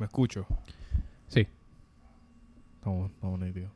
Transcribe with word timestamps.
¿Me 0.00 0.06
escucho? 0.06 0.46
Sí. 1.28 1.46
Estamos, 2.76 3.10
estamos 3.10 3.38
nítidos. 3.38 3.70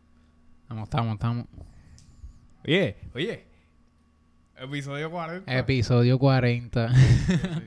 Estamos, 0.62 0.84
estamos, 0.84 1.12
estamos. 1.14 1.46
Oye, 2.66 2.96
oye. 3.14 3.44
Episodio 4.56 5.10
40. 5.10 5.58
Episodio 5.58 6.18
40. 6.18 6.92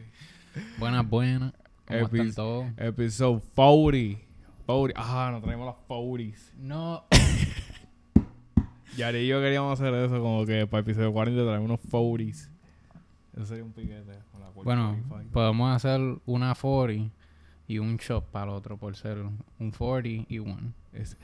buenas, 0.79 1.07
buenas. 1.07 1.53
¿Cómo 1.85 1.99
Epi- 1.99 2.19
están 2.29 2.33
todos? 2.33 2.65
Episodio 2.77 3.41
40. 3.53 4.21
40. 4.65 4.99
Ajá, 4.99 5.31
nos 5.31 5.43
traemos 5.43 5.67
las 5.67 5.75
40. 5.87 6.37
No. 6.57 7.03
Yari 8.97 9.19
y 9.19 9.27
yo 9.27 9.39
queríamos 9.39 9.79
hacer 9.79 9.93
eso, 9.93 10.19
como 10.19 10.43
que 10.47 10.65
para 10.65 10.81
episodio 10.81 11.13
40 11.13 11.43
traemos 11.45 11.65
unos 11.69 11.79
40. 11.91 12.33
Eso 13.35 13.45
sería 13.45 13.63
un 13.63 13.71
piquete. 13.73 14.17
Con 14.31 14.41
la 14.41 14.49
Bueno, 14.49 14.97
45. 15.09 15.31
podemos 15.31 15.75
hacer 15.75 16.01
una 16.25 16.55
40 16.55 17.15
y 17.67 17.79
un 17.79 17.97
shot 17.97 18.25
para 18.31 18.45
el 18.51 18.57
otro 18.57 18.77
por 18.77 18.95
ser 18.95 19.17
un 19.59 19.71
40 19.71 20.25
y 20.33 20.39
one. 20.39 20.71
Es- 20.93 21.17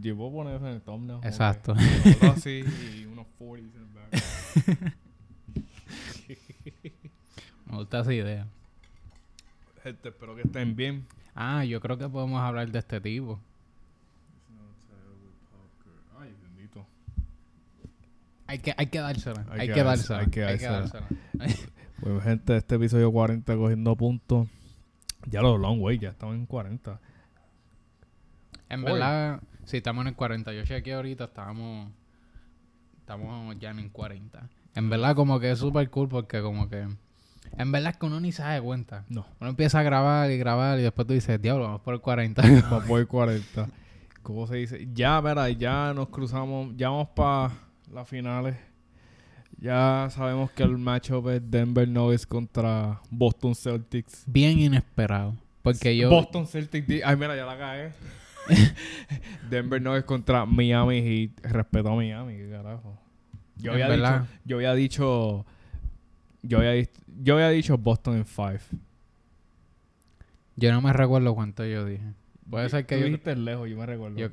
yo 0.00 0.16
puedo 0.16 0.32
poner 0.32 0.56
eso 0.56 0.68
en 0.68 0.74
el 0.74 0.80
thumbnail. 0.82 1.20
Exacto. 1.24 1.74
nosotros 1.74 2.36
así 2.36 2.62
y 2.96 3.04
unos 3.06 3.26
40s 3.38 3.74
en 3.74 3.82
el 3.82 3.88
back. 3.94 4.94
Me 7.66 7.76
gusta 7.76 8.00
esa 8.00 8.12
idea. 8.14 8.46
Gente, 9.82 10.08
espero 10.08 10.34
que 10.34 10.42
estén 10.42 10.74
bien. 10.76 11.06
Ah, 11.34 11.64
yo 11.64 11.80
creo 11.80 11.98
que 11.98 12.08
podemos 12.08 12.40
hablar 12.40 12.70
de 12.70 12.78
este 12.78 13.00
tipo. 13.00 13.38
Ay, 16.18 16.34
bendito. 16.42 16.84
Hay 18.46 18.58
que, 18.58 18.74
hay 18.76 18.86
que 18.86 18.98
dársela. 18.98 19.46
Hay 19.50 19.60
Hay, 19.60 19.68
que 19.68 19.74
que 19.74 19.82
dársela, 19.82 20.18
dársela. 20.18 20.20
hay 20.20 20.30
que 20.30 20.44
Hay 20.44 20.58
que 20.58 20.64
dársela. 20.66 21.06
dársela. 21.34 21.68
Pues 22.00 22.22
gente, 22.22 22.56
este 22.56 22.76
episodio 22.76 23.10
40 23.10 23.56
cogiendo 23.56 23.96
puntos. 23.96 24.46
Ya 25.30 25.42
lo 25.42 25.58
long 25.58 25.80
way, 25.80 25.98
ya 25.98 26.10
estamos 26.10 26.34
en 26.34 26.46
40. 26.46 27.00
En 28.70 28.82
verdad, 28.82 29.40
sí, 29.64 29.78
estamos 29.78 30.02
en 30.02 30.08
el 30.08 30.14
40. 30.14 30.52
Yo 30.52 30.64
chequeé 30.64 30.94
ahorita, 30.94 31.24
estábamos, 31.24 31.90
estamos 32.98 33.58
ya 33.58 33.70
en 33.70 33.78
el 33.78 33.90
40. 33.90 34.48
En 34.74 34.90
verdad, 34.90 35.14
como 35.14 35.40
que 35.40 35.50
es 35.50 35.58
súper 35.58 35.90
cool 35.90 36.08
porque 36.08 36.40
como 36.40 36.68
que... 36.68 36.86
En 37.56 37.72
verdad 37.72 37.92
es 37.92 37.96
que 37.96 38.06
uno 38.06 38.20
ni 38.20 38.30
se 38.30 38.42
da 38.42 38.60
cuenta. 38.60 39.04
No, 39.08 39.26
Uno 39.40 39.50
empieza 39.50 39.80
a 39.80 39.82
grabar 39.82 40.30
y 40.30 40.38
grabar 40.38 40.78
y 40.78 40.82
después 40.82 41.06
tú 41.06 41.14
dices, 41.14 41.40
diablo, 41.40 41.64
vamos 41.64 41.80
por 41.80 41.94
el 41.94 42.00
40. 42.00 42.42
vamos 42.70 42.84
por 42.84 43.06
40. 43.06 43.68
¿Cómo 44.22 44.46
se 44.46 44.56
dice? 44.56 44.88
Ya, 44.92 45.20
verá, 45.20 45.48
ya 45.48 45.94
nos 45.94 46.08
cruzamos, 46.08 46.76
ya 46.76 46.90
vamos 46.90 47.08
para 47.08 47.52
las 47.90 48.06
finales. 48.06 48.56
Ya 49.60 50.08
sabemos 50.10 50.50
que 50.52 50.62
el 50.62 50.78
matchup 50.78 51.28
es 51.30 51.42
Denver 51.50 51.88
Nuggets 51.88 52.26
contra 52.26 53.00
Boston 53.10 53.54
Celtics. 53.54 54.22
Bien 54.26 54.58
inesperado. 54.58 55.34
Porque 55.62 55.96
yo... 55.96 56.08
Boston 56.10 56.46
Celtics. 56.46 56.86
Ay, 57.04 57.16
mira, 57.16 57.34
ya 57.36 57.44
la 57.44 57.58
cagué. 57.58 57.92
Denver 59.50 59.82
Nuggets 59.82 60.06
contra 60.06 60.46
Miami 60.46 61.02
Heat. 61.02 61.44
Respeto 61.52 61.88
a 61.90 61.96
Miami, 61.96 62.36
qué 62.36 62.48
carajo. 62.50 62.96
Yo 63.56 63.72
había 63.72 63.88
dicho, 63.90 64.26
yo 64.44 64.56
había 64.56 64.74
dicho, 64.74 65.46
yo 66.42 66.58
había, 66.58 66.70
di- 66.72 66.88
yo 67.22 67.34
había 67.34 67.48
dicho 67.48 67.76
Boston 67.76 68.18
en 68.18 68.24
5. 68.24 68.48
Yo 70.54 70.72
no 70.72 70.80
me 70.80 70.92
recuerdo 70.92 71.34
cuánto 71.34 71.64
yo 71.64 71.84
dije. 71.84 72.04
Puede 72.48 72.68
ser 72.68 72.86
que 72.86 72.94
Tú 72.94 73.00
yo... 73.00 73.06
dijiste 73.06 73.34
lejos, 73.36 73.68
yo 73.68 73.76
me 73.76 73.86
recuerdo. 73.86 74.16
yo- 74.16 74.28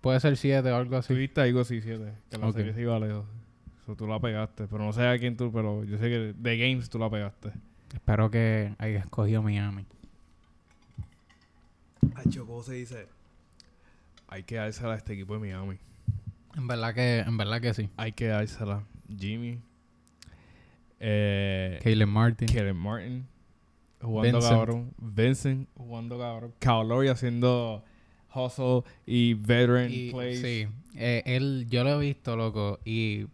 puede 0.00 0.18
ser 0.20 0.38
7 0.38 0.70
o 0.70 0.76
algo 0.76 0.90
Tú 0.92 0.96
así. 0.96 1.14
dijiste 1.14 1.42
algo 1.42 1.60
así, 1.60 1.82
7. 1.82 2.12
Que 2.30 2.38
la 2.38 2.52
serie 2.52 2.72
se 2.72 2.80
iba 2.80 2.98
lejos. 2.98 3.26
Tú 3.96 4.06
la 4.06 4.18
pegaste. 4.20 4.66
Pero 4.66 4.84
no 4.84 4.92
sé 4.92 5.06
a 5.06 5.18
quién 5.18 5.36
tú, 5.36 5.50
pero 5.52 5.84
yo 5.84 5.98
sé 5.98 6.04
que 6.04 6.34
de 6.36 6.58
Games 6.58 6.88
tú 6.90 6.98
la 6.98 7.10
pegaste. 7.10 7.50
Espero 7.94 8.30
que 8.30 8.74
haya 8.78 9.00
escogido 9.00 9.42
Miami. 9.42 9.84
Hacho, 12.14 12.46
¿cómo 12.46 12.62
se 12.62 12.74
dice? 12.74 13.06
Hay 14.28 14.42
que 14.44 14.56
dársela 14.56 14.94
a 14.94 14.96
este 14.96 15.14
equipo 15.14 15.34
de 15.34 15.40
Miami. 15.40 15.76
En 16.56 16.66
verdad 16.66 16.94
que, 16.94 17.18
en 17.20 17.36
verdad 17.36 17.60
que 17.60 17.74
sí. 17.74 17.88
Hay 17.96 18.12
que 18.12 18.26
dársela. 18.26 18.84
Jimmy. 19.18 19.58
Eh, 21.00 21.80
Caleb 21.82 22.08
Martin. 22.08 22.48
Kevin 22.48 22.76
Martin. 22.76 23.26
Jugando 24.00 24.38
Vincent. 24.38 24.54
cabrón. 24.56 24.94
Vincent 24.98 25.68
jugando 25.76 26.18
cabrón. 26.18 26.54
Lowry 26.88 27.08
haciendo 27.08 27.82
hustle 28.34 28.82
y 29.06 29.34
veteran 29.34 29.90
Y- 29.90 30.10
plays. 30.10 30.40
Sí, 30.40 30.66
eh, 30.94 31.22
él, 31.26 31.66
yo 31.68 31.84
lo 31.84 32.00
he 32.00 32.06
visto, 32.06 32.36
loco, 32.36 32.78
y 32.84 33.26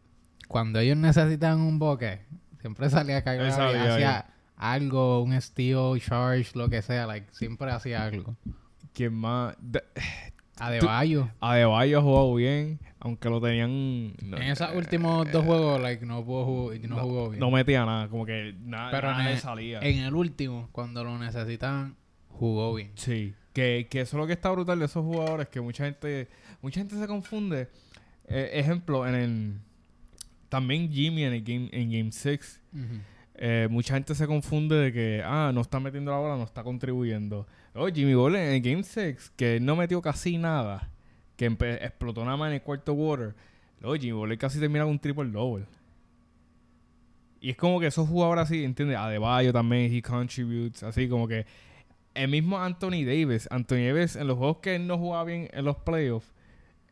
cuando 0.48 0.78
ellos 0.80 0.96
necesitan 0.96 1.60
un 1.60 1.78
boque, 1.78 2.20
siempre 2.60 2.88
salía 2.90 3.18
a 3.18 3.22
caer 3.22 3.40
Él 3.42 3.48
y 3.48 3.52
salía 3.52 3.94
hacía 3.94 4.26
algo, 4.56 5.22
un 5.22 5.40
steal, 5.40 6.00
charge, 6.00 6.50
lo 6.54 6.68
que 6.70 6.82
sea, 6.82 7.06
like, 7.06 7.26
siempre 7.32 7.70
hacía 7.70 8.04
algo. 8.04 8.36
¿Quién 8.92 9.14
más? 9.14 9.54
De- 9.60 9.82
Adebayo, 10.58 11.28
Adebayo 11.40 12.00
jugado 12.00 12.34
bien, 12.34 12.80
aunque 12.98 13.28
lo 13.28 13.42
tenían... 13.42 14.14
no- 14.22 14.38
en 14.38 14.42
esos 14.44 14.74
últimos 14.74 15.30
dos 15.30 15.44
juegos, 15.44 15.80
like, 15.82 16.06
no, 16.06 16.24
pudo 16.24 16.46
ju- 16.72 16.80
no, 16.88 16.96
jugó 17.00 17.28
bien. 17.28 17.40
No 17.40 17.50
metía 17.50 17.84
nada, 17.84 18.08
como 18.08 18.24
que 18.24 18.54
nada, 18.60 18.90
Pero 18.90 19.10
nada 19.10 19.24
en 19.26 19.32
el- 19.32 19.38
salía. 19.38 19.80
En 19.80 19.98
el 19.98 20.14
último, 20.14 20.70
cuando 20.72 21.04
lo 21.04 21.18
necesitaban, 21.18 21.94
jugó 22.30 22.72
bien. 22.74 22.92
Sí, 22.94 23.34
que, 23.52 23.86
que 23.90 24.00
eso 24.00 24.16
es 24.16 24.20
lo 24.20 24.26
que 24.26 24.32
está 24.32 24.50
brutal 24.50 24.78
de 24.78 24.86
esos 24.86 25.04
jugadores, 25.04 25.48
que 25.48 25.60
mucha 25.60 25.84
gente, 25.84 26.28
mucha 26.62 26.80
gente 26.80 26.96
se 26.98 27.06
confunde. 27.06 27.68
Eh, 28.26 28.52
ejemplo, 28.54 29.06
en 29.06 29.14
el 29.14 29.60
también 30.48 30.90
Jimmy 30.90 31.24
en 31.24 31.32
el 31.32 31.42
game, 31.42 31.68
en 31.72 31.90
Game 31.90 32.12
6, 32.12 32.60
eh, 33.34 33.68
mucha 33.70 33.94
gente 33.94 34.14
se 34.14 34.26
confunde 34.26 34.76
de 34.76 34.92
que 34.92 35.22
ah, 35.24 35.50
no 35.54 35.60
está 35.60 35.80
metiendo 35.80 36.10
la 36.10 36.18
bola, 36.18 36.36
no 36.36 36.44
está 36.44 36.62
contribuyendo. 36.62 37.46
Oh, 37.74 37.88
Jimmy 37.88 38.14
Butler 38.14 38.48
en 38.48 38.54
el 38.54 38.60
Game 38.62 38.82
6, 38.82 39.32
que 39.36 39.60
no 39.60 39.76
metió 39.76 40.00
casi 40.00 40.38
nada, 40.38 40.90
que 41.36 41.46
explotó 41.46 42.24
nada 42.24 42.36
más 42.36 42.48
en 42.48 42.54
el 42.54 42.62
cuarto 42.62 42.94
quarter. 42.94 43.34
Oh, 43.82 43.94
Jimmy 43.94 44.12
Butler 44.12 44.38
casi 44.38 44.58
termina 44.58 44.84
con 44.84 44.92
un 44.92 44.98
triple 44.98 45.30
double. 45.30 45.66
Y 47.40 47.50
es 47.50 47.56
como 47.56 47.78
que 47.78 47.86
esos 47.86 48.08
jugadores 48.08 48.44
así, 48.44 48.64
¿entiendes? 48.64 48.96
Adebayo 48.96 49.52
también, 49.52 49.92
he 49.92 50.00
contributes, 50.00 50.82
así 50.82 51.08
como 51.08 51.28
que 51.28 51.44
el 52.14 52.28
mismo 52.28 52.58
Anthony 52.58 53.04
Davis. 53.04 53.46
Anthony 53.50 53.86
Davis, 53.86 54.16
en 54.16 54.26
los 54.26 54.38
juegos 54.38 54.58
que 54.58 54.74
él 54.76 54.86
no 54.86 54.98
jugaba 54.98 55.24
bien 55.24 55.48
en 55.52 55.64
los 55.64 55.76
playoffs, 55.76 56.32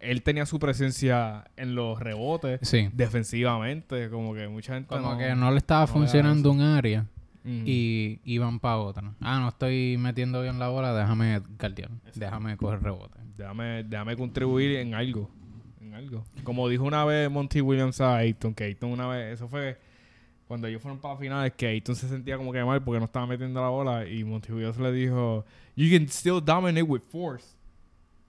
él 0.04 0.22
tenía 0.22 0.46
su 0.46 0.58
presencia 0.58 1.44
en 1.56 1.74
los 1.74 1.98
rebotes, 2.00 2.60
Sí. 2.62 2.88
defensivamente, 2.92 4.10
como 4.10 4.34
que 4.34 4.48
mucha 4.48 4.74
gente 4.74 4.88
Como 4.88 5.12
no- 5.12 5.18
que 5.18 5.34
no 5.34 5.50
le 5.50 5.58
estaba 5.58 5.82
no 5.82 5.86
funcionando 5.88 6.50
un 6.52 6.60
área 6.60 7.06
y 7.44 8.20
iban 8.24 8.58
para 8.58 8.78
otra. 8.78 9.14
Ah, 9.20 9.38
no 9.40 9.48
estoy 9.48 9.96
metiendo 9.98 10.40
bien 10.42 10.58
la 10.58 10.68
bola, 10.68 10.94
déjame 10.94 11.40
guardiar, 11.58 11.90
déjame 12.14 12.56
coger 12.56 12.82
rebote. 12.82 13.18
Déjame, 13.36 13.82
déjame 13.84 14.16
contribuir 14.16 14.76
en 14.76 14.94
algo. 14.94 15.28
En 15.80 15.92
algo. 15.94 16.24
Como 16.44 16.68
dijo 16.68 16.84
una 16.84 17.04
vez 17.04 17.30
Monty 17.30 17.60
Williams 17.60 18.00
a 18.00 18.16
Ayton, 18.16 18.54
que 18.54 18.64
Ayton 18.64 18.90
una 18.92 19.06
vez, 19.08 19.34
eso 19.34 19.48
fue 19.48 19.76
cuando 20.46 20.68
ellos 20.68 20.80
fueron 20.80 21.00
para 21.00 21.16
finales, 21.16 21.52
que 21.56 21.66
Ayton 21.66 21.96
se 21.96 22.08
sentía 22.08 22.36
como 22.38 22.52
que 22.52 22.62
mal 22.64 22.82
porque 22.82 22.98
no 23.00 23.06
estaba 23.06 23.26
metiendo 23.26 23.60
la 23.60 23.68
bola 23.68 24.06
y 24.08 24.24
Monty 24.24 24.52
Williams 24.52 24.78
le 24.78 24.92
dijo, 24.92 25.44
You 25.76 25.90
can 25.90 26.08
still 26.08 26.40
dominate 26.42 26.82
with 26.82 27.02
force. 27.10 27.53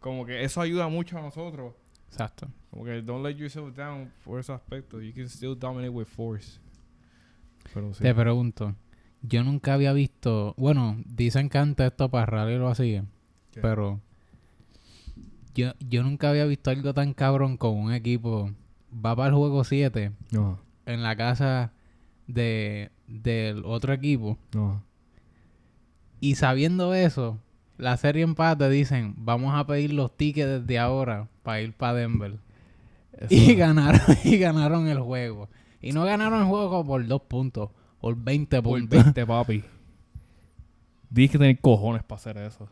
Como 0.05 0.23
que 0.23 0.43
eso 0.43 0.61
ayuda 0.61 0.88
mucho 0.88 1.17
a 1.17 1.21
nosotros. 1.23 1.73
Exacto. 2.09 2.47
Como 2.69 2.85
que 2.85 3.01
don't 3.01 3.25
let 3.25 3.33
yourself 3.33 3.75
down 3.75 4.11
por 4.23 4.39
ese 4.39 4.53
aspecto. 4.53 5.01
You 5.01 5.11
can 5.11 5.27
still 5.27 5.55
dominate 5.57 5.89
with 5.89 6.05
force. 6.05 6.59
Pero 7.73 7.91
sí. 7.91 8.03
Te 8.03 8.13
pregunto, 8.13 8.75
yo 9.23 9.44
nunca 9.44 9.73
había 9.73 9.94
visto, 9.94 10.53
bueno, 10.57 11.01
dicen 11.07 11.49
que 11.49 11.57
antes 11.57 11.88
esto 11.88 12.07
para 12.11 12.27
rally 12.27 12.59
lo 12.59 12.67
hacían, 12.67 13.09
pero 13.59 13.99
yo, 15.55 15.71
yo 15.79 16.03
nunca 16.03 16.29
había 16.29 16.45
visto 16.45 16.69
algo 16.69 16.94
tan 16.94 17.15
cabrón 17.15 17.57
con 17.57 17.75
un 17.75 17.91
equipo, 17.91 18.51
va 18.94 19.15
para 19.15 19.29
el 19.29 19.33
juego 19.35 19.63
7 19.63 20.11
No, 20.31 20.59
en 20.85 21.01
la 21.01 21.15
casa 21.15 21.73
de 22.27 22.91
del 23.07 23.65
otro 23.65 23.91
equipo 23.94 24.38
no. 24.53 24.83
y 26.19 26.35
sabiendo 26.35 26.94
eso, 26.94 27.39
la 27.78 27.97
serie 27.97 28.24
empate 28.24 28.69
dicen, 28.69 29.13
vamos 29.18 29.54
a 29.56 29.66
pedir 29.66 29.94
los 29.94 30.16
tickets 30.16 30.62
desde 30.62 30.80
ahora 30.80 31.27
para 31.44 31.62
ir 31.62 31.74
para 31.74 31.94
Denver. 31.95 32.36
Eso- 33.18 33.27
Y 33.33 33.56
ganaron, 33.56 34.01
y 34.24 34.38
ganaron 34.38 34.88
el 34.88 35.00
juego. 35.00 35.50
Y 35.81 35.92
no 35.92 36.04
ganaron 36.04 36.39
el 36.42 36.45
juego 36.48 36.69
como 36.69 36.86
por 36.86 37.06
dos 37.06 37.22
puntos, 37.22 37.69
por 38.00 38.16
20 38.16 38.62
Por 38.62 38.80
puntos. 38.80 39.04
20, 39.04 39.25
papi. 39.25 39.63
Tienes 41.13 41.31
que 41.31 41.38
tener 41.38 41.60
cojones 41.60 42.04
para 42.04 42.18
hacer 42.19 42.38
eso. 42.38 42.68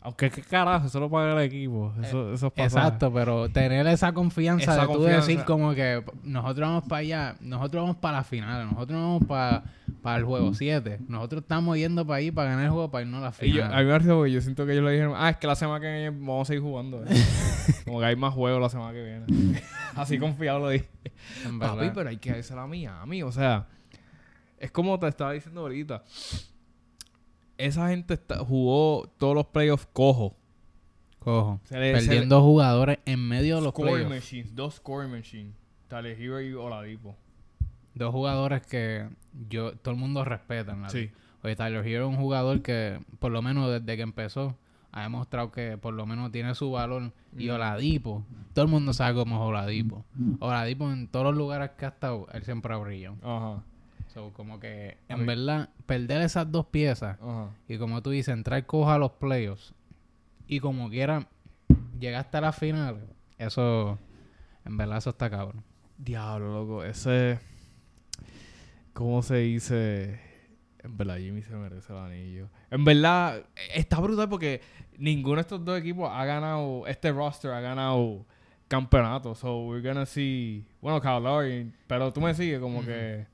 Aunque 0.00 0.30
qué 0.30 0.42
carajo, 0.42 0.86
eso 0.86 1.00
lo 1.00 1.10
paga 1.10 1.32
el 1.32 1.46
equipo. 1.46 1.92
Eso, 2.02 2.32
eso 2.32 2.46
es 2.48 2.52
para 2.52 2.66
Exacto, 2.66 3.12
pero 3.12 3.48
tener 3.48 3.86
esa 3.88 4.12
confianza 4.12 4.72
Esa 4.72 4.82
de 4.82 4.86
tú 4.86 4.92
confianza. 4.98 5.26
decir 5.26 5.44
como 5.44 5.74
que 5.74 6.04
nosotros 6.22 6.68
vamos 6.68 6.84
para 6.84 6.98
allá, 7.00 7.36
nosotros 7.40 7.82
vamos 7.82 7.96
para 7.96 8.18
la 8.18 8.24
final, 8.24 8.66
nosotros 8.70 9.00
vamos 9.00 9.22
para, 9.26 9.64
para 10.06 10.18
el 10.18 10.24
juego 10.24 10.54
7, 10.54 11.00
nosotros 11.08 11.42
estamos 11.42 11.76
yendo 11.76 12.06
para 12.06 12.16
ahí 12.18 12.30
para 12.30 12.50
ganar 12.50 12.64
el 12.64 12.70
juego 12.70 12.90
para 12.90 13.04
irnos 13.04 13.18
a 13.22 13.30
la 13.30 13.46
Y 13.46 13.52
yo, 13.52 13.62
final. 13.64 13.74
a 13.74 13.78
mí 13.78 13.84
me 13.84 13.90
da 13.90 13.98
risa 13.98 14.14
porque 14.14 14.32
yo 14.32 14.40
siento 14.40 14.64
que 14.66 14.72
ellos 14.72 14.84
le 14.84 14.92
dijeron, 14.92 15.14
ah, 15.16 15.30
es 15.30 15.36
que 15.36 15.46
la 15.46 15.54
semana 15.54 15.80
que 15.80 15.86
viene 15.92 16.10
vamos 16.10 16.42
a 16.42 16.44
seguir 16.46 16.62
jugando. 16.62 17.04
eh". 17.04 17.08
Como 17.84 17.98
que 18.00 18.04
hay 18.06 18.16
más 18.16 18.32
juegos 18.34 18.60
la 18.60 18.68
semana 18.68 18.92
que 18.92 19.02
viene. 19.04 19.62
Así 19.94 20.18
confiado 20.18 20.58
lo 20.60 20.68
dije. 20.70 20.88
en 21.44 21.58
Papi, 21.58 21.76
verdad. 21.78 21.92
pero 21.94 22.08
hay 22.10 22.16
que 22.18 22.30
darse 22.32 22.54
a 22.54 22.66
Miami. 22.66 23.22
O 23.22 23.32
sea, 23.32 23.66
es 24.58 24.70
como 24.70 24.98
te 24.98 25.08
estaba 25.08 25.32
diciendo 25.32 25.60
ahorita. 25.62 26.02
esa 27.58 27.88
gente 27.88 28.14
está- 28.14 28.38
jugó 28.44 29.08
todos 29.18 29.34
los 29.34 29.46
playoffs 29.46 29.86
cojo. 29.92 30.36
Cojo. 31.18 31.60
Se 31.64 31.78
le- 31.78 31.94
se 31.96 32.00
le- 32.02 32.06
Perdiendo 32.08 32.40
jugadores 32.42 32.98
en 33.06 33.20
medio 33.26 33.56
de 33.56 33.62
los 33.62 33.70
scoring 33.70 33.94
playoffs. 33.94 34.14
machines, 34.14 34.54
dos 34.54 34.74
scoring 34.76 35.10
machines. 35.10 35.54
Tyler 35.88 36.20
Hero 36.20 36.40
y 36.40 36.52
Oladipo. 36.52 37.16
Dos 37.96 38.12
jugadores 38.12 38.64
que 38.66 39.08
yo 39.48 39.72
todo 39.76 39.94
el 39.94 40.00
mundo 40.00 40.24
respeta. 40.24 40.72
en 40.72 40.82
la 40.82 40.90
Sí. 40.90 41.10
Oye, 41.42 41.56
Tyler 41.56 41.84
Hero 41.86 42.04
es 42.08 42.10
un 42.10 42.16
jugador 42.22 42.62
que, 42.62 43.00
por 43.18 43.32
lo 43.32 43.42
menos 43.42 43.68
desde 43.70 43.96
que 43.96 44.02
empezó, 44.02 44.56
ha 44.92 45.02
demostrado 45.02 45.50
que 45.52 45.76
por 45.76 45.92
lo 45.94 46.06
menos 46.06 46.30
tiene 46.30 46.54
su 46.54 46.70
valor. 46.70 47.10
Y 47.36 47.48
Mm. 47.48 47.54
Oladipo, 47.54 48.24
todo 48.54 48.64
el 48.64 48.70
mundo 48.70 48.92
sabe 48.92 49.14
cómo 49.14 49.36
es 49.36 49.42
Oladipo. 49.42 50.04
Oladipo 50.40 50.90
en 50.90 51.08
todos 51.08 51.24
los 51.26 51.34
lugares 51.36 51.70
que 51.78 51.84
ha 51.86 51.88
estado, 51.88 52.26
él 52.32 52.42
siempre 52.44 52.72
ha 52.72 52.76
brillado. 52.78 53.16
Ajá. 53.22 53.62
So, 54.08 54.32
como 54.32 54.58
que, 54.60 54.96
en 55.08 55.26
verdad, 55.26 55.68
perder 55.84 56.22
esas 56.22 56.50
dos 56.50 56.66
piezas 56.66 57.18
Ajá. 57.20 57.48
y 57.68 57.76
como 57.76 58.02
tú 58.02 58.10
dices, 58.10 58.32
entrar 58.34 58.64
coja 58.64 58.94
a 58.94 58.98
los 58.98 59.12
playoffs 59.12 59.74
y 60.48 60.60
como 60.60 60.88
quiera 60.88 61.28
llegar 62.00 62.20
hasta 62.20 62.40
la 62.40 62.52
final, 62.52 63.00
eso, 63.38 63.98
en 64.64 64.76
verdad, 64.78 64.98
eso 64.98 65.10
está 65.10 65.28
cabrón. 65.28 65.62
Diablo, 65.98 66.52
loco. 66.52 66.84
Ese. 66.84 67.38
¿Cómo 68.96 69.20
se 69.20 69.36
dice? 69.36 70.18
En 70.82 70.96
verdad, 70.96 71.18
Jimmy 71.18 71.42
se 71.42 71.54
merece 71.54 71.92
el 71.92 71.98
anillo. 71.98 72.48
En 72.70 72.82
verdad, 72.82 73.44
está 73.74 74.00
brutal 74.00 74.26
porque 74.26 74.62
ninguno 74.96 75.34
de 75.34 75.42
estos 75.42 75.62
dos 75.62 75.78
equipos 75.78 76.08
ha 76.10 76.24
ganado. 76.24 76.86
Este 76.86 77.12
roster 77.12 77.50
ha 77.50 77.60
ganado 77.60 78.24
campeonato. 78.68 79.34
So, 79.34 79.66
we're 79.66 79.86
gonna 79.86 80.06
see. 80.06 80.64
Bueno, 80.80 80.98
Kyle 81.02 81.20
Lowry, 81.22 81.70
Pero 81.86 82.10
tú 82.10 82.22
me 82.22 82.32
sigues 82.32 82.58
como 82.58 82.82
que. 82.82 83.26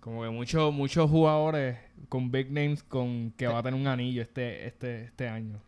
Como 0.00 0.24
que 0.24 0.30
muchos 0.30 0.74
muchos 0.74 1.08
jugadores 1.08 1.78
con 2.08 2.32
big 2.32 2.50
names 2.50 2.82
con 2.82 3.30
que 3.36 3.46
va 3.46 3.58
a 3.58 3.62
tener 3.62 3.80
un 3.80 3.86
anillo 3.86 4.22
este 4.22 4.66
este 4.66 5.04
este 5.04 5.28
año. 5.28 5.60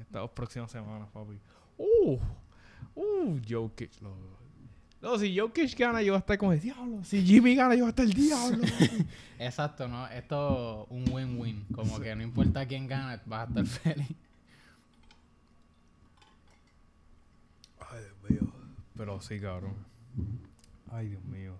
Estas 0.00 0.30
próximas 0.30 0.70
semanas, 0.70 1.06
papi. 1.12 1.38
Uh, 1.76 2.18
uh, 2.94 3.40
Jokic, 3.46 4.00
loco. 4.00 4.39
No, 5.02 5.18
si 5.18 5.36
Jokic 5.36 5.78
gana, 5.78 6.02
yo 6.02 6.12
voy 6.12 6.16
a 6.16 6.20
estar 6.20 6.36
como 6.36 6.52
el 6.52 6.60
diablo. 6.60 7.02
Si 7.04 7.24
Jimmy 7.24 7.54
gana, 7.54 7.74
yo 7.74 7.84
voy 7.84 7.88
a 7.88 7.90
estar 7.90 8.04
el 8.04 8.12
diablo. 8.12 8.64
Exacto, 9.38 9.88
¿no? 9.88 10.06
Esto 10.08 10.86
es 10.90 10.90
un 10.90 11.10
win-win. 11.10 11.64
Como 11.74 11.98
que 12.00 12.14
no 12.14 12.22
importa 12.22 12.66
quién 12.66 12.86
gane, 12.86 13.18
vas 13.24 13.46
a 13.46 13.48
estar 13.48 13.66
feliz. 13.66 14.08
Ay, 17.80 18.02
Dios 18.02 18.30
mío. 18.42 18.52
Pero 18.94 19.20
sí, 19.22 19.40
cabrón. 19.40 19.74
Ay, 20.90 21.08
Dios 21.08 21.24
mío. 21.24 21.58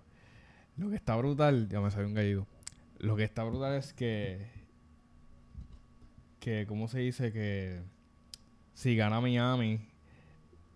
Lo 0.77 0.89
que 0.89 0.95
está 0.95 1.15
brutal, 1.15 1.67
ya 1.67 1.81
me 1.81 1.89
salió 1.89 2.07
un 2.07 2.13
gallido. 2.13 2.47
Lo 2.99 3.15
que 3.15 3.23
está 3.23 3.43
brutal 3.43 3.73
es 3.73 3.91
que. 3.93 4.51
Que, 6.39 6.65
¿cómo 6.67 6.87
se 6.87 6.99
dice? 6.99 7.33
Que. 7.33 7.81
Si 8.75 8.95
gana 8.95 9.19
Miami, 9.19 9.90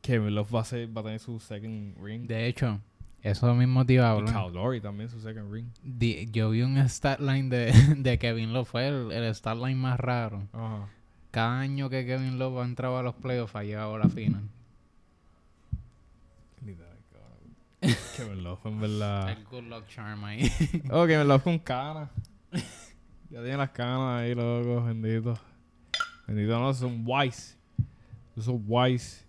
Kevin 0.05 0.35
Love 0.35 0.51
va 0.53 0.61
a, 0.61 0.65
ser- 0.65 0.95
va 0.95 1.01
a 1.01 1.03
tener 1.05 1.19
su 1.19 1.39
second 1.39 1.95
ring. 1.99 2.27
De 2.27 2.45
hecho, 2.47 2.79
eso 3.23 3.53
mismo 3.55 3.85
te 3.85 3.93
iba 3.93 4.11
a 4.11 4.13
y 4.13 4.17
hablar. 4.19 4.33
Kyle 4.33 4.53
Lowry 4.53 4.81
también 4.81 5.09
su 5.09 5.19
second 5.19 5.51
ring. 5.51 5.67
Yo 6.31 6.51
vi 6.51 6.61
un 6.61 6.77
stat 6.87 7.19
line 7.19 7.49
de, 7.49 7.71
de 7.97 8.19
Kevin 8.19 8.53
Love. 8.53 8.67
Fue 8.67 8.87
el, 8.87 9.11
el 9.11 9.33
stat 9.33 9.57
line 9.57 9.75
más 9.75 9.99
raro. 9.99 10.47
Ajá. 10.53 10.87
Cada 11.31 11.59
año 11.59 11.89
que 11.89 12.05
Kevin 12.05 12.37
Love 12.39 12.59
ha 12.59 12.65
entrado 12.65 12.97
a 12.97 13.03
los 13.03 13.15
playoffs 13.15 13.55
ha 13.55 13.63
llegado 13.63 13.95
a 13.95 13.99
la 13.99 14.09
final. 14.09 14.43
Kevin 18.15 18.43
Love, 18.43 18.65
en 18.65 18.79
verdad. 18.79 19.29
El 19.31 19.43
good 19.45 19.63
luck 19.63 19.87
charm 19.87 20.23
ahí. 20.23 20.49
Oh, 20.89 21.05
Kevin 21.05 21.27
Love 21.27 21.43
con 21.43 21.59
canas. 21.59 22.09
ya 23.29 23.41
tiene 23.41 23.57
las 23.57 23.69
canas 23.71 24.21
ahí, 24.21 24.33
loco, 24.33 24.83
bendito. 24.85 25.37
Bendito, 26.27 26.59
no, 26.59 26.73
son 26.73 27.03
wise. 27.05 27.55
Son 28.39 28.63
wise. 28.67 29.24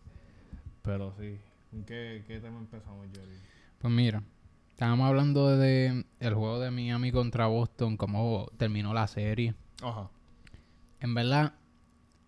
Pero 0.87 1.13
sí. 1.19 1.39
¿Con 1.71 1.85
qué, 1.85 2.25
qué 2.27 2.41
tema 2.41 2.59
empezamos, 2.59 3.07
Jerry? 3.13 3.37
Pues 3.81 3.93
mira, 3.93 4.23
estábamos 4.71 5.09
hablando 5.09 5.57
de 5.57 6.05
el 6.21 6.35
juego 6.35 6.61
de 6.61 6.71
Miami 6.71 7.11
contra 7.11 7.49
Boston, 7.49 7.97
cómo 7.97 8.49
terminó 8.57 8.95
la 8.95 9.09
serie. 9.09 9.55
Ajá. 9.83 10.09
En 11.01 11.13
verdad, 11.13 11.55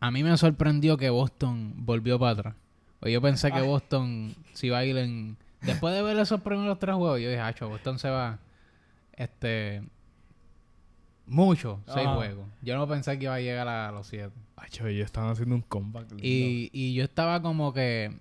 a 0.00 0.10
mí 0.10 0.24
me 0.24 0.36
sorprendió 0.36 0.96
que 0.96 1.08
Boston 1.08 1.72
volvió 1.76 2.18
para 2.18 2.32
atrás. 2.32 2.54
O 3.00 3.08
yo 3.08 3.22
pensé 3.22 3.52
que. 3.52 3.62
Boston 3.62 4.34
se 4.52 4.66
iba 4.66 4.78
a 4.78 4.84
ir 4.84 4.96
en... 4.98 5.38
Después 5.62 5.94
de 5.94 6.02
ver 6.02 6.18
esos 6.18 6.40
primeros 6.40 6.78
tres 6.80 6.96
juegos, 6.96 7.20
yo 7.20 7.30
dije, 7.30 7.40
acho, 7.40 7.68
Boston 7.68 7.98
se 7.98 8.10
va... 8.10 8.40
Este... 9.12 9.82
Mucho, 11.26 11.80
seis 11.86 12.06
Ajá. 12.06 12.16
juegos. 12.16 12.46
Yo 12.62 12.76
no 12.76 12.88
pensé 12.88 13.18
que 13.18 13.24
iba 13.24 13.34
a 13.34 13.40
llegar 13.40 13.68
a 13.68 13.92
los 13.92 14.08
siete. 14.08 14.34
Chaval, 14.70 14.92
ellos 14.92 15.06
estaban 15.06 15.30
haciendo 15.30 15.54
un 15.54 15.62
comeback. 15.62 16.12
Y, 16.20 16.70
y 16.72 16.94
yo 16.94 17.04
estaba 17.04 17.40
como 17.40 17.72
que... 17.72 18.18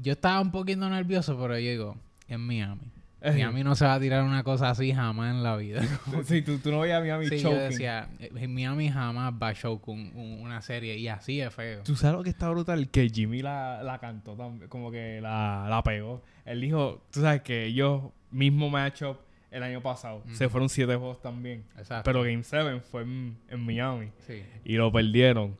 Yo 0.00 0.12
estaba 0.12 0.40
un 0.40 0.50
poquito 0.50 0.88
nervioso, 0.88 1.38
pero 1.40 1.58
yo 1.58 1.70
digo, 1.70 1.96
en 2.28 2.40
Miami. 2.40 2.90
Eh, 3.22 3.32
Miami 3.32 3.62
no 3.64 3.74
se 3.74 3.84
va 3.84 3.94
a 3.94 4.00
tirar 4.00 4.22
una 4.24 4.42
cosa 4.42 4.70
así 4.70 4.94
jamás 4.94 5.34
en 5.34 5.42
la 5.42 5.54
vida. 5.56 5.82
Sí, 6.24 6.40
tú, 6.40 6.56
tú 6.58 6.70
no 6.70 6.80
veías 6.80 6.98
a 6.98 7.00
Miami 7.00 7.26
Sí, 7.26 7.36
yo 7.38 7.50
choking. 7.50 7.68
decía, 7.68 8.08
eh, 8.18 8.48
Miami 8.48 8.88
jamás 8.88 9.34
va 9.34 9.48
a 9.48 9.54
choke 9.54 9.88
un- 9.88 10.10
un- 10.14 10.40
una 10.40 10.62
serie 10.62 10.96
y 10.96 11.06
así 11.08 11.38
es 11.40 11.52
feo. 11.54 11.82
¿Tú 11.82 11.96
sabes 11.96 12.16
lo 12.16 12.22
que 12.24 12.30
está 12.30 12.48
brutal? 12.48 12.88
Que 12.88 13.10
Jimmy 13.10 13.42
la, 13.42 13.82
la 13.82 13.98
cantó 13.98 14.34
también, 14.36 14.68
como 14.70 14.90
que 14.90 15.20
la, 15.20 15.66
la 15.68 15.82
pegó. 15.82 16.22
Él 16.46 16.62
dijo, 16.62 17.02
tú 17.10 17.20
sabes 17.20 17.42
que 17.42 17.66
ellos 17.66 18.04
mismo 18.30 18.70
matchup 18.70 19.18
el 19.50 19.64
año 19.64 19.82
pasado. 19.82 20.22
Se 20.32 20.48
fueron 20.48 20.70
siete 20.70 20.94
juegos 20.96 21.20
también. 21.20 21.64
Exacto. 21.76 22.04
Pero 22.04 22.22
Game 22.22 22.42
7 22.42 22.80
fue 22.90 23.02
en, 23.02 23.36
en 23.50 23.60
Miami. 23.66 24.12
sí. 24.26 24.42
Y 24.64 24.76
lo 24.76 24.90
perdieron. 24.90 25.58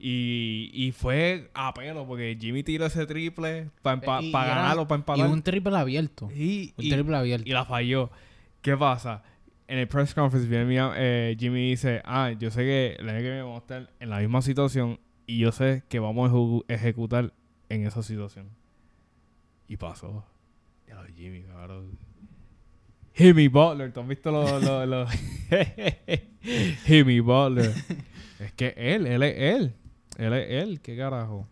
Y, 0.00 0.70
y 0.72 0.92
fue 0.92 1.50
a 1.54 1.74
pelo 1.74 2.06
porque 2.06 2.36
Jimmy 2.40 2.62
tiró 2.62 2.86
ese 2.86 3.04
triple 3.06 3.68
para 3.82 4.20
Y- 4.22 4.26
y 4.26 4.30
era- 4.30 4.44
ganarlo, 4.46 4.86
para 4.86 4.98
Y 4.98 5.00
empatar. 5.00 5.26
un 5.28 5.42
triple 5.42 5.76
abierto. 5.76 6.30
Y, 6.32 6.72
Un 6.76 6.84
y- 6.84 6.90
triple 6.90 7.16
abierto. 7.16 7.48
y 7.48 7.52
la 7.52 7.64
falló. 7.64 8.10
¿Qué 8.62 8.76
pasa? 8.76 9.22
En 9.66 9.78
el 9.78 9.88
press 9.88 10.14
conference 10.14 10.48
viene 10.48 10.78
eh, 10.96 11.36
Jimmy 11.38 11.70
dice, 11.70 12.00
ah, 12.04 12.30
yo 12.38 12.50
sé 12.50 12.62
que 12.62 12.96
el 12.98 13.08
año 13.08 13.18
que 13.18 13.22
viene 13.24 13.42
vamos 13.42 13.56
a 13.56 13.60
estar 13.60 13.90
en 14.00 14.08
la 14.10 14.18
misma 14.20 14.40
situación 14.40 14.98
y 15.26 15.38
yo 15.38 15.52
sé 15.52 15.82
que 15.88 15.98
vamos 15.98 16.30
a 16.68 16.72
ejecutar 16.72 17.34
en 17.68 17.84
esa 17.86 18.02
situación. 18.02 18.48
Y 19.66 19.76
pasó. 19.76 20.24
Ya 20.86 20.94
lo 20.94 21.04
Jimmy, 21.14 21.42
cabrón. 21.42 21.98
Jimmy 23.14 23.48
Butler, 23.48 23.92
¿tú 23.92 24.00
has 24.00 24.08
visto 24.08 24.30
los... 24.30 24.62
los- 24.88 25.10
Jimmy 26.86 27.20
Butler. 27.20 27.72
es 28.38 28.52
que 28.52 28.74
él, 28.76 29.06
él 29.06 29.22
es 29.24 29.34
él. 29.36 29.74
Él 30.18 30.32
es 30.34 30.62
él, 30.62 30.80
¿qué 30.80 30.96
carajo? 30.96 31.46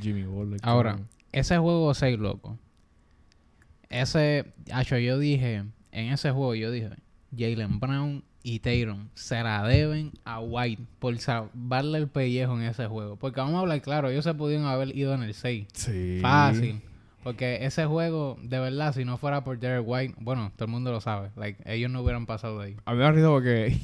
Jimmy 0.00 0.24
Butler. 0.24 0.60
Ahora, 0.62 0.92
cabrón. 0.92 1.08
ese 1.32 1.58
juego 1.58 1.94
6, 1.94 2.18
loco. 2.18 2.58
Ese, 3.90 4.46
acho, 4.72 4.98
yo 4.98 5.18
dije, 5.18 5.64
en 5.92 6.12
ese 6.12 6.30
juego 6.30 6.54
yo 6.54 6.70
dije, 6.70 6.90
Jalen 7.36 7.78
Brown 7.78 8.24
y 8.42 8.60
Tatum 8.60 9.08
se 9.14 9.42
la 9.42 9.66
deben 9.66 10.12
a 10.24 10.40
White 10.40 10.82
por 10.98 11.16
salvarle 11.18 11.98
el 11.98 12.08
pellejo 12.08 12.56
en 12.56 12.62
ese 12.62 12.86
juego. 12.86 13.16
Porque 13.16 13.40
vamos 13.40 13.56
a 13.56 13.60
hablar 13.60 13.82
claro, 13.82 14.08
ellos 14.08 14.24
se 14.24 14.34
pudieron 14.34 14.66
haber 14.66 14.96
ido 14.96 15.14
en 15.14 15.22
el 15.22 15.34
6. 15.34 15.66
Sí. 15.72 16.18
Fácil. 16.22 16.80
Porque 17.22 17.66
ese 17.66 17.84
juego, 17.84 18.38
de 18.42 18.58
verdad, 18.58 18.94
si 18.94 19.04
no 19.04 19.18
fuera 19.18 19.44
por 19.44 19.58
Derek 19.58 19.84
White, 19.86 20.14
bueno, 20.20 20.52
todo 20.56 20.64
el 20.64 20.70
mundo 20.70 20.90
lo 20.92 21.00
sabe. 21.02 21.30
Like, 21.36 21.62
ellos 21.66 21.90
no 21.90 22.00
hubieran 22.00 22.24
pasado 22.24 22.60
de 22.60 22.68
ahí. 22.68 22.76
A 22.86 22.92
mí 22.92 22.98
me 22.98 23.04
ha 23.04 23.28
porque. 23.28 23.78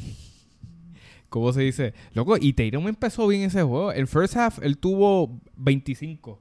¿Cómo 1.34 1.52
se 1.52 1.62
dice? 1.62 1.94
Loco, 2.12 2.36
y 2.40 2.52
Tatum 2.52 2.86
empezó 2.86 3.26
bien 3.26 3.42
ese 3.42 3.60
juego. 3.64 3.90
El 3.90 4.06
first 4.06 4.36
half 4.36 4.60
él 4.62 4.78
tuvo 4.78 5.40
25. 5.56 6.38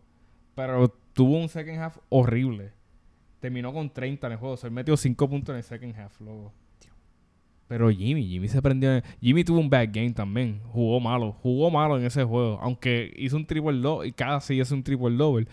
Pero 0.53 0.87
tuvo 1.13 1.39
un 1.39 1.49
second 1.49 1.79
half 1.79 1.97
horrible. 2.09 2.69
Terminó 3.39 3.73
con 3.73 3.89
30 3.91 4.27
en 4.27 4.33
el 4.33 4.37
juego. 4.37 4.53
O 4.53 4.57
sea, 4.57 4.67
él 4.67 4.73
metió 4.75 4.95
5 4.95 5.27
puntos 5.27 5.51
en 5.53 5.57
el 5.57 5.63
second 5.63 5.95
half, 5.97 6.21
loco. 6.21 6.53
Pero 7.67 7.89
Jimmy, 7.89 8.27
Jimmy 8.27 8.47
se 8.47 8.61
prendió. 8.61 8.93
en- 8.97 9.03
Jimmy 9.19 9.43
tuvo 9.43 9.57
un 9.61 9.67
bad 9.67 9.89
game 9.91 10.11
también. 10.11 10.61
Jugó 10.71 10.99
malo. 10.99 11.31
Jugó 11.41 11.71
malo 11.71 11.97
en 11.97 12.05
ese 12.05 12.23
juego. 12.23 12.59
Aunque 12.61 13.11
hizo 13.17 13.35
un 13.35 13.47
triple 13.47 13.79
double. 13.79 14.07
Y 14.07 14.11
casi 14.11 14.61
hizo 14.61 14.75
un 14.75 14.83
triple 14.83 15.09
double. 15.17 15.47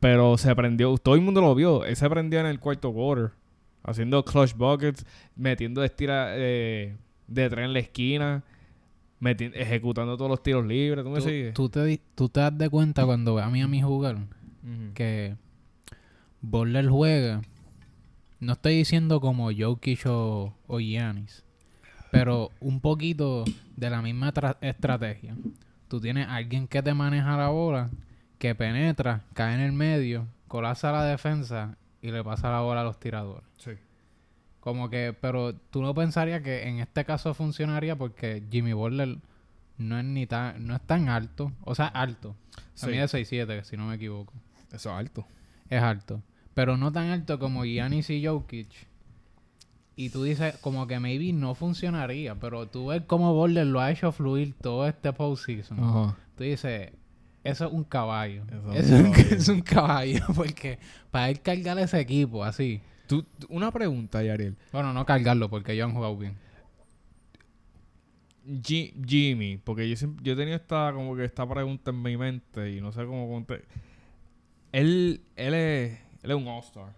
Pero 0.00 0.38
se 0.38 0.56
prendió. 0.56 0.96
Todo 0.96 1.14
el 1.14 1.20
mundo 1.20 1.42
lo 1.42 1.54
vio. 1.54 1.84
Él 1.84 1.94
se 1.94 2.08
prendió 2.08 2.40
en 2.40 2.46
el 2.46 2.58
cuarto 2.58 2.90
quarter. 2.90 3.32
Haciendo 3.82 4.24
clutch 4.24 4.54
buckets. 4.54 5.04
Metiendo 5.36 5.84
estira 5.84 6.28
eh, 6.36 6.96
de 7.26 7.50
tren 7.50 7.66
en 7.66 7.72
la 7.74 7.80
esquina. 7.80 8.44
Ejecutando 9.20 10.16
todos 10.16 10.30
los 10.30 10.42
tiros 10.42 10.64
libres. 10.66 11.04
¿Tú 11.04 11.10
me 11.10 11.18
Tú, 11.20 11.24
sigues? 11.28 11.54
tú 11.54 11.68
te, 11.68 12.00
tú 12.14 12.28
te 12.28 12.40
das 12.40 12.56
de 12.56 12.68
cuenta 12.70 13.04
cuando 13.04 13.34
ve 13.34 13.42
a 13.42 13.48
mí 13.50 13.60
a 13.62 13.68
mí 13.68 13.82
jugar 13.82 14.16
Ujú. 14.16 14.92
que 14.94 15.36
Butler 16.40 16.88
juega. 16.88 17.42
No 18.40 18.52
estoy 18.52 18.76
diciendo 18.76 19.20
como 19.20 19.50
Jokic 19.52 20.06
o, 20.06 20.54
o 20.68 20.78
Giannis, 20.80 21.44
pero 22.12 22.50
un 22.60 22.80
poquito 22.80 23.44
de 23.76 23.90
la 23.90 24.00
misma 24.00 24.32
tra- 24.32 24.56
estrategia. 24.60 25.34
Tú 25.88 26.00
tienes 26.00 26.28
a 26.28 26.36
alguien 26.36 26.68
que 26.68 26.82
te 26.82 26.94
maneja 26.94 27.36
la 27.36 27.48
bola, 27.48 27.90
que 28.38 28.54
penetra, 28.54 29.24
cae 29.34 29.54
en 29.54 29.60
el 29.60 29.72
medio, 29.72 30.28
colapsa 30.46 30.92
la 30.92 31.02
defensa 31.04 31.76
y 32.00 32.12
le 32.12 32.22
pasa 32.22 32.50
la 32.52 32.60
bola 32.60 32.82
a 32.82 32.84
los 32.84 33.00
tiradores. 33.00 33.44
Sí. 33.56 33.72
Como 34.60 34.90
que, 34.90 35.14
pero 35.18 35.54
tú 35.54 35.82
no 35.82 35.94
pensarías 35.94 36.42
que 36.42 36.68
en 36.68 36.80
este 36.80 37.04
caso 37.04 37.32
funcionaría 37.34 37.96
porque 37.96 38.42
Jimmy 38.50 38.72
Butler 38.72 39.18
no 39.78 39.98
es 39.98 40.04
ni 40.04 40.26
tan, 40.26 40.66
no 40.66 40.74
es 40.74 40.80
tan 40.82 41.08
alto. 41.08 41.52
O 41.64 41.74
sea, 41.74 41.86
alto. 41.86 42.34
A 42.56 42.60
Sí. 42.74 42.86
mí 42.88 42.96
de 42.96 43.04
6'7", 43.08 43.62
si 43.64 43.76
no 43.76 43.86
me 43.86 43.94
equivoco. 43.94 44.32
Eso 44.72 44.90
es 44.90 44.96
alto. 44.96 45.26
Es 45.70 45.80
alto. 45.82 46.22
Pero 46.54 46.76
no 46.76 46.90
tan 46.92 47.08
alto 47.10 47.38
como 47.38 47.64
Giannis 47.64 48.10
y 48.10 48.26
Jokic. 48.26 48.68
Y 49.96 50.10
tú 50.10 50.22
dices, 50.24 50.56
como 50.58 50.86
que 50.86 51.00
maybe 51.00 51.32
no 51.32 51.54
funcionaría. 51.54 52.34
Pero 52.36 52.66
tú 52.68 52.88
ves 52.88 53.02
cómo 53.06 53.32
Boulder 53.34 53.66
lo 53.66 53.80
ha 53.80 53.90
hecho 53.90 54.12
fluir 54.12 54.54
todo 54.60 54.86
este 54.86 55.12
postseason. 55.12 55.78
Ajá. 55.82 56.16
Tú 56.36 56.44
dices, 56.44 56.92
eso 57.44 57.66
es 57.66 57.72
un 57.72 57.84
caballo. 57.84 58.44
Eso 58.74 58.96
es 58.96 59.18
es 59.18 59.32
es 59.32 59.48
un 59.48 59.60
caballo. 59.60 60.20
Porque 60.34 60.78
para 61.10 61.30
él 61.30 61.40
cargar 61.40 61.78
ese 61.78 61.98
equipo 62.00 62.44
así. 62.44 62.80
Tú, 63.08 63.24
una 63.48 63.72
pregunta, 63.72 64.22
Yariel. 64.22 64.56
Bueno, 64.70 64.92
no 64.92 65.04
cargarlo 65.06 65.48
porque 65.50 65.72
ellos 65.72 65.86
han 65.88 65.94
jugado 65.94 66.16
bien. 66.16 66.36
Ji- 68.62 68.94
Jimmy, 69.06 69.58
porque 69.58 69.88
yo 69.88 69.96
siempre, 69.96 70.24
yo 70.24 70.36
tenía 70.36 70.56
esta 70.56 70.92
como 70.94 71.16
que 71.16 71.24
esta 71.24 71.46
pregunta 71.48 71.90
en 71.90 72.00
mi 72.02 72.16
mente 72.16 72.70
y 72.72 72.80
no 72.80 72.92
sé 72.92 73.04
cómo 73.04 73.28
conté. 73.28 73.64
Él, 74.72 75.22
él 75.36 75.54
es, 75.54 75.98
él 76.22 76.30
es 76.30 76.36
un 76.36 76.46
All-Star. 76.48 76.94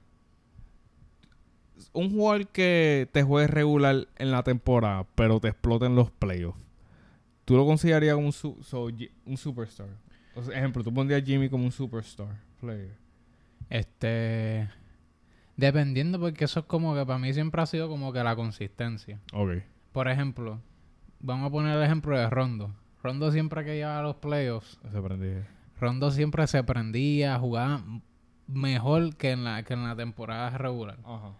Un 1.92 2.10
jugador 2.10 2.46
que 2.48 3.08
te 3.12 3.22
juegue 3.22 3.48
regular 3.48 4.06
en 4.16 4.30
la 4.30 4.42
temporada, 4.42 5.06
pero 5.14 5.40
te 5.40 5.48
explota 5.48 5.86
en 5.86 5.96
los 5.96 6.10
playoffs. 6.10 6.58
¿Tú 7.44 7.56
lo 7.56 7.64
considerarías 7.66 8.14
como 8.14 8.26
un, 8.26 8.32
su- 8.32 8.58
so, 8.62 8.88
un 9.24 9.36
superstar? 9.36 9.88
O 10.36 10.42
sea, 10.42 10.56
ejemplo, 10.56 10.84
tú 10.84 10.92
pondrías 10.94 11.22
a 11.22 11.24
Jimmy 11.24 11.48
como 11.48 11.64
un 11.64 11.72
superstar 11.72 12.28
player. 12.60 12.94
Este. 13.68 14.68
Dependiendo, 15.60 16.18
porque 16.18 16.44
eso 16.46 16.60
es 16.60 16.66
como 16.66 16.94
que 16.94 17.04
para 17.04 17.18
mí 17.18 17.34
siempre 17.34 17.60
ha 17.60 17.66
sido 17.66 17.88
como 17.88 18.14
que 18.14 18.24
la 18.24 18.34
consistencia. 18.34 19.20
Ok. 19.34 19.62
Por 19.92 20.08
ejemplo, 20.08 20.58
vamos 21.20 21.48
a 21.48 21.50
poner 21.50 21.76
el 21.76 21.82
ejemplo 21.82 22.18
de 22.18 22.30
Rondo. 22.30 22.74
Rondo 23.02 23.30
siempre 23.30 23.62
que 23.62 23.74
llegaba 23.74 23.98
a 23.98 24.02
los 24.02 24.16
playoffs, 24.16 24.80
Ese 24.88 24.96
aprendí. 24.96 25.44
Rondo 25.78 26.10
siempre 26.10 26.46
se 26.46 26.64
prendía, 26.64 27.38
jugaba 27.38 27.82
mejor 28.46 29.16
que 29.16 29.32
en 29.32 29.44
la, 29.44 29.62
que 29.62 29.74
en 29.74 29.84
la 29.84 29.94
temporada 29.94 30.56
regular. 30.56 30.98
Ajá. 31.04 31.32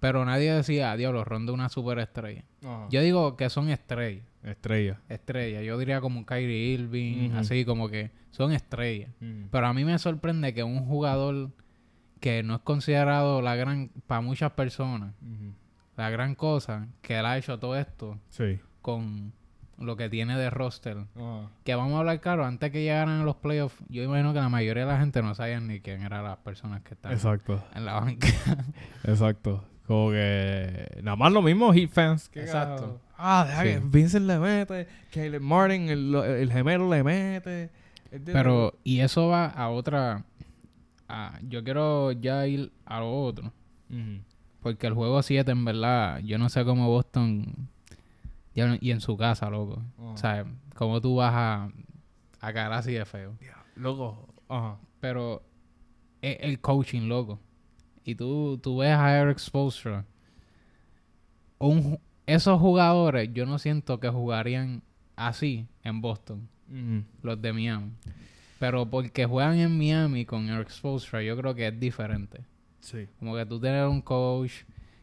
Pero 0.00 0.24
nadie 0.24 0.52
decía, 0.52 0.96
diablo, 0.96 1.24
Rondo 1.24 1.52
es 1.52 1.54
una 1.54 1.68
superestrella. 1.68 2.44
Ajá. 2.64 2.88
Yo 2.90 3.00
digo 3.00 3.36
que 3.36 3.48
son 3.48 3.68
estrellas. 3.68 4.26
Estrella. 4.42 5.00
Estrellas. 5.08 5.64
Yo 5.64 5.78
diría 5.78 6.00
como 6.00 6.18
un 6.18 6.24
Kyrie 6.24 6.74
Irving, 6.74 7.30
así 7.32 7.64
como 7.64 7.88
que 7.88 8.10
son 8.30 8.50
estrellas. 8.50 9.10
Pero 9.50 9.66
a 9.66 9.72
mí 9.72 9.84
me 9.84 9.96
sorprende 9.98 10.52
que 10.52 10.64
un 10.64 10.84
jugador 10.84 11.50
que 12.20 12.42
no 12.42 12.56
es 12.56 12.60
considerado 12.62 13.42
la 13.42 13.54
gran, 13.56 13.90
para 14.06 14.20
muchas 14.20 14.52
personas, 14.52 15.14
la 15.96 16.10
gran 16.10 16.34
cosa, 16.34 16.86
que 17.02 17.18
él 17.18 17.26
ha 17.26 17.36
hecho 17.38 17.58
todo 17.58 17.76
esto 17.76 18.18
Sí. 18.30 18.58
con 18.82 19.32
lo 19.78 19.96
que 19.96 20.08
tiene 20.08 20.36
de 20.36 20.50
roster. 20.50 20.96
Ajá. 21.16 21.50
Que 21.64 21.74
vamos 21.76 21.94
a 21.94 21.98
hablar 22.00 22.20
claro, 22.20 22.44
antes 22.44 22.70
que 22.72 22.82
llegaran 22.82 23.20
a 23.20 23.24
los 23.24 23.36
playoffs, 23.36 23.76
yo 23.88 24.02
imagino 24.02 24.32
que 24.32 24.40
la 24.40 24.48
mayoría 24.48 24.84
de 24.86 24.92
la 24.92 24.98
gente 24.98 25.22
no 25.22 25.34
sabía 25.34 25.60
ni 25.60 25.80
quién 25.80 26.02
eran 26.02 26.24
las 26.24 26.38
personas 26.38 26.82
que 26.82 26.94
estaban 26.94 27.16
Exacto. 27.16 27.62
en 27.74 27.84
la 27.84 27.94
banca. 28.00 28.26
Exacto. 29.04 29.64
Como 29.86 30.10
que 30.10 30.98
nada 31.02 31.16
más 31.16 31.32
lo 31.32 31.40
mismo 31.42 31.72
Heat 31.72 31.90
fans. 31.90 32.28
¿Qué 32.28 32.40
Exacto. 32.40 32.74
carajo? 32.82 33.00
Ah, 33.16 33.44
deja 33.48 33.62
Sí. 33.62 33.68
que 33.68 33.78
Vincent 33.84 34.26
le 34.26 34.38
mete, 34.38 34.86
Caleb 35.12 35.40
Martin, 35.42 35.88
el, 35.88 36.14
el 36.14 36.52
gemelo 36.52 36.90
le 36.90 37.02
mete. 37.02 37.70
Pero, 38.24 38.74
y 38.84 39.00
eso 39.00 39.28
va 39.28 39.46
a 39.46 39.68
otra... 39.70 40.24
a- 41.08 41.38
yo 41.48 41.64
quiero 41.64 42.12
ya 42.12 42.46
ir 42.46 42.72
a 42.84 43.00
lo 43.00 43.22
otro. 43.22 43.52
Porque 44.60 44.86
el 44.86 44.94
juego 44.94 45.22
7, 45.22 45.50
en 45.52 45.64
verdad, 45.64 46.18
yo 46.20 46.36
no 46.38 46.48
sé 46.48 46.64
cómo 46.64 46.88
Boston... 46.88 47.68
ya- 48.54 48.76
y 48.80 48.90
en 48.90 49.00
su 49.00 49.16
casa, 49.16 49.48
loco. 49.50 49.82
Ajá. 49.98 50.08
O 50.08 50.16
sea, 50.16 50.44
cómo 50.74 51.00
tú 51.00 51.16
vas 51.16 51.32
a, 51.34 51.70
a 52.40 52.52
caer 52.52 52.72
así 52.72 52.92
de 52.92 53.04
feo. 53.04 53.34
Loco. 53.76 54.28
Ajá. 54.48 54.78
Pero 55.00 55.42
es 56.22 56.36
el 56.40 56.60
coaching, 56.60 57.08
loco. 57.08 57.38
Y 58.04 58.14
tú, 58.14 58.58
tú 58.62 58.78
ves 58.78 58.92
a 58.96 59.16
Eric 59.18 59.38
Spoelstra. 59.38 60.04
Un 61.58 61.98
esos 62.26 62.60
jugadores, 62.60 63.30
yo 63.32 63.46
no 63.46 63.58
siento 63.58 64.00
que 64.00 64.08
jugarían 64.10 64.82
así 65.16 65.66
en 65.82 66.00
Boston, 66.02 66.46
los 67.22 67.40
de 67.40 67.52
Miami. 67.54 67.92
Pero 68.58 68.86
porque 68.90 69.24
juegan 69.26 69.58
en 69.58 69.76
Miami 69.78 70.24
con 70.24 70.48
Eric 70.48 70.70
Spoelstra, 70.70 71.22
yo 71.22 71.36
creo 71.36 71.54
que 71.54 71.68
es 71.68 71.78
diferente. 71.78 72.40
Sí. 72.80 73.06
Como 73.18 73.36
que 73.36 73.46
tú 73.46 73.60
tienes 73.60 73.86
un 73.88 74.02
coach 74.02 74.52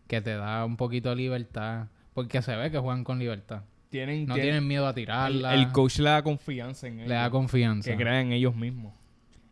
que 0.07 0.21
te 0.21 0.31
da 0.35 0.65
un 0.65 0.75
poquito 0.77 1.09
de 1.09 1.15
libertad. 1.15 1.87
Porque 2.13 2.41
se 2.41 2.55
ve 2.55 2.71
que 2.71 2.77
juegan 2.79 3.03
con 3.03 3.19
libertad. 3.19 3.63
Tienen, 3.89 4.25
No 4.25 4.33
tienen- 4.35 4.51
tienen 4.53 4.67
miedo 4.67 4.87
a 4.87 4.93
tirarla. 4.93 5.53
el 5.53 5.71
coach 5.71 5.99
le 5.99 6.09
da 6.09 6.21
confianza 6.23 6.87
en 6.87 6.95
ellos. 6.99 7.09
le 7.09 7.15
da 7.15 7.29
confianza. 7.29 7.89
Que 7.91 7.97
crean 7.97 8.27
en 8.27 8.31
ellos 8.33 8.55
mismos. 8.55 8.93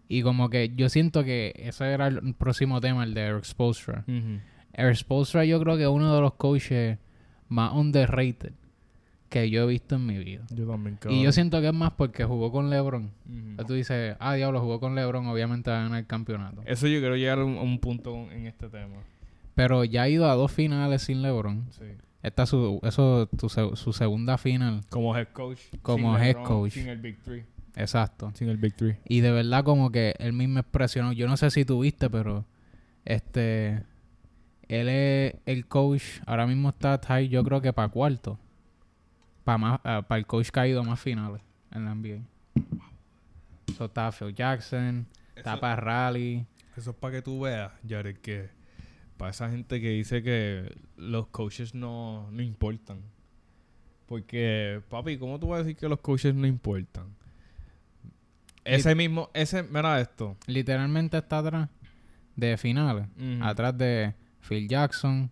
Y 0.09 0.21
como 0.21 0.49
que 0.49 0.73
yo 0.75 0.89
siento 0.89 1.23
que 1.23 1.53
ese 1.57 1.85
era 1.91 2.07
el 2.07 2.33
próximo 2.35 2.81
tema, 2.81 3.03
el 3.03 3.13
de 3.13 3.21
Eric 3.21 3.45
Spoelstra. 3.45 4.03
Ujú. 4.07 4.39
Eric 4.73 4.95
Spoelstra 4.95 5.45
yo 5.45 5.59
creo 5.61 5.77
que 5.77 5.83
es 5.83 5.89
uno 5.89 6.13
de 6.13 6.21
los 6.21 6.33
coaches 6.33 6.97
más 7.47 7.71
underrated 7.73 8.53
que 9.33 9.49
yo 9.49 9.63
he 9.63 9.65
visto 9.65 9.95
en 9.95 10.05
mi 10.05 10.19
vida. 10.19 10.45
Yo 10.51 10.67
también 10.67 10.95
creo. 10.99 11.11
Y 11.11 11.23
yo 11.23 11.31
siento 11.31 11.59
que 11.59 11.67
es 11.67 11.73
más 11.73 11.93
porque 11.93 12.23
jugó 12.23 12.51
con 12.51 12.69
LeBron. 12.69 13.09
Ujú. 13.25 13.65
Tú 13.65 13.73
dices, 13.73 14.15
ah, 14.19 14.35
diablo, 14.35 14.61
jugó 14.61 14.79
con 14.79 14.93
LeBron, 14.93 15.25
obviamente 15.25 15.71
va 15.71 15.79
a 15.79 15.83
ganar 15.85 15.97
el 15.97 16.05
campeonato. 16.05 16.61
Eso 16.67 16.85
yo 16.85 16.99
quiero 16.99 17.15
llegar 17.15 17.39
a 17.39 17.43
un, 17.43 17.57
a 17.57 17.61
un 17.61 17.79
punto 17.79 18.31
en 18.31 18.45
este 18.45 18.69
tema. 18.69 18.97
Pero 19.55 19.85
ya 19.85 20.03
ha 20.03 20.09
ido 20.09 20.29
a 20.29 20.35
dos 20.35 20.51
finales 20.51 21.01
sin 21.01 21.23
LeBron. 21.23 21.65
Sí. 21.71 21.85
Esta 22.21 22.43
es 22.43 22.49
su, 22.49 22.79
eso, 22.83 23.27
tu 23.35 23.49
su 23.49 23.93
segunda 23.93 24.37
final. 24.37 24.81
Como 24.89 25.17
head 25.17 25.29
coach. 25.33 25.61
Como 25.81 26.15
head 26.15 26.35
LeBron, 26.35 26.45
coach. 26.45 26.73
Sin 26.73 26.87
el 26.87 26.99
Big 26.99 27.17
Three. 27.23 27.43
Exacto. 27.75 28.31
Sin 28.35 28.49
el 28.49 28.57
Big 28.57 28.75
Three. 28.75 28.97
Y 29.07 29.21
de 29.21 29.31
verdad 29.31 29.63
como 29.63 29.91
que 29.91 30.13
él 30.19 30.33
mismo 30.33 30.59
expresionó, 30.59 31.11
yo 31.11 31.27
no 31.27 31.37
sé 31.37 31.49
si 31.49 31.65
tuviste, 31.65 32.07
pero 32.07 32.45
este 33.03 33.81
él 34.67 34.89
es 34.89 35.35
el 35.47 35.65
coach, 35.65 36.03
ahora 36.27 36.45
mismo 36.45 36.69
está 36.69 37.01
Ty, 37.01 37.29
yo 37.29 37.43
creo 37.43 37.61
que 37.61 37.73
para 37.73 37.89
cuarto. 37.89 38.37
Para 39.43 39.57
más 39.57 39.79
para 39.81 40.17
el 40.17 40.25
coach 40.25 40.49
que 40.49 40.59
ha 40.59 40.67
ido 40.67 40.81
a 40.81 40.83
más 40.83 40.99
finales 40.99 41.41
en 41.71 41.85
la 41.85 41.93
NBA. 41.95 42.21
So, 43.77 43.85
está 43.85 44.11
Phil 44.11 44.33
Jackson, 44.33 45.07
está 45.35 45.59
para 45.59 45.75
Rally. 45.75 46.45
Eso 46.77 46.91
es 46.91 46.95
para 46.95 47.15
que 47.15 47.21
tú 47.21 47.41
veas, 47.41 47.71
Jared, 47.87 48.17
que 48.17 48.49
para 49.17 49.31
esa 49.31 49.49
gente 49.49 49.79
que 49.81 49.89
dice 49.89 50.23
que 50.23 50.75
los 50.95 51.27
coaches 51.27 51.73
no, 51.73 52.29
no 52.31 52.41
importan. 52.41 53.01
Porque, 54.05 54.81
papi, 54.89 55.17
¿cómo 55.17 55.39
tú 55.39 55.47
vas 55.49 55.61
a 55.61 55.63
decir 55.63 55.77
que 55.77 55.87
los 55.89 55.99
coaches 55.99 56.33
no 56.35 56.45
importan? 56.45 57.15
Ese 58.63 58.95
mismo, 58.95 59.29
ese, 59.33 59.63
mira 59.63 59.99
esto. 59.99 60.37
Literalmente 60.47 61.17
está 61.17 61.39
atrás 61.39 61.69
de 62.35 62.57
finales. 62.57 63.07
Atrás 63.41 63.77
de 63.77 64.13
Phil 64.47 64.67
Jackson, 64.67 65.29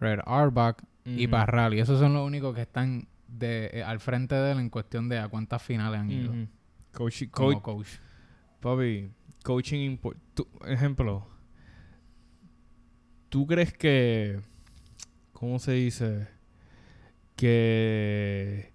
Red 0.00 0.20
Auerbach 0.26 0.76
y 1.04 1.24
Ujú. 1.24 1.30
para 1.30 1.46
Rally. 1.46 1.80
Esos 1.80 1.98
son 1.98 2.12
los 2.14 2.26
únicos 2.26 2.54
que 2.54 2.62
están 2.62 3.06
de, 3.28 3.70
eh, 3.72 3.82
al 3.82 4.00
frente 4.00 4.34
de 4.34 4.52
él 4.52 4.58
en 4.58 4.70
cuestión 4.70 5.08
de 5.08 5.18
a 5.18 5.28
cuántas 5.28 5.62
finales 5.62 6.00
han 6.00 6.10
ido. 6.10 6.32
Ujú. 6.32 6.48
Coach, 6.92 7.22
como 7.30 7.52
coach, 7.60 7.62
coach. 7.62 7.88
papi, 8.60 9.10
coaching 9.44 9.98
tú- 10.34 10.48
Ejemplo, 10.66 11.26
¿tú 13.28 13.46
crees 13.46 13.72
que, 13.72 14.40
cómo 15.32 15.58
se 15.58 15.72
dice? 15.72 16.28
Que 17.36 18.72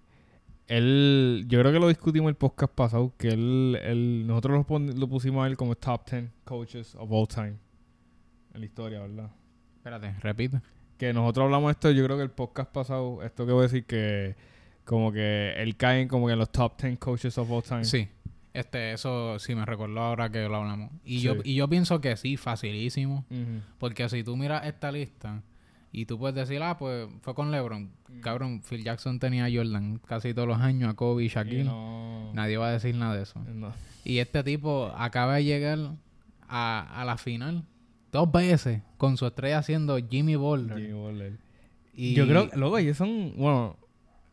él, 0.68 1.44
yo 1.48 1.60
creo 1.60 1.72
que 1.72 1.78
lo 1.80 1.88
discutimos 1.88 2.30
el 2.30 2.36
podcast 2.36 2.72
pasado, 2.72 3.12
que 3.18 3.28
él, 3.28 3.78
él 3.82 4.26
nosotros 4.26 4.56
lo, 4.56 4.64
pon- 4.66 4.98
lo 4.98 5.08
pusimos 5.08 5.44
a 5.44 5.48
él 5.48 5.56
como 5.56 5.74
top 5.74 6.08
10 6.10 6.30
coaches 6.44 6.94
of 6.94 7.10
all 7.12 7.28
time 7.28 7.58
en 8.54 8.60
la 8.60 8.64
historia, 8.66 9.00
¿verdad? 9.00 9.30
Espérate, 9.76 10.12
repite. 10.20 10.62
Que 10.98 11.12
nosotros 11.12 11.44
hablamos 11.44 11.68
de 11.68 11.72
esto, 11.72 11.90
yo 11.90 12.04
creo 12.04 12.16
que 12.16 12.22
el 12.22 12.30
podcast 12.30 12.70
pasado, 12.70 13.22
esto 13.22 13.46
que 13.46 13.52
voy 13.52 13.60
a 13.60 13.62
decir 13.64 13.84
que 13.84 14.36
como 14.84 15.12
que 15.12 15.54
él 15.56 15.76
cae 15.76 16.02
en 16.02 16.08
como 16.08 16.26
que 16.26 16.34
en 16.34 16.38
los 16.38 16.50
top 16.50 16.80
10 16.80 16.98
coaches 16.98 17.36
of 17.38 17.50
all 17.50 17.62
time. 17.62 17.84
Sí. 17.84 18.08
Este, 18.52 18.92
eso 18.92 19.38
sí 19.40 19.54
me 19.56 19.64
recordó 19.64 20.00
ahora 20.00 20.30
que 20.30 20.46
lo 20.48 20.56
hablamos. 20.56 20.90
Y, 21.04 21.20
yo, 21.20 21.36
y 21.42 21.56
yo 21.56 21.68
pienso 21.68 22.00
que 22.00 22.16
sí, 22.16 22.36
facilísimo. 22.36 23.24
Porque 23.78 24.08
si 24.08 24.22
tú 24.22 24.36
miras 24.36 24.64
esta 24.66 24.92
lista 24.92 25.42
y 25.90 26.06
tú 26.06 26.18
puedes 26.18 26.36
decir, 26.36 26.62
ah, 26.62 26.78
pues 26.78 27.08
fue 27.22 27.34
con 27.34 27.50
LeBron. 27.50 27.90
Cabrón, 28.20 28.62
Phil 28.62 28.84
Jackson 28.84 29.18
tenía 29.18 29.46
a 29.46 29.50
Jordan 29.52 30.00
casi 30.06 30.32
todos 30.34 30.46
los 30.46 30.58
años, 30.60 30.88
a 30.90 30.94
Kobe 30.94 31.24
y 31.24 31.26
Y 31.26 31.28
Shaquille. 31.30 31.64
no- 31.64 32.32
Nadie 32.34 32.56
va 32.56 32.68
a 32.68 32.72
decir 32.72 32.94
nada 32.94 33.16
de 33.16 33.22
eso. 33.22 33.40
no. 33.52 33.72
Y 34.04 34.18
este 34.18 34.44
tipo 34.44 34.92
acaba 34.96 35.36
de 35.36 35.44
llegar 35.44 35.78
a, 36.48 37.00
a 37.00 37.04
la 37.04 37.16
final 37.16 37.64
dos 38.14 38.30
veces 38.30 38.80
con 38.96 39.16
su 39.16 39.26
estrella 39.26 39.60
siendo 39.62 39.98
Jimmy 39.98 40.36
Butler. 40.36 40.78
Jimmy 40.78 40.92
Butler. 40.92 41.38
Y 41.94 42.14
Yo 42.14 42.26
creo 42.26 42.48
que, 42.48 42.56
luego 42.56 42.78
ellos 42.78 42.96
son, 42.96 43.34
bueno, 43.36 43.76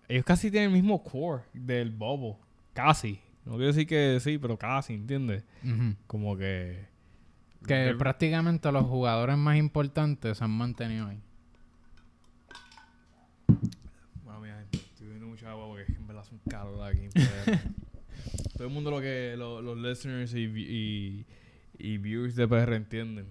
ellos 0.07 0.23
casi 0.23 0.51
tienen 0.51 0.69
el 0.69 0.75
mismo 0.75 1.03
core 1.03 1.43
del 1.53 1.89
Bobo. 1.91 2.39
Casi. 2.73 3.19
No 3.43 3.53
quiero 3.53 3.67
decir 3.67 3.88
que 3.88 4.19
sí, 4.21 4.38
pero 4.38 4.55
casi, 4.57 4.93
¿entiendes? 4.93 5.43
Como 6.07 6.38
que... 6.38 6.85
que 7.65 7.95
prácticamente 7.97 8.71
los 8.71 8.85
jugadores 8.85 9.35
más 9.38 9.57
importantes 9.57 10.38
se 10.38 10.43
han 10.43 10.51
mantenido 10.51 11.07
ahí. 11.07 11.19
Bueno, 14.23 14.41
mira, 14.41 14.57
gente, 14.59 14.77
estoy 14.77 15.07
bebiendo 15.07 15.27
mucha 15.27 15.50
agua 15.51 15.67
porque 15.67 15.91
en 15.91 16.07
verdad 16.07 16.23
un 16.31 16.39
calor 16.50 16.83
aquí. 16.88 17.07
Todo 18.57 18.67
el 18.67 18.73
mundo 18.73 18.91
lo 18.91 19.01
que 19.01 19.33
lo- 19.38 19.61
los 19.61 19.77
listeners 19.77 20.33
y, 20.35 20.43
y, 20.45 21.25
y 21.79 21.97
viewers 21.97 22.35
de 22.35 22.47
PR 22.47 22.75
entienden 22.75 23.25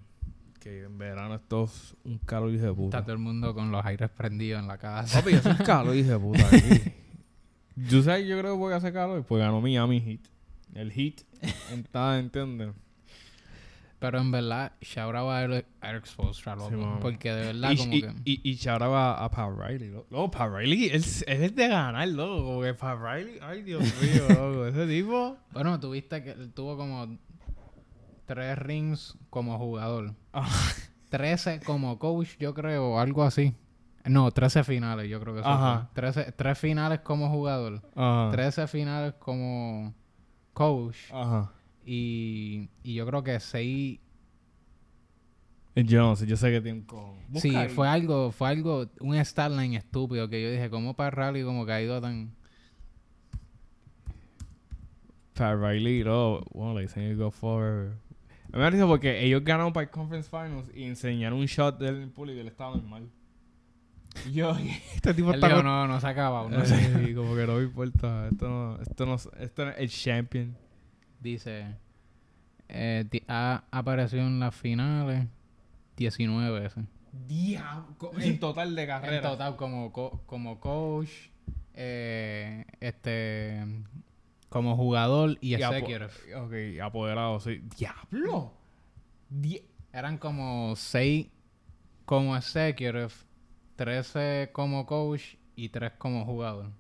que 0.61 0.85
en 0.85 0.99
verano 0.99 1.35
esto 1.35 1.65
es 1.65 1.97
un 2.05 2.19
calor 2.19 2.51
hijo 2.51 2.63
de 2.65 2.69
Está 2.71 2.77
puta. 2.83 3.03
todo 3.03 3.13
el 3.13 3.19
mundo 3.19 3.55
con 3.55 3.73
los 3.73 3.85
aires 3.85 4.09
prendidos 4.11 4.61
en 4.61 4.69
la 4.69 4.79
casa. 4.79 5.19
Papi, 5.21 5.35
es 5.35 5.45
un 5.47 5.55
calor 5.57 5.97
hijo 5.97 6.11
de 6.11 6.19
puta 6.19 6.47
aquí. 6.47 6.93
Yo 7.89 8.03
sé, 8.03 8.27
yo 8.27 8.39
creo 8.39 8.53
que 8.53 8.59
voy 8.59 8.73
a 8.75 8.77
hacer 8.77 8.93
calor, 8.93 9.25
pues 9.25 9.43
ganó 9.43 9.61
Miami 9.63 10.01
Heat. 10.01 10.21
El 10.75 10.93
Heat 10.93 11.23
está, 11.73 12.19
¿entiendes? 12.19 12.75
Pero 13.99 14.19
en 14.19 14.31
verdad, 14.31 14.73
shout 14.81 15.15
out 15.15 15.31
a 15.31 15.43
Eric 15.91 16.07
Spoelstra, 16.07 16.57
loco. 16.57 16.71
Sí, 16.71 16.77
porque 17.03 17.33
de 17.33 17.47
verdad, 17.53 17.71
Y, 17.73 17.77
como 17.77 17.93
y, 17.95 18.03
que... 18.03 18.13
y, 18.25 18.51
y 18.51 18.55
shout 18.55 18.83
out 18.83 18.95
a, 18.95 19.25
a 19.25 19.31
Pat 19.31 19.51
Riley. 19.57 19.91
lo- 19.91 20.07
Loco, 20.11 20.31
Pat 20.31 20.51
Riley, 20.55 20.87
él, 20.87 21.05
él 21.27 21.43
es 21.45 21.55
de 21.55 21.69
ganar, 21.69 22.07
loco. 22.09 22.45
Como 22.45 22.63
que 22.63 22.75
Pat 22.75 22.99
Riley, 22.99 23.39
ay 23.43 23.63
Dios 23.63 23.83
mío, 24.03 24.27
loco. 24.29 24.67
Ese 24.67 24.87
tipo. 24.87 25.37
Bueno, 25.53 25.79
tuviste 25.81 26.23
que 26.23 26.31
él 26.33 26.53
tuvo 26.53 26.77
como 26.79 27.19
tres 28.31 28.57
rings 28.59 29.19
como 29.29 29.59
jugador. 29.59 30.15
Ah. 30.33 30.49
13 31.11 31.63
como 31.67 31.99
coach, 31.99 32.37
yo 32.39 32.55
creo, 32.55 32.91
o 32.93 32.99
algo 33.01 33.25
así. 33.25 33.57
No, 34.05 34.31
13 34.31 34.63
finales, 34.63 35.11
yo 35.11 35.19
creo 35.21 35.35
que 35.35 35.41
eso 35.41 35.49
Ajá. 35.49 35.89
fue. 35.93 36.03
13, 36.13 36.33
tres 36.33 36.57
finales 36.57 37.01
como 37.01 37.29
jugador, 37.29 37.83
Ajá. 37.97 38.31
13 38.31 38.69
finales 38.69 39.15
como 39.19 39.93
coach 40.53 40.97
Ajá. 41.13 41.53
y, 41.85 42.69
y 42.85 42.95
yo 42.95 43.05
creo 43.07 43.25
que 43.25 43.41
6 43.41 43.99
Yo 45.75 46.01
no 46.01 46.15
sé, 46.15 46.29
yo 46.29 46.37
sé 46.37 46.53
que 46.53 46.61
tiene 46.61 46.85
un. 46.93 47.41
Sí, 47.41 47.53
fue 47.75 47.89
algo, 47.89 48.31
fue 48.31 48.49
algo, 48.49 48.87
un 49.01 49.17
statline 49.17 49.75
estúpido 49.75 50.29
que 50.29 50.41
yo 50.41 50.53
dije, 50.53 50.71
¿cómo 50.71 50.95
para 50.95 51.11
Rally 51.11 51.43
como 51.43 51.67
que 51.67 51.73
ha 51.73 51.83
ido 51.83 52.01
tan... 52.01 52.37
Pat 55.35 55.59
Riley, 55.59 56.05
no, 56.05 56.43
bueno, 56.53 56.75
le 56.75 56.83
dicen 56.83 57.19
go 57.19 57.33
for. 57.33 57.97
A 58.53 58.57
mí 58.57 58.63
me 58.63 58.71
dicho 58.73 58.87
porque 58.89 59.25
ellos 59.25 59.43
ganaron 59.45 59.73
para 59.73 59.85
el 59.85 59.91
Conference 59.91 60.29
Finals 60.29 60.71
y 60.75 60.85
enseñaron 60.85 61.39
un 61.39 61.47
shot 61.47 61.79
del 61.79 61.97
en 61.97 62.03
el 62.03 62.11
público 62.11 62.37
y 62.39 62.41
él 62.41 62.49
estaba 62.49 62.75
normal. 62.77 63.09
Y 64.29 64.33
yo, 64.33 64.57
este 64.95 65.15
tipo 65.15 65.33
está 65.33 65.49
dijo, 65.49 65.63
no, 65.63 65.87
no 65.87 66.01
se 66.01 66.07
acaba, 66.09 66.49
no 66.49 66.59
Eh, 66.65 67.13
como 67.15 67.35
que 67.37 67.47
no 67.47 67.55
me 67.57 67.63
importa. 67.63 68.29
Esto 68.29 68.49
no, 68.49 68.81
esto 68.83 69.07
no, 69.07 69.15
esto 69.15 69.65
no 69.65 69.71
es 69.71 69.79
el 69.79 69.89
champion. 69.91 70.57
Dice, 71.21 71.77
eh, 72.69 73.05
ha 73.29 73.65
aparecido 73.71 74.23
en 74.23 74.41
las 74.41 74.55
finales 74.55 75.27
19 75.97 76.61
veces. 76.61 76.85
Diablo. 77.29 77.95
En 78.21 78.39
total 78.41 78.75
de 78.75 78.83
En 78.85 78.89
carrera. 78.89 79.23
total, 79.31 79.57
como, 79.57 79.93
co- 79.93 80.23
como 80.27 80.59
coach, 80.61 81.11
eh, 81.75 82.65
este, 82.81 83.65
como 84.51 84.77
jugador 84.77 85.39
y, 85.41 85.55
apo- 85.55 85.75
executive. 85.77 86.35
Ok, 86.37 86.81
apoderado, 86.83 87.41
sí. 87.41 87.63
Diablo. 87.79 88.53
Die- 89.31 89.65
Eran 89.93 90.19
como 90.19 90.75
6 90.77 91.27
como 92.05 92.37
executive, 92.37 93.09
13 93.77 94.51
como 94.53 94.85
coach 94.87 95.37
y 95.57 95.69
3 95.71 95.93
como 95.99 96.25
jugador. 96.27 96.71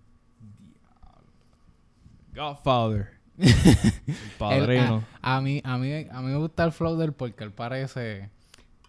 Godfather. 2.34 3.18
el 3.38 4.14
padrino. 4.38 5.02
A, 5.22 5.36
a 5.36 5.40
mí, 5.40 5.60
a, 5.64 5.78
mí, 5.78 5.92
a 6.10 6.20
mí 6.20 6.26
me 6.28 6.36
gusta 6.36 6.64
el 6.64 6.72
flow 6.72 6.96
de 6.96 7.06
él 7.06 7.12
porque 7.12 7.44
él 7.44 7.52
parece 7.52 8.30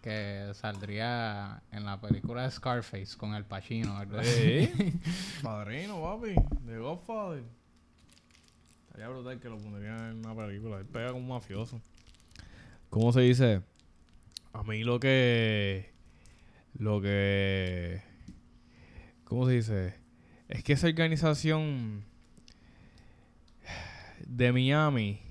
que 0.01 0.51
saldría 0.55 1.61
en 1.71 1.85
la 1.85 2.01
película 2.01 2.43
de 2.43 2.51
Scarface 2.51 3.15
con 3.17 3.33
el 3.33 3.45
Pacino. 3.45 3.95
algo 3.97 4.17
así. 4.17 4.29
¿Eh? 4.43 4.93
Padrino, 5.41 6.01
papi. 6.01 6.35
De 6.65 6.77
Godfather. 6.79 7.43
Estaría 8.91 9.07
brutal 9.07 9.39
que 9.39 9.48
lo 9.48 9.57
pondrían 9.57 10.12
en 10.12 10.17
una 10.17 10.36
película. 10.36 10.77
Él 10.77 10.86
pega 10.86 11.07
como 11.13 11.19
un 11.19 11.29
mafioso. 11.29 11.81
¿Cómo 12.89 13.13
se 13.13 13.21
dice? 13.21 13.62
A 14.51 14.63
mí 14.63 14.84
lo 14.84 14.99
que... 14.99 15.91
Lo 16.77 17.01
que... 17.01 18.01
¿Cómo 19.23 19.47
se 19.47 19.54
dice? 19.54 19.95
Es 20.49 20.65
que 20.65 20.73
esa 20.73 20.88
organización 20.88 22.04
de 24.27 24.51
Miami 24.51 25.21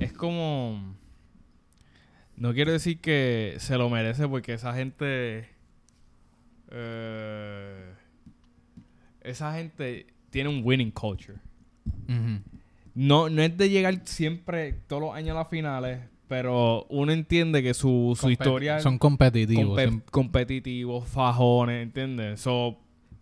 es 0.00 0.12
como... 0.12 0.96
No 2.36 2.52
quiero 2.52 2.72
decir 2.72 3.00
que 3.00 3.54
se 3.60 3.78
lo 3.78 3.88
merece 3.90 4.26
porque 4.26 4.54
esa 4.54 4.74
gente... 4.74 5.48
eh, 6.72 7.94
esa 9.20 9.54
gente 9.54 10.08
tiene 10.30 10.48
un 10.48 10.62
winning 10.64 10.90
culture. 10.90 11.38
Ujú. 12.08 12.57
No, 13.00 13.28
no 13.28 13.42
es 13.42 13.56
de 13.56 13.70
llegar 13.70 14.00
siempre, 14.04 14.72
todos 14.88 15.00
los 15.02 15.14
años 15.14 15.30
a 15.36 15.40
las 15.40 15.48
finales, 15.48 16.00
pero 16.26 16.84
uno 16.90 17.12
entiende 17.12 17.62
que 17.62 17.72
su, 17.74 18.16
su 18.18 18.26
Compet- 18.26 18.32
historia 18.32 18.80
Son 18.80 18.98
competitivos. 18.98 19.64
compe- 19.78 19.88
siem- 19.88 20.02
competitivos, 20.10 21.06
fajones, 21.08 21.82
¿entiendes? 21.82 22.40
So, 22.40 22.76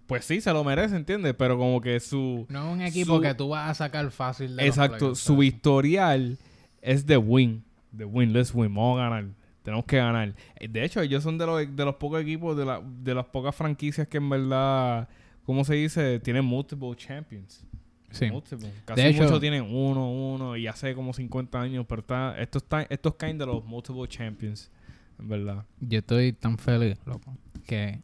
pues 0.06 0.24
sí, 0.24 0.40
se 0.40 0.52
lo 0.52 0.64
merece, 0.64 0.96
¿entiendes? 0.96 1.34
Pero 1.36 1.58
como 1.58 1.80
que 1.80 2.00
su... 2.00 2.46
no 2.48 2.68
es 2.68 2.72
un 2.74 2.80
equipo 2.80 3.16
su- 3.16 3.20
que 3.22 3.34
tú 3.34 3.48
vas 3.50 3.68
a 3.70 3.74
sacar 3.74 4.10
fácil 4.10 4.56
de 4.56 4.66
Exacto, 4.66 5.14
su 5.14 5.42
historial 5.42 6.38
es 6.80 7.06
de 7.06 7.16
win. 7.18 7.62
De 7.92 8.04
win, 8.04 8.32
let's 8.32 8.54
win, 8.54 8.72
vamos 8.74 8.98
a 8.98 9.02
ganar. 9.04 9.24
Tenemos 9.62 9.84
que 9.84 9.96
ganar. 9.98 10.34
Eh, 10.60 10.68
De 10.68 10.84
hecho, 10.84 11.00
ellos 11.02 11.22
son 11.22 11.36
de 11.38 11.44
los, 11.46 11.76
de 11.76 11.84
los 11.84 11.96
pocos 11.96 12.22
equipos, 12.22 12.56
de, 12.56 12.64
la, 12.64 12.80
de 12.82 13.14
las 13.14 13.26
pocas 13.26 13.54
franquicias 13.54 14.06
que 14.08 14.16
en 14.18 14.30
verdad, 14.30 15.08
¿cómo 15.44 15.64
se 15.64 15.74
dice? 15.74 16.18
Tienen 16.20 16.44
multiple 16.44 16.94
champions. 16.96 17.64
Sí. 18.10 18.30
Multiple. 18.30 18.72
Casi 18.84 19.00
De 19.02 19.08
hecho- 19.08 19.22
muchos 19.24 19.40
tienen 19.40 19.62
uno, 19.64 20.10
uno, 20.12 20.56
y 20.56 20.66
hace 20.66 20.94
como 20.94 21.12
50 21.12 21.60
años, 21.60 21.84
pero 21.88 22.00
está, 22.00 22.38
estos, 22.40 22.62
está- 22.62 22.82
estos 22.82 23.14
caen 23.16 23.36
de 23.38 23.46
los 23.46 23.64
multiple 23.64 24.06
champions, 24.08 24.70
en 25.18 25.28
verdad. 25.28 25.64
Yo 25.80 25.98
estoy 25.98 26.32
tan 26.32 26.56
feliz, 26.58 26.98
loco, 27.04 27.36
que 27.66 28.00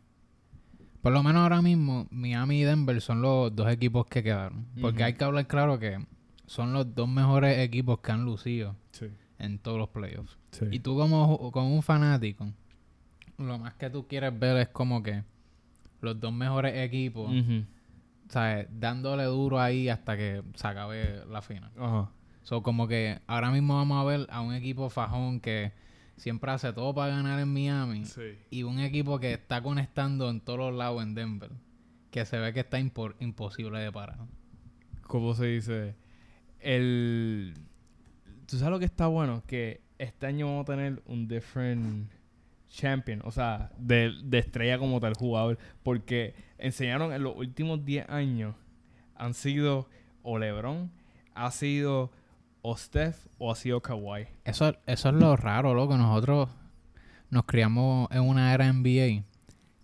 por 1.01 1.13
lo 1.13 1.23
menos 1.23 1.43
ahora 1.43 1.63
mismo 1.63 2.07
Miami 2.11 2.61
y 2.61 2.65
Denver 2.65 3.01
son 3.01 3.23
los 3.23 3.55
dos 3.55 3.71
equipos 3.71 4.07
que 4.07 4.23
quedaron. 4.23 4.67
Porque 4.81 5.03
hay 5.05 5.15
que 5.15 5.25
hablar 5.25 5.47
claro 5.47 5.79
que 5.79 6.05
son 6.47 6.73
los 6.73 6.95
dos 6.95 7.09
mejores 7.09 7.59
equipos 7.59 8.01
que 8.01 8.13
han 8.13 8.25
lucido 8.25 8.77
Sí. 8.91 9.07
en 9.39 9.59
todos 9.59 9.79
los 9.79 9.89
playoffs. 9.89 10.37
sí. 10.51 10.67
Y 10.71 10.81
tú 10.81 10.97
como, 10.97 11.51
como 11.51 11.75
un 11.75 11.83
fanático, 11.83 12.47
lo 13.39 13.59
más 13.59 13.75
que 13.75 13.89
tú 13.89 14.07
quieres 14.07 14.39
ver 14.39 14.57
es 14.59 14.69
como 14.69 15.03
que 15.03 15.25
los 16.03 16.21
dos 16.21 16.33
mejores 16.33 16.75
equipos. 16.77 17.33
¿Sabes? 18.33 18.67
Dándole 18.71 19.25
duro 19.25 19.61
ahí 19.61 19.89
hasta 19.91 20.17
que 20.17 20.43
se 20.55 20.67
acabe 20.67 21.25
la 21.27 21.43
final. 21.43 21.71
Ajá. 21.79 22.11
So, 22.43 22.63
como 22.63 22.89
que 22.89 23.21
ahora 23.27 23.51
mismo 23.51 23.77
vamos 23.77 24.01
a 24.01 24.05
ver 24.05 24.27
a 24.31 24.41
un 24.41 24.55
equipo 24.55 24.89
fajón 24.91 25.39
que 25.41 25.73
siempre 26.17 26.51
hace 26.51 26.73
todo 26.73 26.95
para 26.95 27.15
ganar 27.15 27.39
en 27.41 27.53
Miami 27.53 28.05
Sí. 28.07 28.37
y 28.51 28.63
un 28.63 28.79
equipo 28.81 29.21
que 29.21 29.33
está 29.35 29.63
conectando 29.63 30.31
en 30.31 30.41
todos 30.41 30.59
los 30.59 30.75
lados 30.75 31.03
en 31.03 31.15
Denver, 31.15 31.51
que 32.11 32.25
se 32.25 32.39
ve 32.39 32.53
que 32.53 32.61
está 32.61 32.81
impor- 32.81 33.15
imposible 33.21 33.79
de 33.79 33.93
parar. 33.93 34.19
¿Cómo 35.03 35.35
se 35.35 35.47
dice? 35.47 35.95
El... 36.59 37.55
¿Tú 38.47 38.57
sabes 38.59 38.71
lo 38.73 38.79
que 38.79 38.85
está 38.87 39.07
bueno? 39.09 39.43
Que 39.47 39.83
este 39.99 40.27
año 40.27 40.47
vamos 40.47 40.63
a 40.63 40.73
tener 40.73 41.03
un 41.07 41.29
different 41.29 42.11
champion. 42.73 43.21
O 43.25 43.31
sea, 43.31 43.71
de, 43.79 44.13
de 44.25 44.39
estrella 44.39 44.79
como 44.79 45.01
tal 45.01 45.15
jugador. 45.15 45.59
Porque 45.83 46.35
enseñaron 46.59 47.13
en 47.13 47.23
los 47.23 47.37
últimos 47.37 47.85
10 47.85 48.09
años 48.09 48.55
han 49.15 49.35
sido 49.35 49.89
o 50.23 50.39
LeBron, 50.39 50.91
ha 51.35 51.51
sido 51.51 52.11
o 52.63 52.77
Steph 52.77 53.27
o 53.39 53.53
ha 53.53 53.57
sido 53.57 53.81
Kawhi. 53.81 54.27
Eso, 54.45 54.75
eso 54.87 55.09
es 55.09 55.15
lo 55.15 55.37
raro, 55.37 55.75
loco. 55.75 55.97
Nosotros 55.97 56.49
nos 57.31 57.45
criamos 57.45 58.09
en 58.11 58.23
una 58.23 58.55
era 58.55 58.73
NBA 58.73 59.25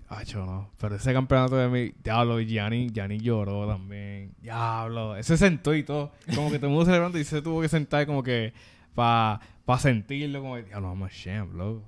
Acho, 0.08 0.44
no. 0.44 0.70
Pero 0.80 0.96
ese 0.96 1.12
campeonato 1.12 1.56
de 1.56 1.68
mí, 1.68 1.92
diablo, 2.02 2.38
Gianni, 2.40 2.90
Gianni 2.90 3.18
lloró 3.18 3.66
también. 3.66 4.34
Diablo. 4.40 5.16
Ese 5.16 5.36
sentó 5.36 5.74
y 5.74 5.82
todo. 5.84 6.12
Como 6.34 6.50
que 6.50 6.58
todo 6.58 6.66
el 6.66 6.72
mundo 6.72 6.86
celebrando 6.86 7.18
y 7.18 7.24
se 7.24 7.40
tuvo 7.40 7.60
que 7.60 7.68
sentar 7.68 8.06
como 8.06 8.22
que 8.22 8.52
para 8.94 9.40
pa 9.64 9.78
sentirlo. 9.78 10.40
Como 10.40 10.56
que, 10.56 10.64
diablo, 10.64 10.88
I'm 10.88 11.02
a 11.04 11.08
champ, 11.08 11.54
loco. 11.54 11.82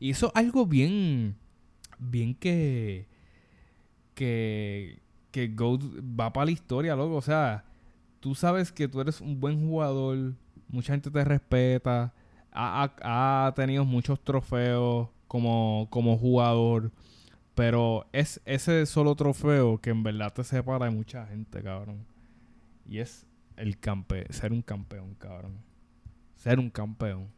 Y 0.00 0.10
eso 0.10 0.26
es 0.28 0.32
algo 0.36 0.66
bien, 0.66 1.36
bien 1.98 2.34
que, 2.34 3.06
que, 4.14 5.00
que 5.30 5.48
Goat 5.48 5.82
va 6.18 6.32
para 6.32 6.46
la 6.46 6.50
historia, 6.52 6.96
loco. 6.96 7.16
O 7.16 7.22
sea, 7.22 7.64
tú 8.20 8.34
sabes 8.34 8.72
que 8.72 8.88
tú 8.88 9.00
eres 9.00 9.20
un 9.20 9.40
buen 9.40 9.60
jugador, 9.66 10.34
mucha 10.68 10.92
gente 10.92 11.10
te 11.10 11.24
respeta, 11.24 12.12
ha, 12.52 12.90
ha- 13.02 13.46
ha 13.46 13.54
tenido 13.54 13.84
muchos 13.84 14.20
trofeos 14.22 15.08
como, 15.28 15.86
como 15.90 16.18
jugador, 16.18 16.90
pero 17.54 18.06
es 18.12 18.40
ese 18.44 18.86
solo 18.86 19.14
trofeo 19.14 19.78
que 19.80 19.90
en 19.90 20.02
verdad 20.02 20.32
te 20.32 20.44
separa 20.44 20.86
de 20.86 20.90
mucha 20.90 21.26
gente, 21.26 21.62
cabrón. 21.62 22.04
Y 22.88 22.98
es 22.98 23.26
el 23.56 23.78
campe 23.78 24.26
ser 24.32 24.52
un 24.52 24.62
campeón, 24.62 25.14
cabrón. 25.18 25.58
Ser 26.36 26.58
un 26.58 26.70
campeón. 26.70 27.28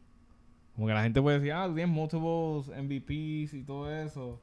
Como 0.75 0.87
que 0.87 0.93
la 0.93 1.03
gente 1.03 1.21
puede 1.21 1.39
decir, 1.39 1.53
ah, 1.53 1.67
tú 1.67 1.75
tienes 1.75 1.93
multiples 1.95 2.67
MVPs 2.77 3.53
y 3.53 3.63
todo 3.63 3.89
eso. 3.91 4.41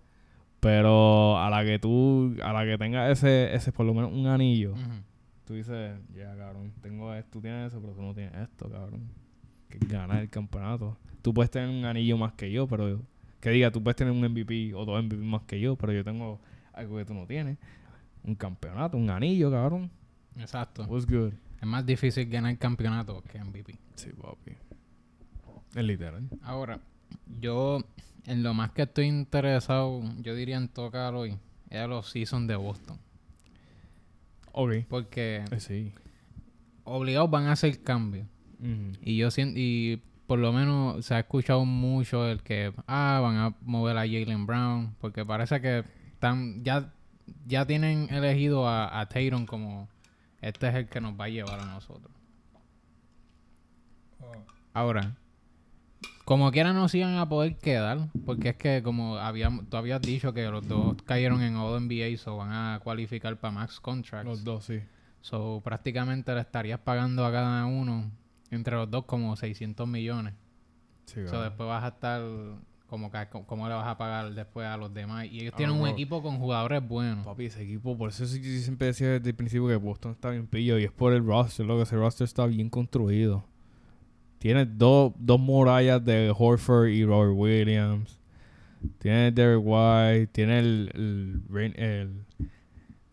Pero 0.61 1.39
a 1.39 1.51
la 1.51 1.65
que 1.65 1.79
tú, 1.79 2.37
a 2.43 2.53
la 2.53 2.65
que 2.65 2.79
tengas 2.79 3.11
ese, 3.11 3.55
ese 3.55 3.73
por 3.73 3.85
lo 3.85 3.93
menos 3.95 4.13
un 4.13 4.27
anillo, 4.27 4.73
Ujú. 4.73 5.03
tú 5.45 5.55
dices, 5.55 5.99
ya 6.15 6.37
cabrón, 6.37 6.73
tengo 6.81 7.13
esto, 7.15 7.31
tú 7.33 7.41
tienes 7.41 7.67
eso, 7.73 7.81
pero 7.81 7.95
tú 7.95 8.03
no 8.03 8.15
tienes 8.15 8.35
esto, 8.35 8.71
cabrón. 8.71 9.09
Que 9.69 9.79
es 9.79 9.89
ganar 9.89 10.23
el 10.23 10.31
campeonato. 10.31 10.97
Tú 11.21 11.35
puedes 11.35 11.51
tener 11.51 11.69
un 11.69 11.85
anillo 11.85 12.17
más 12.17 12.33
que 12.35 12.51
yo, 12.51 12.67
pero 12.69 13.03
que 13.41 13.51
diga, 13.51 13.71
tú 13.73 13.83
puedes 13.83 13.97
tener 13.97 14.13
un 14.13 14.21
MVP 14.21 14.73
o 14.75 14.85
dos 14.85 15.03
MVP 15.03 15.23
más 15.25 15.43
que 15.43 15.59
yo, 15.59 15.75
pero 15.77 15.93
yo 15.93 16.05
tengo 16.05 16.41
algo 16.73 16.97
que 16.97 17.05
tú 17.05 17.15
no 17.15 17.27
tienes. 17.27 17.59
Un 18.23 18.37
campeonato, 18.37 18.97
un 18.97 19.11
anillo, 19.11 19.51
cabrón. 19.51 19.91
Exacto. 20.39 20.85
What's 20.85 21.07
good? 21.07 21.33
Es 21.61 21.67
más 21.67 21.85
difícil 21.85 22.29
ganar 22.29 22.57
campeonato 22.57 23.23
que 23.23 23.43
MVP. 23.43 23.75
Sí, 23.97 24.11
papi. 24.11 24.53
Es 25.75 25.85
literal. 25.85 26.29
Ahora, 26.43 26.81
yo 27.41 27.79
en 28.27 28.43
lo 28.43 28.55
más 28.55 28.71
que 28.73 28.83
estoy 28.83 29.07
interesado, 29.07 30.03
yo 30.21 30.35
diría 30.35 30.57
en 30.57 30.69
tocar 30.69 31.15
hoy, 31.15 31.37
es 31.71 31.89
los 31.89 32.11
seasons 32.11 32.47
de 32.49 32.57
Boston. 32.57 32.99
Ok. 34.53 34.73
Porque 34.89 35.45
Eh, 35.51 35.61
sí. 35.61 35.93
obligados 36.85 37.31
van 37.31 37.47
a 37.47 37.53
hacer 37.53 37.83
cambios. 37.83 38.27
Ujú. 38.61 38.93
Y 39.03 39.17
yo 39.17 39.31
siento, 39.31 39.59
y 39.59 40.03
por 40.27 40.39
lo 40.39 40.53
menos 40.53 41.05
se 41.07 41.15
ha 41.15 41.21
escuchado 41.21 41.65
mucho 41.65 42.29
el 42.29 42.43
que, 42.43 42.73
ah, 42.87 43.19
van 43.23 43.37
a 43.37 43.55
mover 43.63 43.97
a 43.97 44.01
Jalen 44.03 44.47
Brown, 44.47 44.95
porque 45.01 45.25
parece 45.25 45.61
que 45.61 45.85
están, 46.13 46.63
ya, 46.63 46.93
ya 47.47 47.67
tienen 47.67 48.09
elegido 48.13 48.69
a, 48.69 49.01
a 49.01 49.09
Tatum 49.09 49.47
como, 49.47 49.89
este 50.41 50.69
es 50.69 50.75
el 50.75 50.89
que 50.89 51.01
nos 51.01 51.19
va 51.19 51.25
a 51.25 51.29
llevar 51.29 51.61
a 51.61 51.65
nosotros. 51.67 52.13
Ahora, 54.75 55.17
como 56.25 56.51
quiera 56.53 56.73
no 56.73 56.89
se 56.89 56.99
iban 56.99 57.17
a 57.17 57.29
poder 57.29 57.57
quedar, 57.59 58.09
porque 58.25 58.51
es 58.51 58.57
que 58.57 58.83
como 58.83 59.17
habíamos, 59.19 59.69
tú 59.69 59.77
habías 59.77 60.01
dicho 60.01 60.33
que 60.33 60.45
los 60.49 60.67
dos 60.67 60.97
cayeron 61.05 61.43
en 61.43 61.57
All 61.57 61.83
NBA, 61.83 62.17
so 62.17 62.37
van 62.37 62.53
a 62.53 62.81
cualificar 62.83 63.37
para 63.39 63.53
max 63.53 63.81
contracts. 63.81 64.27
Los 64.29 64.45
dos, 64.45 64.65
sí. 64.65 64.81
So, 65.21 65.61
prácticamente 65.65 66.35
le 66.35 66.41
estarías 66.41 66.81
pagando 66.81 67.25
a 67.25 67.31
cada 67.33 67.67
uno, 67.67 68.11
entre 68.51 68.75
los 68.77 68.91
dos, 68.91 69.05
como 69.05 69.37
600 69.37 69.87
millones. 69.87 70.35
Sí, 71.07 71.15
So, 71.25 71.33
cabrón. 71.33 71.43
después 71.45 71.69
vas 71.69 71.85
a 71.85 71.89
estar, 71.89 72.23
como 72.87 73.11
que, 73.11 73.29
¿cómo 73.47 73.69
le 73.69 73.75
vas 73.75 73.87
a 73.87 73.97
pagar 73.99 74.33
después 74.35 74.67
a 74.67 74.77
los 74.77 74.93
demás? 74.93 75.27
Y 75.27 75.41
ellos 75.41 75.53
Ah, 75.55 75.57
tienen 75.59 75.77
un 75.77 75.83
bro. 75.83 75.91
equipo 75.93 76.23
con 76.23 76.39
jugadores 76.39 76.87
buenos. 76.87 77.25
Papi, 77.25 77.47
ese 77.47 77.63
equipo, 77.63 77.97
por 77.97 78.11
eso 78.11 78.27
sí- 78.27 78.41
yo 78.43 78.63
siempre 78.63 78.89
decía 78.89 79.09
desde 79.11 79.31
el 79.31 79.37
principio 79.37 79.69
que 79.69 79.77
Boston 79.77 80.13
está 80.13 80.31
bien 80.31 80.47
pillo 80.47 80.79
y 80.79 80.85
es 80.85 80.93
por 80.93 81.13
el 81.13 81.25
roster, 81.25 81.67
lo 81.67 81.77
que 81.77 81.83
ese 81.83 81.97
roster 81.97 82.25
está 82.25 82.47
bien 82.47 82.69
construido. 82.69 83.45
Tiene 84.43 84.67
dos, 84.67 85.13
dos 85.21 85.39
murallas 85.39 86.05
de 86.05 86.35
Horford 86.37 86.89
y 86.89 87.05
Robert 87.05 87.33
Williams. 87.33 88.19
Tiene 88.99 89.31
Derek 89.31 89.63
White, 89.63 90.27
tiene 90.33 90.59
el, 90.59 91.43
el, 91.55 92.25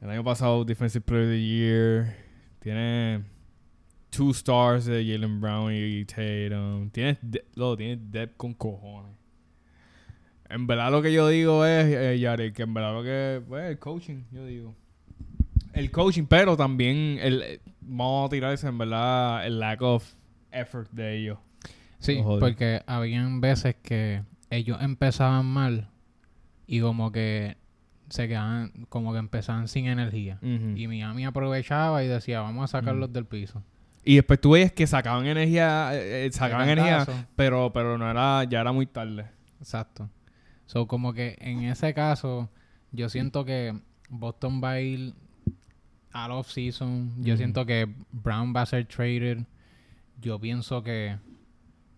el, 0.01 0.09
año 0.09 0.23
pasado 0.23 0.65
Defensive 0.65 1.05
Player 1.05 1.25
of 1.25 1.29
the 1.29 1.39
Year. 1.39 2.15
Tiene 2.57 3.25
two 4.09 4.31
stars 4.31 4.85
de 4.85 5.05
Jalen 5.05 5.39
Brown 5.39 5.71
y 5.71 6.03
Tatum. 6.03 6.89
Tiene, 6.89 7.19
de- 7.21 7.45
loco, 7.53 7.77
tiene 7.77 8.01
depth 8.09 8.35
con 8.35 8.55
cojones. 8.55 9.15
En 10.49 10.65
verdad 10.65 10.89
lo 10.91 11.03
que 11.03 11.13
yo 11.13 11.27
digo 11.27 11.63
es, 11.63 11.85
eh, 11.93 12.17
Yari, 12.17 12.53
que 12.53 12.63
en 12.63 12.73
verdad 12.73 12.91
lo 12.91 13.03
que... 13.03 13.39
Pues 13.47 13.69
el 13.69 13.77
coaching, 13.77 14.23
yo 14.31 14.47
digo. 14.47 14.73
El 15.73 15.91
coaching, 15.91 16.23
pero 16.27 16.57
también 16.57 17.19
el... 17.21 17.43
eh, 17.43 17.61
Vamos 17.81 18.25
a 18.25 18.29
tirarse 18.29 18.67
en 18.67 18.79
verdad 18.79 19.45
el 19.45 19.59
lack 19.59 19.81
of 19.83 20.11
effort 20.51 20.89
de 20.91 21.17
ellos. 21.17 21.37
Sí, 21.99 22.21
porque 22.39 22.81
habían 22.87 23.41
veces 23.41 23.75
que 23.81 24.23
ellos 24.49 24.77
empezaban 24.81 25.45
mal 25.45 25.89
y 26.65 26.79
como 26.79 27.11
que 27.11 27.57
se 28.09 28.27
quedaban, 28.27 28.71
como 28.89 29.11
que 29.11 29.19
empezaban 29.19 29.67
sin 29.67 29.85
energía. 29.87 30.39
Y, 30.41 30.83
Y 30.83 30.87
Miami 30.87 31.25
aprovechaba 31.25 32.03
y 32.03 32.07
decía, 32.07 32.41
vamos 32.41 32.63
a 32.73 32.79
sacarlos 32.79 33.11
del 33.11 33.25
piso. 33.25 33.63
y 34.05 34.15
después 34.15 34.39
tú 34.39 34.51
veías 34.51 34.71
que 34.71 34.87
sacaban 34.87 35.25
energía, 35.27 35.89
eh, 35.93 36.25
eh, 36.25 36.31
sacaban 36.31 36.69
energía, 36.69 37.05
pero 37.35 37.71
pero 37.73 37.97
no 37.97 38.09
era, 38.09 38.43
ya 38.45 38.61
era 38.61 38.71
muy 38.71 38.85
tarde. 38.85 39.25
Exacto. 39.59 40.09
So, 40.65 40.87
como 40.87 41.13
que 41.13 41.35
en 41.41 41.63
ese 41.63 41.93
caso, 41.93 42.49
yo 42.91 43.09
siento 43.09 43.43
que 43.43 43.77
Boston 44.09 44.61
va 44.63 44.71
a 44.71 44.81
ir 44.81 45.13
al 46.11 46.31
off-season. 46.31 47.23
Yo 47.23 47.35
siento 47.37 47.65
que 47.65 47.87
Brown 48.11 48.53
va 48.55 48.61
a 48.61 48.65
ser 48.65 48.85
traded. 48.85 49.39
Yo 50.21 50.39
pienso 50.39 50.83
que... 50.83 51.17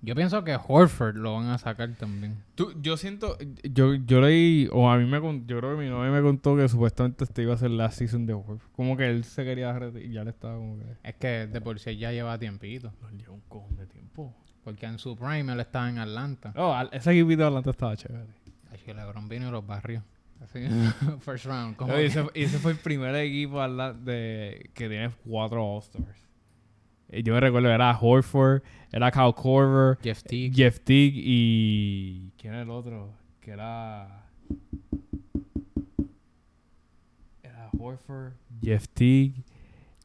Yo 0.04 0.16
pienso 0.16 0.44
que 0.44 0.58
Horford 0.68 1.16
lo 1.18 1.36
van 1.36 1.50
a 1.50 1.60
sacar 1.60 1.96
también. 1.96 2.44
Tú, 2.56 2.74
yo 2.82 2.98
siento, 2.98 3.38
yo, 3.64 3.94
yo 3.94 4.20
leí, 4.20 4.68
o 4.72 4.90
a 4.90 4.98
mí 4.98 5.06
me 5.06 5.20
yo 5.46 5.60
creo 5.60 5.78
que 5.78 5.84
mi 5.84 5.90
novia 5.90 6.10
me 6.10 6.24
contó 6.24 6.58
que 6.58 6.68
supuestamente 6.68 7.24
este 7.24 7.44
iba 7.44 7.54
a 7.54 7.58
ser 7.58 7.70
la 7.70 7.92
season 7.92 8.26
de 8.26 8.34
Wolf. 8.34 8.64
Como 8.72 8.98
que 8.98 9.08
él 9.08 9.24
se 9.26 9.44
quería 9.44 9.72
retirar 9.78 10.04
y 10.04 10.12
ya 10.12 10.24
le 10.24 10.32
estaba 10.32 10.56
como 10.56 10.80
que... 10.80 10.86
Es 11.04 11.16
que 11.18 11.46
de 11.46 11.62
por 11.62 11.80
sí 11.80 11.98
ya 11.98 12.12
lleva 12.12 12.40
tiempito. 12.40 12.92
Lo 13.00 13.12
lleva 13.12 13.34
un 13.34 13.42
cojón 13.42 13.76
de 13.76 13.86
tiempo. 13.86 14.34
Porque 14.64 14.88
en 14.88 14.98
su 14.98 15.16
prime 15.16 15.54
él 15.54 15.60
estaba 15.60 15.88
en 15.88 16.00
Atlanta. 16.00 16.52
Al- 16.56 16.90
ese 16.92 17.12
equipito 17.12 17.42
de 17.42 17.48
Atlanta 17.48 17.70
estaba 17.70 17.96
chévere. 17.96 18.42
Que 18.84 18.96
LeBron 18.96 19.30
vino 19.30 19.48
y 19.48 19.52
los 19.52 19.66
barrios. 19.66 20.04
Así. 20.42 20.60
First 21.20 21.46
round. 21.46 21.76
como 21.76 21.94
No, 21.94 22.02
y 22.02 22.06
ese, 22.06 22.58
fue 22.58 22.72
el 22.72 22.78
primer 22.80 23.14
equipo 23.16 23.62
de, 23.94 24.72
que 24.74 24.90
tiene 24.90 25.12
cuatro 25.24 25.64
All-Stars. 25.64 26.31
Eh, 27.12 27.24
Yo 27.24 27.34
me 27.34 27.40
recuerdo, 27.40 27.70
era 27.70 27.98
Horford, 28.00 28.64
era 28.92 29.12
Kyle 29.12 29.34
Korver, 29.36 29.98
Jeff 30.02 30.24
Teague. 30.24 30.54
Jeff 30.56 30.80
Teague 30.80 31.14
y... 31.16 32.32
¿Quién 32.38 32.54
era 32.54 32.64
el 32.64 32.70
otro? 32.70 33.10
Que 33.42 33.52
era... 33.52 34.26
Era 37.44 37.70
Horford, 37.78 38.34
Jeff 38.62 38.88
Teague 38.90 39.44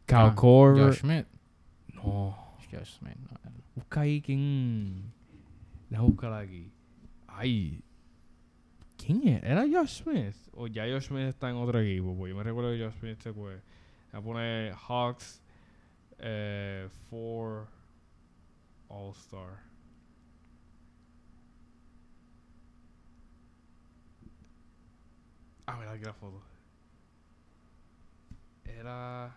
Kyle 0.07 0.19
Ah, 0.31 0.35
Korver. 0.35 0.87
Josh 0.87 1.01
Smith. 1.01 1.27
No. 1.95 2.37
Josh 2.71 2.99
Smith. 2.99 3.17
no. 3.19 3.37
Busca 3.75 4.01
ahí 4.03 4.21
quién. 4.23 5.13
Déjame 5.91 6.09
buscar 6.09 6.33
aquí. 6.33 6.71
Ay. 7.27 7.83
¿Quién 8.97 9.27
es? 9.29 9.43
¿Era 9.43 9.63
Josh 9.63 10.03
Smith? 10.03 10.35
O 10.53 10.67
ya 10.69 10.85
Josh 10.85 11.09
Smith 11.09 11.27
está 11.27 11.51
en 11.51 11.57
otro 11.57 11.81
equipo. 11.81 12.15
Pues 12.17 12.31
yo 12.31 12.37
me 12.37 12.43
recuerdo 12.45 12.71
que 12.73 12.85
Josh 12.85 12.99
Smith 13.01 13.19
se 13.21 13.33
fue. 13.33 13.61
Voy 14.13 14.21
a 14.21 14.21
poner 14.23 14.73
Hawks 14.89 15.43
eh, 16.19 16.89
for 17.09 17.69
All-Star. 18.89 19.61
Ah, 25.67 25.77
mira 25.79 25.93
aquí 25.93 26.05
la 26.05 26.15
foto. 26.15 26.43
Era. 28.65 29.35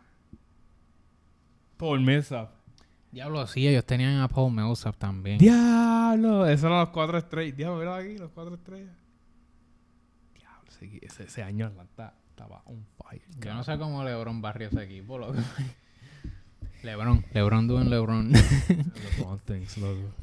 Paul 1.77 2.01
Millsap. 2.01 2.51
Diablo, 3.11 3.47
sí, 3.47 3.67
ellos 3.67 3.85
tenían 3.85 4.19
a 4.21 4.27
Paul 4.27 4.53
Millsap 4.53 4.95
también. 4.97 5.39
Diablo, 5.39 6.45
esos 6.45 6.65
eran 6.65 6.79
los 6.79 6.89
cuatro 6.89 7.17
estrellas. 7.17 7.57
Diablo, 7.57 7.79
mira 7.79 7.95
aquí, 7.95 8.17
los 8.17 8.29
cuatro 8.31 8.53
estrellas. 8.53 8.95
Diablo, 10.35 10.69
ese, 10.69 10.99
ese, 11.01 11.23
ese 11.23 11.41
año 11.41 11.65
Atlanta 11.65 12.13
estaba 12.29 12.61
on 12.65 12.85
fire. 12.97 13.23
Yo 13.39 13.53
no 13.53 13.63
sé 13.63 13.77
cómo 13.79 14.03
LeBron 14.03 14.41
barrió 14.41 14.67
ese 14.67 14.83
equipo, 14.83 15.17
loco. 15.17 15.39
LeBron, 16.83 17.25
LeBron 17.33 17.67
doing 17.67 17.89
LeBron. 17.89 18.31
LeBron 18.31 19.39
things, 19.45 19.77
loco. 19.77 20.13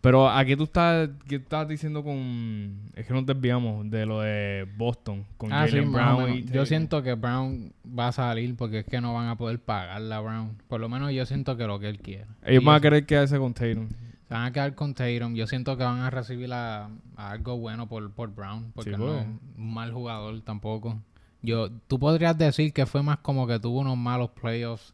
Pero 0.00 0.28
aquí 0.28 0.56
tú 0.56 0.64
estás, 0.64 1.08
¿qué 1.28 1.36
estás 1.36 1.68
diciendo 1.68 2.02
con. 2.02 2.90
Es 2.94 3.06
que 3.06 3.12
nos 3.12 3.24
desviamos 3.24 3.88
de 3.90 4.06
lo 4.06 4.20
de 4.20 4.66
Boston, 4.76 5.24
con 5.36 5.52
ah, 5.52 5.66
Jalen 5.66 5.92
Brown 5.92 6.34
y 6.34 6.44
Yo 6.44 6.66
siento 6.66 7.02
que 7.02 7.14
Brown 7.14 7.72
va 7.86 8.08
a 8.08 8.12
salir 8.12 8.56
porque 8.56 8.80
es 8.80 8.84
que 8.84 9.00
no 9.00 9.14
van 9.14 9.28
a 9.28 9.36
poder 9.36 9.60
pagarle 9.60 10.14
a 10.14 10.20
Brown. 10.20 10.58
Por 10.68 10.80
lo 10.80 10.88
menos 10.88 11.12
yo 11.12 11.24
siento 11.26 11.56
que 11.56 11.66
lo 11.66 11.78
que 11.78 11.88
él 11.88 11.98
quiere. 12.00 12.26
Ellos 12.44 12.62
Y 12.62 12.66
van 12.66 12.76
a 12.76 12.80
querer 12.80 13.06
quedarse 13.06 13.38
con 13.38 13.54
Tatum. 13.54 13.88
Se 14.28 14.34
van 14.34 14.44
a 14.44 14.52
quedar 14.52 14.74
con 14.74 14.94
Tatum. 14.94 15.34
Yo 15.34 15.46
siento 15.46 15.76
que 15.76 15.84
van 15.84 16.00
a 16.00 16.10
recibir 16.10 16.52
a, 16.52 16.88
a 17.16 17.30
algo 17.30 17.58
bueno 17.58 17.88
por, 17.88 18.10
por 18.12 18.34
Brown. 18.34 18.72
Porque 18.74 18.90
Sí, 18.90 18.96
no 18.96 19.06
pues. 19.06 19.20
es 19.20 19.26
un 19.58 19.74
mal 19.74 19.92
jugador 19.92 20.40
tampoco. 20.40 20.98
Yo, 21.42 21.70
tú 21.88 21.98
podrías 21.98 22.36
decir 22.36 22.72
que 22.72 22.86
fue 22.86 23.02
más 23.02 23.18
como 23.18 23.46
que 23.46 23.58
tuvo 23.60 23.80
unos 23.80 23.98
malos 23.98 24.30
playoffs 24.30 24.93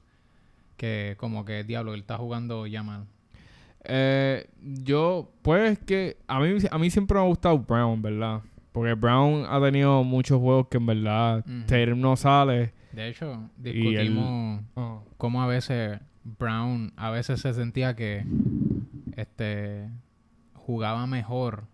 que 0.81 1.15
como 1.19 1.45
que 1.45 1.63
diablo, 1.63 1.93
él 1.93 2.01
está 2.01 2.17
jugando 2.17 2.67
ya 2.67 2.83
mal. 2.83 3.05
Eh, 3.85 4.49
yo, 4.63 5.31
pues 5.43 5.79
que 5.81 6.17
a 6.27 6.41
mí, 6.41 6.57
a 6.71 6.79
mí 6.79 6.91
siempre 6.91 7.17
me 7.19 7.21
ha 7.25 7.27
gustado 7.27 7.59
Brown, 7.59 8.01
¿verdad? 8.01 8.41
Porque 8.73 8.95
Brown 8.95 9.45
ha 9.47 9.61
tenido 9.61 10.03
muchos 10.05 10.41
juegos 10.41 10.69
que 10.69 10.79
en 10.79 10.87
verdad 10.87 11.45
Ujú. 11.47 11.67
Tatum 11.67 12.01
no 12.01 12.17
sale. 12.17 12.73
De 12.93 13.09
hecho, 13.09 13.33
él- 13.33 13.49
discutimos 13.59 14.63
cómo 15.19 15.43
a 15.43 15.47
veces 15.47 16.01
Brown 16.25 16.93
a 16.97 17.11
veces 17.11 17.41
se 17.43 17.53
sentía 17.53 17.95
que 17.95 18.25
este 19.17 19.89
jugaba 20.55 21.07
mejor 21.07 21.65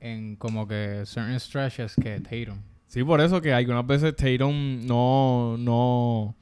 en 0.00 0.36
como 0.36 0.66
que 0.66 1.02
certain 1.04 1.38
stretches 1.38 1.96
que 1.96 2.20
Tatum. 2.20 2.58
Sí, 2.86 3.02
por 3.04 3.20
eso 3.20 3.40
que 3.42 3.52
algunas 3.52 3.86
veces 3.86 4.14
Tatum 4.16 4.86
no, 4.86 5.56
no, 5.58 6.34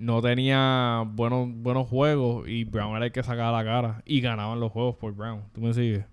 no 0.00 0.22
tenía 0.22 1.04
buenos, 1.06 1.46
buenos 1.52 1.86
juegos 1.86 2.48
y 2.48 2.64
Brown 2.64 2.96
era 2.96 3.04
el 3.04 3.12
que 3.12 3.22
sacaba 3.22 3.62
la 3.62 3.64
cara 3.70 4.02
y 4.06 4.22
ganaban 4.22 4.58
los 4.58 4.72
juegos 4.72 4.96
por 4.96 5.14
Brown. 5.14 5.42
¿Tú 5.52 5.60
me 5.60 5.74
sigues? 5.74 6.06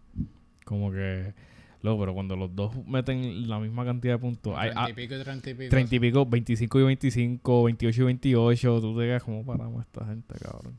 Como 0.65 0.91
que, 0.91 1.33
luego, 1.81 2.01
pero 2.01 2.13
cuando 2.13 2.35
los 2.35 2.53
dos 2.53 2.75
meten 2.85 3.47
la 3.47 3.59
misma 3.59 3.85
cantidad 3.85 4.15
de 4.15 4.19
puntos, 4.19 4.53
hay, 4.57 4.71
Treinta 4.71 4.83
ah, 4.83 4.89
y 4.89 4.93
pico 4.93 5.15
y 5.15 5.23
treinta 5.23 5.49
y 5.49 5.53
pico. 5.53 5.69
30 5.69 5.95
y 5.95 5.99
pico, 6.01 6.25
25 6.25 6.79
y 6.79 6.83
25, 6.83 7.63
28 7.63 8.01
y 8.01 8.05
28, 8.05 8.81
tú 8.81 8.97
te 8.99 9.05
quedas 9.05 9.23
como 9.23 9.45
paramos 9.45 9.85
esta 9.85 10.05
gente, 10.05 10.35
cabrón. 10.37 10.75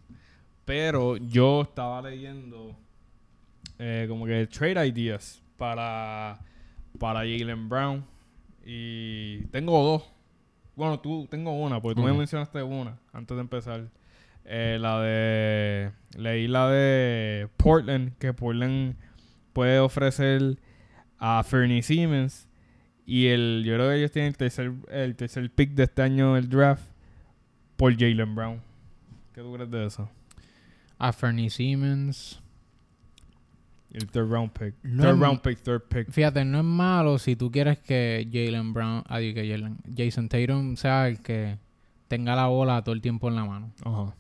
Pero 0.67 1.17
yo 1.17 1.63
estaba 1.63 2.03
leyendo 2.03 2.77
eh, 3.79 4.05
como 4.07 4.27
que 4.27 4.47
trade 4.49 4.87
ideas 4.87 5.43
para, 5.57 6.41
para 6.99 7.21
Jalen 7.21 7.71
Brown 7.71 8.05
y 8.67 9.47
tengo 9.47 9.83
dos. 9.83 10.18
Bueno, 10.79 11.01
tú 11.01 11.27
tengo 11.29 11.51
una, 11.51 11.83
porque 11.83 12.01
tú 12.01 12.07
me 12.07 12.13
mencionaste 12.13 12.63
una 12.63 13.01
antes 13.13 13.37
de 13.37 13.41
empezar. 13.41 13.89
Eh, 14.45 14.79
la 14.81 15.01
de. 15.01 15.91
Leí 16.17 16.47
la 16.47 16.71
de 16.71 17.49
Portland, 17.57 18.17
que 18.19 18.33
Portland 18.33 18.95
puede 19.53 19.81
ofrecer 19.81 20.57
a 21.19 21.43
Fernie 21.43 21.83
Siemens. 21.83 22.47
Y 23.05 23.27
el, 23.27 23.65
yo 23.67 23.75
creo 23.75 23.89
que 23.89 23.97
ellos 23.97 24.13
tienen 24.13 24.29
el 24.29 24.37
tercer, 24.37 24.73
el 24.89 25.17
tercer 25.17 25.51
pick 25.51 25.73
de 25.73 25.83
este 25.83 26.01
año 26.01 26.35
del 26.35 26.49
draft 26.49 26.85
por 27.77 27.93
Jalen 27.99 28.37
Brown. 28.37 28.63
¿Qué 29.35 29.41
tú 29.41 29.53
crees 29.53 29.71
de 29.73 29.85
eso? 29.85 30.09
A 30.97 31.13
Fernie 31.13 31.51
Siemens. 31.51 32.41
El 33.93 34.07
third 34.07 34.31
round 34.31 34.51
pick. 34.53 34.75
No 34.83 35.03
third 35.03 35.15
es- 35.15 35.21
round 35.21 35.41
pick, 35.41 35.59
third 35.61 35.83
pick. 35.89 36.11
Fíjate, 36.11 36.45
no 36.45 36.59
es 36.59 36.65
malo 36.65 37.19
si 37.19 37.37
tú 37.37 37.51
quieres 37.51 37.79
que 37.79 38.29
Jalen 38.31 38.73
Brown, 38.75 39.03
ah, 39.09 39.19
digo 39.19 39.35
que 39.37 39.49
Jalen, 39.51 39.79
Jason 39.97 40.29
Tatum 40.29 40.77
sea 40.77 41.09
el 41.09 41.21
que 41.21 41.59
tenga 42.09 42.37
la 42.37 42.47
bola 42.47 42.83
todo 42.83 42.95
el 42.95 43.01
tiempo 43.01 43.29
en 43.29 43.37
la 43.37 43.45
mano. 43.45 43.73
Ajá. 43.85 44.15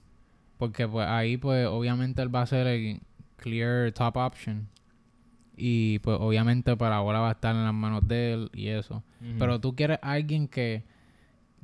Porque 0.57 0.89
pues 0.89 1.07
ahí 1.07 1.37
pues 1.37 1.67
obviamente 1.67 2.23
él 2.23 2.35
va 2.35 2.43
a 2.43 2.47
ser 2.47 2.67
el 2.67 3.01
clear 3.37 3.93
top 3.93 4.17
option. 4.17 4.69
Y 5.57 5.99
pues 6.01 6.17
obviamente 6.21 6.77
para 6.77 6.97
la 6.97 7.01
bola 7.01 7.19
va 7.21 7.29
a 7.31 7.33
estar 7.33 7.55
en 7.55 7.65
las 7.65 7.75
manos 7.75 8.07
de 8.07 8.33
él 8.35 8.51
y 8.55 8.69
eso. 8.69 9.03
Pero 9.39 9.61
tú 9.61 9.75
quieres 9.75 9.99
alguien 10.03 10.47
que 10.49 10.85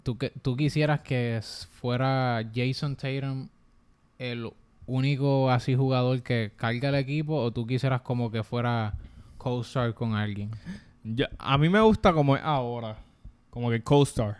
tú, 0.02 0.18
que 0.18 0.30
tú 0.30 0.56
quisieras 0.56 1.00
que 1.00 1.40
fuera 1.70 2.42
Jason 2.54 2.96
Tatum 2.96 3.48
el 4.18 4.50
único 4.86 5.50
así 5.50 5.74
jugador 5.74 6.22
que 6.22 6.52
carga 6.56 6.88
el 6.90 6.94
equipo 6.96 7.36
o 7.36 7.50
tú 7.52 7.66
quisieras 7.66 8.02
como 8.02 8.30
que 8.30 8.42
fuera 8.42 8.94
co-star 9.38 9.94
con 9.94 10.14
alguien. 10.14 10.50
Ya- 11.02 11.30
a 11.38 11.58
mí 11.58 11.68
me 11.68 11.80
gusta 11.80 12.12
como 12.12 12.36
es 12.36 12.42
ahora. 12.42 12.96
Como 13.50 13.70
que 13.70 13.82
co-star. 13.82 14.38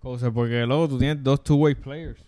Co-star, 0.00 0.32
porque 0.32 0.66
luego 0.66 0.88
tú 0.88 0.98
tienes 0.98 1.22
dos 1.22 1.42
two-way 1.44 1.74
players. 1.74 2.20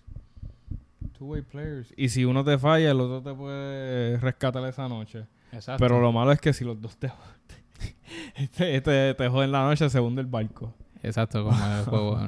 Two-way 1.19 1.43
players. 1.43 1.93
Y 1.97 2.09
si 2.09 2.25
uno 2.25 2.45
te 2.45 2.59
falla, 2.59 2.91
el 2.91 3.01
otro 3.01 3.23
te 3.23 3.37
puede 3.37 4.19
rescatar 4.19 4.65
esa 4.69 4.89
noche. 4.89 5.25
Exacto. 5.53 5.81
Pero 5.83 6.01
lo 6.01 6.13
malo 6.13 6.33
es 6.33 6.41
que 6.41 6.53
si 6.53 6.65
los 6.65 6.81
dos 6.81 6.97
te 6.97 7.11
este, 8.37 8.77
este 8.77 9.15
te 9.15 9.29
joden 9.29 9.53
la 9.53 9.65
noche, 9.65 9.89
se 9.91 10.01
hunde 10.01 10.21
el 10.23 10.27
barco. 10.27 10.73
Exacto, 11.03 11.45
como 11.45 11.57
el 11.65 11.85
juego 11.85 12.19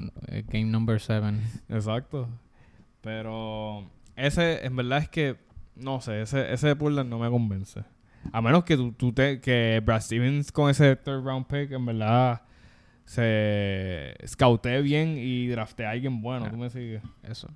Game 0.49 0.65
Number 0.67 1.01
7. 1.01 1.39
Exacto. 1.69 2.29
Pero 3.01 3.89
ese, 4.17 4.65
en 4.65 4.77
verdad 4.77 4.99
es 5.01 5.09
que, 5.09 5.37
no 5.75 6.01
sé, 6.01 6.23
ese, 6.23 6.53
ese 6.53 6.69
de 6.69 6.77
Portland 6.77 7.11
no 7.11 7.19
me 7.19 7.31
convence. 7.31 7.85
A 8.33 8.43
menos 8.43 8.65
que 8.65 8.77
tú, 8.77 8.93
tú 8.93 9.13
te, 9.13 9.41
que 9.41 9.81
Brad 9.85 10.01
Stevens 10.01 10.51
con 10.51 10.71
ese 10.71 10.97
third 10.97 11.25
round 11.25 11.47
pick, 11.47 11.71
en 11.73 11.87
verdad, 11.87 12.43
se 13.05 14.17
scoutee 14.27 14.83
bien 14.83 15.17
y 15.17 15.47
drafte 15.49 15.87
a 15.87 15.91
alguien 15.91 16.21
bueno. 16.21 16.47
Ah. 16.47 16.51
¿Tú 16.51 16.57
me 16.57 16.71
sigues? 16.71 17.03
Eso. 17.23 17.49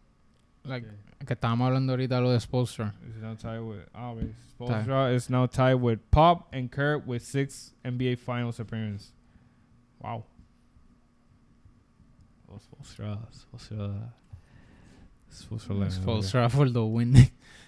Like, 0.62 0.86
Que 1.26 1.34
estábamos 1.34 1.66
hablando 1.66 1.92
ahorita 1.92 2.16
de 2.16 2.20
lo 2.22 2.30
de 2.30 2.40
Spolstra. 2.40 2.94
Is 3.08 3.16
now 3.16 3.34
tied 3.34 3.60
with, 3.60 3.80
ah, 3.92 4.12
okay. 4.12 4.34
Spoelstra 4.60 5.14
is 5.14 5.30
now 5.30 5.46
tied 5.46 5.76
with 5.76 5.98
Pop 6.10 6.48
and 6.52 6.70
Kurt 6.70 7.06
with 7.06 7.22
six 7.22 7.74
NBA 7.84 8.18
Finals 8.18 8.60
appearances. 8.60 9.12
Wow. 10.00 10.24
Oh, 12.48 12.58
Spoelstra, 12.58 13.18
For 15.30 16.72
the 16.72 16.78
win. 16.80 17.14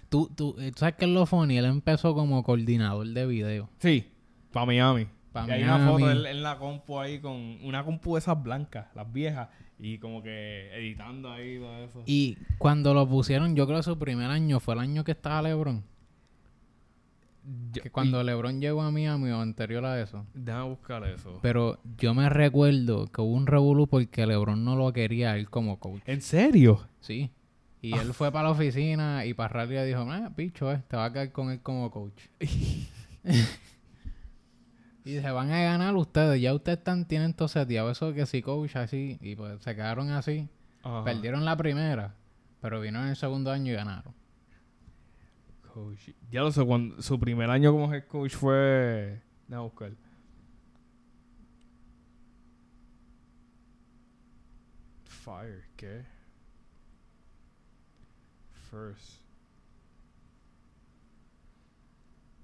tú, 0.09 0.31
tú, 0.35 0.57
eh, 0.59 0.71
¿tú 0.73 0.79
¿Sabes 0.81 0.97
qué 0.99 1.05
es 1.07 1.11
lo 1.11 1.25
funny? 1.27 1.57
Él 1.59 1.65
empezó 1.67 2.15
como 2.15 2.43
coordinador 2.43 3.07
de 3.07 3.27
video. 3.27 3.69
Sí, 3.79 4.07
para 4.53 4.67
Miami. 4.67 5.07
Pa' 5.33 5.47
y 5.49 5.51
hay 5.53 5.63
una 5.63 5.79
foto 5.89 6.11
él 6.11 6.27
en 6.27 6.43
la 6.43 6.59
compu 6.59 6.99
ahí 7.01 7.19
con 7.19 7.59
una 7.65 7.83
compu 7.85 8.15
de 8.15 8.19
esas 8.19 8.43
blancas, 8.43 8.89
las 8.95 9.11
viejas, 9.11 9.49
y 9.79 9.97
como 9.97 10.23
que 10.23 10.71
editando 10.77 11.33
ahí 11.33 11.59
todo 11.59 11.79
eso. 11.85 12.03
Y 12.05 12.37
cuando 12.59 12.93
lo 12.93 13.09
pusieron, 13.09 13.57
yo 13.57 13.67
creo 13.67 13.79
que 13.79 13.83
su 13.85 13.99
primer 13.99 14.31
año 14.31 14.61
fue 14.61 14.75
el 14.75 14.81
año 14.81 15.05
que 15.05 15.13
estaba 15.13 15.41
LeBron. 15.41 15.83
Yo- 17.73 17.83
Que 17.83 17.91
cuando 17.91 18.21
y- 18.21 18.25
LeBron 18.25 18.61
llegó 18.61 18.83
a 18.83 18.91
Miami 18.91 19.31
o 19.31 19.41
anterior 19.41 19.85
a 19.85 20.01
eso. 20.01 20.27
Déjame 20.35 20.69
buscar 20.69 21.03
eso. 21.09 21.39
Pero 21.43 21.79
yo 21.99 22.15
me 22.15 22.29
recuerdo 22.29 23.07
que 23.07 23.21
hubo 23.21 23.33
un 23.35 23.47
revolú 23.47 23.89
porque 23.89 24.27
LeBron 24.27 24.63
no 24.65 24.77
lo 24.77 24.93
quería 24.93 25.35
él 25.37 25.49
como 25.51 25.79
coach. 25.81 26.03
¿En 26.07 26.21
serio? 26.21 26.87
Sí. 27.01 27.31
Y 27.83 27.99
él 27.99 28.15
fue 28.15 28.31
para 28.31 28.45
la 28.45 28.51
oficina 28.53 29.27
y 29.27 29.35
para 29.35 29.67
le 29.67 29.85
dijo, 29.85 30.07
ah, 30.09 30.31
picho, 30.37 30.71
eh, 30.71 30.81
te 30.87 30.97
va 30.97 31.07
a 31.07 31.13
quedar 31.13 31.33
con 31.33 31.51
él 31.51 31.61
como 31.61 31.91
coach. 31.91 32.23
y 35.05 35.21
se 35.21 35.31
van 35.33 35.51
a 35.51 35.61
ganar 35.61 35.97
ustedes. 35.97 36.41
Ya 36.41 36.55
ustedes 36.55 36.79
están, 36.79 37.09
tienen 37.09 37.35
todo 37.35 37.49
seteado. 37.49 37.91
Eso 37.91 38.15
que 38.15 38.25
sí, 38.25 38.41
coach, 38.41 38.77
así. 38.77 39.19
Y 39.21 39.35
pues 39.35 39.61
se 39.63 39.75
quedaron 39.75 40.11
así. 40.11 40.49
Ajá. 40.85 41.03
Perdieron 41.03 41.45
la 41.45 41.57
primera. 41.57 42.15
Pero 42.61 42.81
vino 42.81 43.03
en 43.03 43.09
el 43.09 43.17
segundo 43.17 43.51
año 43.51 43.73
y 43.73 43.75
ganaron. 43.75 44.15
Coach. 45.75 46.11
Ya 46.31 46.43
lo 46.43 46.53
sé, 46.53 46.65
cuando 46.65 47.03
su 47.03 47.19
primer 47.19 47.51
año 47.51 47.73
como 47.73 47.93
head 47.93 48.05
coach 48.07 48.35
fue. 48.35 49.21
Déjame 49.49 49.65
buscar. 49.65 49.91
Fire, 55.05 55.65
¿qué? 55.75 56.12
First. 58.73 59.21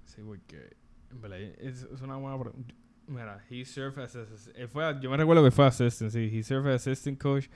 Sí, 0.05 0.21
porque. 0.23 0.75
en 1.11 1.21
verdad, 1.21 1.39
Es, 1.59 1.83
es 1.83 2.01
una 2.01 2.17
buena 2.17 2.39
pregunta. 2.39 2.73
Mira, 3.07 3.41
he 3.49 3.65
served 3.65 3.97
as 3.97 4.15
assistant. 4.15 4.55
Él 4.55 4.65
eh, 4.65 4.67
fue, 4.67 4.99
yo 5.01 5.09
me 5.09 5.17
recuerdo 5.17 5.43
que 5.43 5.51
fue 5.51 5.65
assistant, 5.65 6.11
sí. 6.11 6.29
He 6.31 6.43
served 6.43 6.67
as 6.67 6.81
assistant 6.81 7.19
coach 7.19 7.49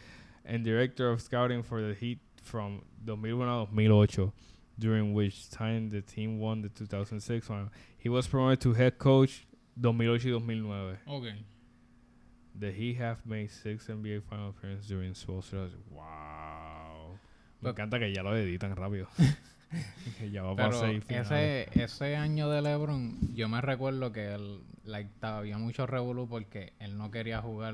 and 0.44 0.64
director 0.64 1.12
of 1.12 1.22
scouting 1.22 1.62
for 1.62 1.80
the 1.82 1.94
Heat 1.94 2.20
from 2.42 2.82
2001 3.06 3.48
a 3.48 3.66
2008, 3.68 4.32
during 4.80 5.14
which 5.14 5.50
time 5.52 5.90
the 5.90 6.02
team 6.02 6.40
won 6.40 6.64
the 6.64 6.70
2006 6.70 7.46
final. 7.46 7.70
He 7.98 8.10
was 8.10 8.28
promoted 8.28 8.62
to 8.62 8.74
head 8.74 8.98
coach 8.98 9.46
2008 9.80 10.10
y 10.10 10.18
2009. 10.18 10.98
Ok. 11.08 11.26
The 12.60 12.72
Heat 12.72 12.98
have 12.98 13.26
made 13.26 13.50
six 13.52 13.88
NBA 13.88 14.24
final 14.24 14.50
appearances 14.50 14.88
during 14.88 15.14
Spoelstra. 15.14 15.70
Wow. 15.92 16.73
Me 17.64 17.70
encanta 17.72 18.00
que 18.00 18.14
ya 18.14 18.24
lo 18.24 18.36
editan 18.36 18.76
rápido. 18.76 19.08
que 20.20 20.30
ya 20.32 20.44
va 20.44 20.56
Pero 20.56 20.80
seis 20.80 21.04
ese, 21.08 21.68
ese 21.74 22.16
año 22.16 22.50
de 22.50 22.62
LeBron, 22.62 23.34
yo 23.34 23.50
me 23.50 23.62
recuerdo 23.62 24.12
que 24.12 24.34
él, 24.34 24.60
like, 24.84 25.10
había 25.22 25.58
mucho 25.58 25.88
revolú 25.88 26.28
porque 26.28 26.74
él 26.80 26.98
no 26.98 27.10
quería 27.12 27.42
jugar. 27.42 27.74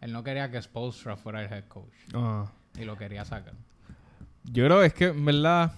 Él 0.00 0.12
no 0.12 0.22
quería 0.22 0.50
que 0.50 0.60
Spoelstra 0.60 1.16
fuera 1.16 1.42
el 1.42 1.52
head 1.52 1.64
coach. 1.68 1.94
Ah. 2.14 2.52
Y 2.78 2.84
lo 2.84 2.96
quería 2.96 3.24
sacar. 3.24 3.54
Yo 4.44 4.64
creo 4.66 4.80
que 4.80 4.86
es 4.86 4.94
que, 4.94 5.04
en 5.06 5.24
verdad. 5.24 5.72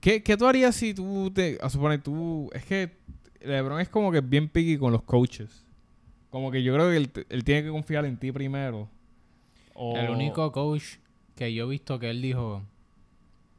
¿Qué, 0.00 0.22
qué 0.22 0.36
tú 0.36 0.46
harías 0.46 0.76
si 0.76 0.94
tú 0.94 1.30
te. 1.34 1.58
A 1.60 1.68
suponer, 1.68 2.02
tú. 2.02 2.50
Es 2.52 2.64
que 2.64 2.96
LeBron 3.40 3.80
es 3.80 3.88
como 3.88 4.12
que 4.12 4.20
bien 4.20 4.48
picky 4.48 4.78
con 4.78 4.92
los 4.92 5.02
coaches. 5.02 5.64
Como 6.30 6.50
que 6.50 6.62
yo 6.62 6.74
creo 6.74 6.90
que 6.90 6.96
él, 6.96 7.26
él 7.28 7.44
tiene 7.44 7.62
que 7.64 7.70
confiar 7.70 8.04
en 8.04 8.16
ti 8.16 8.30
primero. 8.32 8.88
O- 9.74 9.96
El 9.96 10.10
único 10.10 10.50
coach 10.52 10.96
que 11.36 11.52
yo 11.52 11.64
he 11.64 11.68
visto 11.68 11.98
que 11.98 12.10
él 12.10 12.22
dijo 12.22 12.62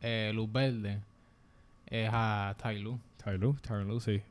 eh, 0.02 0.32
luz 0.34 0.52
verde 0.52 1.00
es 1.88 2.10
a 2.12 2.56
Ty 2.62 2.80
Lue. 2.80 2.98
Tyron 3.24 3.42
Lue, 3.42 3.56
Tyron 3.62 3.88
Lue, 3.88 4.00
sí. 4.00 4.22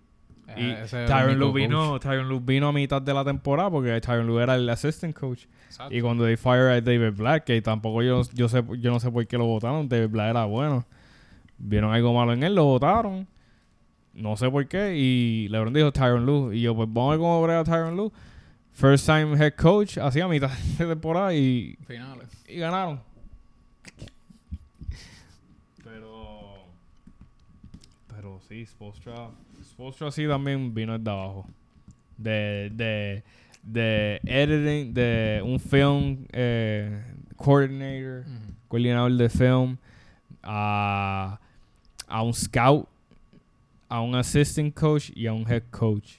Eh, 0.48 0.84
Y 0.86 0.90
Tyron 1.06 1.38
coach. 1.38 1.54
vino, 1.54 1.98
Tyronn 1.98 2.28
Lue 2.28 2.40
vino 2.40 2.68
a 2.68 2.72
mitad 2.72 3.00
de 3.00 3.14
la 3.14 3.24
temporada 3.24 3.70
porque 3.70 3.98
Tyron 4.00 4.26
Lue 4.26 4.42
era 4.42 4.54
el 4.56 4.68
assistant 4.68 5.16
coach. 5.18 5.44
Exacto. 5.66 5.94
Y 5.94 6.00
cuando 6.00 6.24
they 6.24 6.36
fire 6.36 6.68
a 6.70 6.80
David 6.80 7.12
Black, 7.16 7.44
que 7.44 7.60
tampoco 7.62 8.02
yo, 8.02 8.22
yo, 8.34 8.48
sé, 8.48 8.62
yo 8.78 8.90
no 8.90 9.00
sé 9.00 9.10
por 9.10 9.26
qué 9.26 9.38
lo 9.38 9.46
votaron, 9.46 9.88
David 9.88 10.08
Black 10.10 10.30
era 10.30 10.44
bueno. 10.44 10.84
Vieron 11.58 11.92
algo 11.92 12.12
malo 12.12 12.32
en 12.32 12.42
él, 12.42 12.54
lo 12.54 12.64
votaron. 12.64 13.26
No 14.12 14.36
sé 14.36 14.48
por 14.50 14.66
qué. 14.68 14.96
Y 14.96 15.48
LeBron 15.48 15.72
dijo 15.72 15.90
Tyron 15.92 16.24
Lue. 16.26 16.54
Y 16.56 16.60
yo, 16.62 16.74
pues 16.76 16.88
vamos 16.92 17.08
a 17.08 17.10
ver 17.12 17.18
cómo 17.20 17.42
brega 17.42 17.64
Tyron 17.64 17.96
Lue. 17.96 18.12
First 18.72 19.06
time 19.06 19.36
head 19.36 19.54
coach, 19.54 19.98
hacía 19.98 20.26
mitad 20.28 20.50
de 20.78 20.86
temporada 20.86 21.32
y, 21.34 21.76
Finales. 21.86 22.28
y 22.48 22.58
ganaron. 22.58 23.00
Pero. 25.82 26.54
Pero 28.08 28.40
sí, 28.48 28.64
Spolstra. 28.66 29.30
Spolstra 29.64 30.10
sí 30.10 30.26
también 30.26 30.74
vino 30.74 30.98
de 30.98 31.10
abajo. 31.10 31.46
De. 32.16 32.70
De. 32.74 33.22
De 33.62 34.20
editing, 34.24 34.92
de 34.92 35.40
un 35.42 35.58
film 35.58 36.26
eh, 36.32 37.02
coordinator, 37.34 38.26
coordinador 38.68 39.12
de 39.12 39.30
film, 39.30 39.78
a, 40.42 41.40
a 42.06 42.22
un 42.22 42.34
scout, 42.34 42.86
a 43.88 44.02
un 44.02 44.14
assistant 44.16 44.74
coach 44.74 45.10
y 45.14 45.26
a 45.26 45.32
un 45.32 45.50
head 45.50 45.62
coach. 45.70 46.16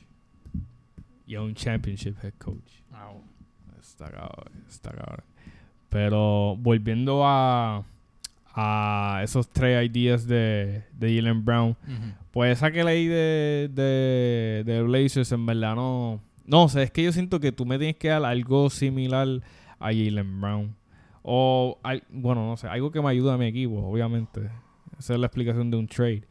Y 1.28 1.36
a 1.36 1.41
un 1.43 1.54
championship 1.54 2.17
head 2.23 2.34
coach. 2.39 2.82
Bueno. 2.89 3.21
Está 3.80 4.12
cabrón, 4.12 4.51
está 4.67 4.91
cabrón. 4.91 5.23
Pero 5.96 6.58
volviendo 6.60 7.22
a, 7.26 7.86
a 8.54 9.22
esos 9.24 9.48
tres 9.50 9.90
ideas 9.90 10.28
de, 10.28 10.84
de 10.92 11.16
Jalen 11.16 11.46
Brown, 11.46 11.78
pues 12.32 12.58
esa 12.58 12.70
que 12.70 12.84
leí 12.84 13.08
de, 13.08 13.70
de, 13.72 14.64
de 14.66 14.82
Blazers 14.84 15.32
en 15.32 15.46
verdad 15.46 15.74
no... 15.76 16.20
No 16.46 16.68
sé, 16.68 16.84
es 16.84 16.92
que 16.92 17.02
yo 17.02 17.14
siento 17.14 17.40
que 17.40 17.54
tú 17.54 17.66
me 17.66 17.78
tienes 17.80 17.96
que 17.96 18.10
dar 18.10 18.26
algo 18.26 18.70
similar 18.70 19.26
a 19.80 19.86
Jalen 19.86 20.42
Brown. 20.42 20.76
O, 21.24 21.80
al- 21.82 22.04
bueno, 22.10 22.46
no 22.46 22.58
sé, 22.58 22.68
algo 22.68 22.92
que 22.92 23.02
me 23.02 23.10
ayude 23.10 23.32
a 23.32 23.38
mi 23.38 23.46
equipo, 23.46 23.78
obviamente. 23.78 24.42
Esa 25.00 25.14
es 25.14 25.20
la 25.20 25.28
explicación 25.28 25.72
de 25.72 25.78
un 25.78 25.88
trade. 25.88 26.24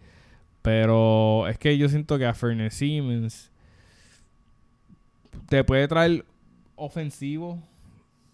Pero 0.61 1.48
es 1.48 1.57
que 1.57 1.79
yo 1.79 1.88
siento 1.88 2.18
que 2.18 2.27
a 2.27 2.35
Fernet 2.35 2.70
Siemens 2.70 3.50
te 5.48 5.64
puede 5.64 5.88
traer 5.88 6.24
ofensivo, 6.77 7.62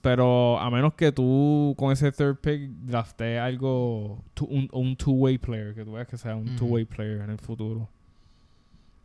pero 0.00 0.58
a 0.58 0.70
menos 0.70 0.94
que 0.94 1.12
tú 1.12 1.74
con 1.76 1.92
ese 1.92 2.10
third 2.12 2.36
pick 2.36 2.70
draftees 2.70 3.40
algo, 3.40 4.22
tu- 4.34 4.46
un, 4.46 4.68
un 4.72 4.96
two-way 4.96 5.38
player, 5.38 5.74
que 5.74 5.84
tú 5.84 5.92
veas 5.92 6.06
que 6.08 6.16
sea 6.16 6.34
un 6.36 6.56
two-way 6.56 6.84
player 6.84 7.20
en 7.20 7.30
el 7.30 7.38
futuro. 7.38 7.88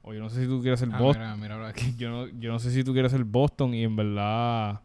O 0.04 0.14
yo 0.14 0.20
no 0.20 0.30
sé 0.30 0.42
si 0.44 0.48
tú 0.48 0.62
quieres 0.62 0.80
ser 0.80 0.90
Ah, 0.94 1.00
Boston. 1.00 1.24
mira, 1.24 1.36
mira 1.38 1.56
ahora 1.56 1.68
aquí. 1.70 1.94
Yo 1.98 2.10
no, 2.12 2.28
yo 2.40 2.52
no 2.52 2.60
sé 2.60 2.70
si 2.72 2.84
tú 2.84 2.94
quieres 2.94 3.12
ser 3.12 3.24
Boston 3.24 3.74
y 3.74 3.84
en 3.84 3.96
verdad, 3.96 4.82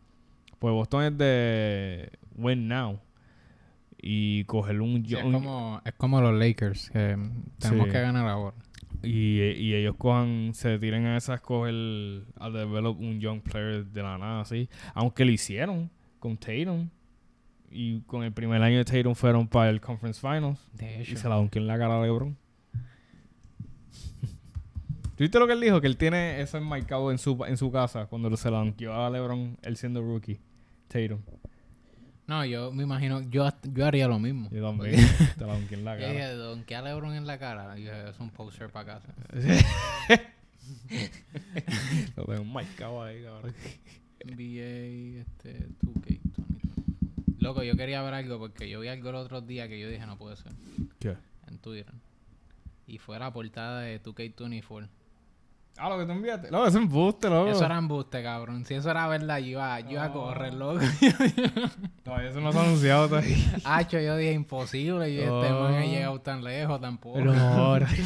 pues 0.58 0.72
Boston 0.72 1.04
es 1.04 1.18
de 1.18 2.10
win 2.36 2.66
now. 2.68 2.98
Y 4.02 4.44
coger 4.44 4.80
un, 4.80 5.04
Sí, 5.06 5.14
es, 5.14 5.22
como, 5.22 5.82
es 5.84 5.92
como 5.92 6.20
los 6.22 6.32
Lakers, 6.38 6.88
que 6.90 7.18
tenemos 7.58 7.86
Sí. 7.86 7.92
que 7.92 8.00
ganar 8.00 8.26
ahora. 8.26 8.56
y, 9.02 9.40
y 9.42 9.74
ellos 9.74 9.94
cojan, 9.98 10.52
se 10.54 10.78
tiren 10.78 11.04
a 11.04 11.18
esa 11.18 11.32
a 11.32 11.34
escoger 11.36 11.74
a 12.38 12.48
develop 12.48 12.98
un 12.98 13.20
young 13.20 13.40
player 13.42 13.84
de 13.84 14.02
la 14.02 14.16
nada 14.16 14.40
así. 14.40 14.70
Aunque 14.94 15.26
lo 15.26 15.32
hicieron 15.32 15.90
con 16.20 16.36
Tatum. 16.36 16.88
Y 17.72 18.00
con 18.02 18.22
el 18.24 18.32
primer 18.32 18.60
año 18.62 18.78
de 18.78 18.84
Tatum 18.84 19.14
fueron 19.14 19.46
para 19.48 19.70
el 19.70 19.80
Conference 19.80 20.20
Finals. 20.20 20.58
De 20.74 20.98
Y 20.98 21.02
hecho. 21.02 21.16
se 21.18 21.28
la 21.28 21.36
donkeó 21.36 21.60
en 21.60 21.66
la 21.68 21.78
cara 21.78 21.98
a 21.98 22.02
LeBron. 22.02 22.36
¿Tú 25.16 25.24
viste 25.24 25.38
lo 25.38 25.46
que 25.46 25.52
él 25.54 25.60
dijo? 25.60 25.80
Que 25.80 25.86
él 25.86 25.96
tiene 25.96 26.40
eso 26.40 26.58
enmarcado 26.58 27.10
en 27.10 27.18
su, 27.18 27.42
en 27.44 27.56
su 27.56 27.70
casa 27.72 28.06
cuando 28.06 28.34
se 28.36 28.50
la 28.50 28.58
donkeó 28.58 28.92
a 28.94 29.08
LeBron, 29.10 29.56
él 29.62 29.76
siendo 29.76 30.00
rookie. 30.02 30.40
Tatum. 30.88 31.20
No, 32.26 32.44
yo 32.44 32.70
me 32.72 32.82
imagino, 32.84 33.20
yo, 33.22 33.48
yo 33.72 33.86
haría 33.86 34.06
lo 34.08 34.18
mismo. 34.20 34.48
Yo 34.50 34.62
también. 34.64 34.94
te 35.38 35.44
la 35.46 35.54
donkeé 35.54 35.78
en 35.78 35.84
la 35.84 35.94
Yo 35.96 36.00
cara. 36.02 36.12
dije, 36.12 36.32
Don, 36.34 36.62
que 36.64 36.76
a 36.76 36.82
LeBron 36.82 37.14
en 37.14 37.26
la 37.26 37.38
cara. 37.38 37.76
Y 37.78 37.86
es 37.88 38.18
un 38.20 38.30
poster 38.30 38.70
para 38.70 39.00
casa. 39.00 39.14
lo 42.16 42.24
tengo 42.24 42.42
enmarcado 42.42 43.02
ahí, 43.02 43.22
cabrón. 43.22 43.54
NBA, 44.24 45.20
este, 45.20 45.68
2K, 45.82 46.20
20. 46.36 46.42
Loco, 47.38 47.62
yo 47.62 47.74
quería 47.76 48.02
ver 48.02 48.14
algo 48.14 48.38
porque 48.38 48.68
yo 48.68 48.80
vi 48.80 48.88
algo 48.88 49.08
el 49.10 49.14
otro 49.16 49.40
día 49.40 49.68
que 49.68 49.80
yo 49.80 49.88
dije, 49.88 50.06
no 50.06 50.18
puede 50.18 50.36
ser. 50.36 50.52
¿Qué? 50.98 51.16
En 51.48 51.58
Twitter. 51.58 51.94
Y 52.86 52.98
fue 52.98 53.18
la 53.18 53.32
portada 53.32 53.80
de 53.80 54.02
2K24. 54.02 54.88
Ah, 55.78 55.88
lo 55.88 55.98
que 55.98 56.04
tú 56.04 56.12
enviaste. 56.12 56.50
No, 56.50 56.66
eso 56.66 56.76
es 56.76 56.84
embuste, 56.84 57.30
loco. 57.30 57.50
Eso 57.50 57.64
era 57.64 57.78
embuste, 57.78 58.22
cabrón. 58.22 58.66
Si 58.66 58.74
eso 58.74 58.90
era 58.90 59.06
verdad, 59.08 59.38
yo 59.38 59.46
iba, 59.46 59.80
yo 59.80 59.92
iba 59.92 60.04
a 60.04 60.12
correr, 60.12 60.52
loco. 60.52 60.80
Todavía 62.04 62.28
eso 62.28 62.40
no 62.40 62.52
se 62.52 62.58
ha 62.58 62.62
anunciado 62.62 63.08
todavía. 63.08 63.36
Hacho, 63.64 63.98
yo 63.98 64.16
dije 64.16 64.32
imposible. 64.32 65.14
Yo 65.14 65.22
este 65.22 65.52
man 65.52 65.74
ha 65.74 65.86
llegado 65.86 66.20
tan 66.20 66.44
lejos 66.44 66.80
tampoco. 66.80 67.16
Pero 67.16 67.32
ahora. 67.32 67.88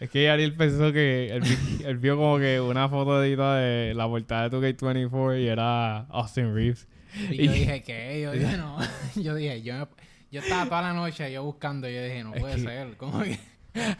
es 0.00 0.10
que 0.10 0.28
Ariel 0.30 0.54
pensó 0.54 0.92
que 0.92 1.30
él, 1.32 1.42
vi- 1.42 1.84
él 1.84 1.98
vio 1.98 2.16
como 2.16 2.38
que 2.38 2.60
una 2.60 2.88
foto 2.88 3.22
editada 3.22 3.58
de 3.60 3.94
la 3.94 4.06
portada 4.08 4.48
de 4.48 4.56
2K24 4.76 5.42
y 5.42 5.46
era 5.48 5.98
Austin 6.10 6.54
Reeves. 6.54 6.86
Y 7.30 7.46
yo 7.46 7.52
dije, 7.52 7.82
¿qué? 7.82 8.20
Yo 8.22 8.32
dije, 8.32 8.56
no. 8.56 8.78
yo 9.16 9.34
dije, 9.34 9.62
yo, 9.62 9.88
yo 10.30 10.40
estaba 10.40 10.64
toda 10.66 10.82
la 10.82 10.92
noche 10.92 11.32
yo 11.32 11.42
buscando 11.44 11.88
y 11.88 11.94
yo 11.94 12.02
dije, 12.04 12.22
no 12.24 12.32
puede 12.32 12.58
ser. 12.58 12.96
¿Cómo 12.96 13.20
que? 13.22 13.38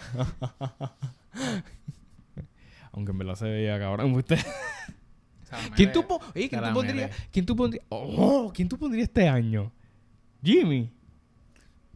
Aunque 2.92 3.12
en 3.12 3.18
verdad 3.18 3.34
se 3.36 3.48
veía 3.48 3.78
cabrón. 3.78 4.12
Usted- 4.14 4.38
¿Quién 5.74 5.90
tú, 5.92 6.06
po- 6.06 6.20
oye, 6.34 6.42
se 6.44 6.48
¿quién 6.48 6.60
la 6.62 6.68
tú 6.68 6.74
pondrías? 6.74 7.10
¿Quién 7.32 7.46
tú 7.46 7.56
pondrías? 7.56 7.84
Oh, 7.88 8.52
¿quién 8.54 8.68
tú 8.68 8.78
pondrías 8.78 9.08
este 9.08 9.28
año? 9.28 9.72
Jimmy. 10.44 10.92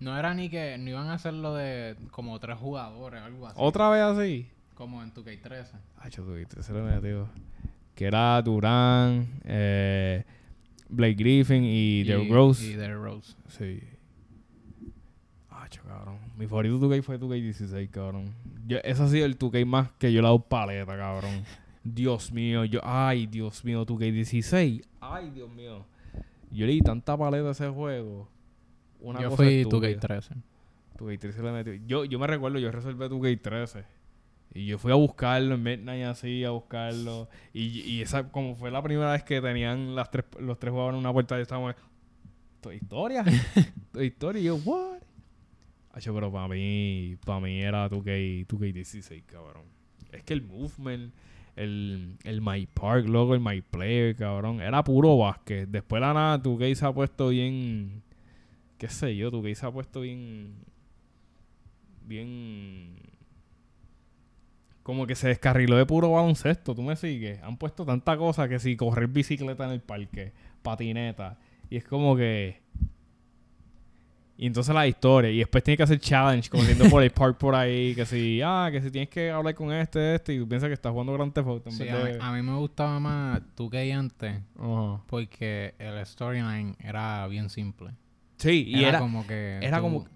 No 0.05 0.18
era 0.18 0.34
ni 0.34 0.50
que 0.50 0.76
no 0.76 0.90
iban 0.90 1.07
a 1.07 1.14
hacerlo 1.14 1.55
de 1.55 1.96
como 2.11 2.38
tres 2.38 2.59
jugadores 2.59 3.22
o 3.22 3.24
algo 3.24 3.46
así. 3.46 3.57
¿Otra 3.59 3.88
vez 3.88 4.02
así? 4.02 4.46
Como 4.74 5.02
en 5.02 5.14
2K13. 5.14 5.66
Ay, 5.96 6.11
yo 6.11 6.22
tuviste, 6.24 6.62
se 6.62 6.74
lo 6.74 6.84
metió. 6.84 7.26
Que 7.94 8.05
era 8.05 8.42
Durán, 8.42 9.40
eh, 9.44 10.22
Blake 10.90 11.14
Griffin 11.14 11.64
y 11.64 12.05
Derrick 12.05 12.30
Rose. 12.30 12.66
Y 12.66 12.74
Derrick 12.74 13.02
Rose. 13.02 13.34
Sí. 13.48 13.80
Ah, 15.48 15.66
cabrón. 15.88 16.18
Mi 16.36 16.46
favorito 16.46 16.78
2K 16.78 17.02
fue 17.02 17.18
2K16, 17.18 17.88
cabrón. 17.88 18.34
Yo, 18.66 18.76
ese 18.84 19.02
ha 19.02 19.09
sido 19.09 19.24
el 19.24 19.38
2K 19.38 19.64
más 19.64 19.90
que 19.92 20.12
yo 20.12 20.20
le 20.20 20.26
he 20.26 20.28
dado 20.28 20.38
paleta, 20.38 20.98
cabrón. 20.98 21.44
Dios 21.82 22.30
mío, 22.30 22.66
yo... 22.66 22.80
Ay, 22.84 23.26
Dios 23.26 23.64
mío, 23.64 23.86
2K16. 23.86 24.84
Ay, 25.00 25.30
Dios 25.30 25.50
mío. 25.50 25.86
Yo 26.50 26.66
le 26.66 26.72
di 26.72 26.82
tanta 26.82 27.16
paleta 27.16 27.48
a 27.48 27.52
ese 27.52 27.70
juego. 27.70 28.34
Una 29.05 29.20
yo 29.20 29.30
cosa 29.30 29.42
fui 29.42 29.61
estúpida. 29.61 30.00
2K13. 30.00 30.42
2K13 30.98 31.42
le 31.42 31.52
metió. 31.52 31.74
Yo, 31.86 32.05
yo 32.05 32.18
me 32.18 32.26
recuerdo, 32.26 32.59
yo 32.59 32.70
resolví 32.70 33.05
2K13. 33.05 33.84
Y 34.55 34.66
yo 34.66 34.78
fui 34.78 34.92
a 34.92 34.94
buscarlo 34.94 35.57
en 35.57 35.62
Midnight 35.62 36.05
así, 36.05 36.44
a 36.44 36.50
buscarlo. 36.50 37.28
Y, 37.52 37.80
y 37.80 38.02
esa, 38.02 38.30
como 38.30 38.55
fue 38.55 38.70
la 38.70 38.82
primera 38.82 39.12
vez 39.12 39.24
que 39.24 39.40
tenían 39.40 39.94
las 39.96 40.11
tres, 40.11 40.24
los 40.38 40.59
tres 40.59 40.70
jugadores 40.70 40.96
en 40.96 41.00
una 41.00 41.12
puerta, 41.12 41.36
yo 41.36 41.42
estaba 41.42 41.61
como, 41.61 41.74
¿Toda 42.64 42.74
historia? 42.76 43.24
¿Toda 43.92 44.05
historia? 44.05 44.40
Y 44.40 44.44
yo, 44.44 44.57
¿what? 44.57 45.02
Hacho, 45.92 46.14
pero 46.14 46.32
para 46.32 46.48
mí, 46.48 47.16
para 47.26 47.40
mí 47.40 47.61
era 47.61 47.90
2K, 47.90 48.46
2K16, 48.46 49.24
cabrón. 49.26 49.64
Es 50.11 50.22
que 50.22 50.32
el 50.32 50.42
movement, 50.42 51.12
el, 51.57 52.16
el 52.24 52.40
My 52.40 52.66
Park, 52.66 53.07
luego 53.07 53.34
el 53.34 53.40
My 53.40 53.61
Player, 53.61 54.16
cabrón, 54.16 54.62
era 54.62 54.82
puro 54.82 55.18
básquet. 55.18 55.68
Después 55.68 56.00
la 56.00 56.14
nada, 56.14 56.42
2K 56.42 56.74
se 56.74 56.86
ha 56.86 56.92
puesto 56.92 57.28
bien, 57.28 58.02
qué 58.78 58.88
sé 58.88 59.16
yo, 59.16 59.30
2K 59.30 59.54
se 59.54 59.66
ha 59.66 59.70
puesto 59.70 60.00
bien, 60.00 60.54
bien, 62.06 62.96
como 64.82 65.06
que 65.06 65.14
se 65.14 65.28
descarriló 65.28 65.76
de 65.76 65.86
puro 65.86 66.10
baloncesto, 66.12 66.74
tú 66.74 66.82
me 66.82 66.96
sigues. 66.96 67.42
Han 67.42 67.56
puesto 67.56 67.84
tanta 67.86 68.16
cosa 68.16 68.48
que 68.48 68.58
si 68.58 68.76
correr 68.76 69.08
bicicleta 69.08 69.64
en 69.64 69.70
el 69.72 69.80
parque, 69.80 70.32
patineta, 70.62 71.38
y 71.70 71.76
es 71.76 71.84
como 71.84 72.16
que... 72.16 72.62
Y 74.36 74.46
entonces 74.48 74.74
la 74.74 74.84
historia. 74.88 75.30
Y 75.30 75.38
después 75.38 75.62
tiene 75.62 75.76
que 75.76 75.84
hacer 75.84 76.00
challenge 76.00 76.50
corriendo 76.50 76.90
por 76.90 77.00
el 77.04 77.10
park 77.12 77.38
por 77.38 77.54
ahí. 77.54 77.94
Que 77.94 78.04
si, 78.04 78.40
ah, 78.44 78.68
que 78.72 78.82
si 78.82 78.90
tienes 78.90 79.08
que 79.08 79.30
hablar 79.30 79.54
con 79.54 79.72
este, 79.72 80.16
este. 80.16 80.34
Y 80.34 80.40
tú 80.40 80.48
piensas 80.48 80.66
que 80.68 80.74
estás 80.74 80.90
jugando 80.90 81.12
Grand 81.12 81.32
Theft 81.32 81.46
Auto. 81.46 81.70
en 81.70 81.76
Sí, 81.76 81.84
vez 81.84 81.92
a, 81.92 81.98
de- 82.04 82.12
mí, 82.14 82.18
a 82.20 82.32
mí 82.32 82.42
me 82.42 82.56
gustaba 82.58 82.98
más 82.98 83.40
2K 83.56 83.96
antes 83.96 84.42
Ajá. 84.58 85.00
porque 85.06 85.76
el 85.78 86.04
storyline 86.04 86.74
era 86.80 87.28
bien 87.28 87.48
simple. 87.48 87.90
Sí, 88.37 88.64
y 88.68 88.85
era, 88.85 88.99
como 88.99 89.26
que... 89.26 89.59
era 89.62 89.78
tú- 89.78 89.82
como- 89.82 90.07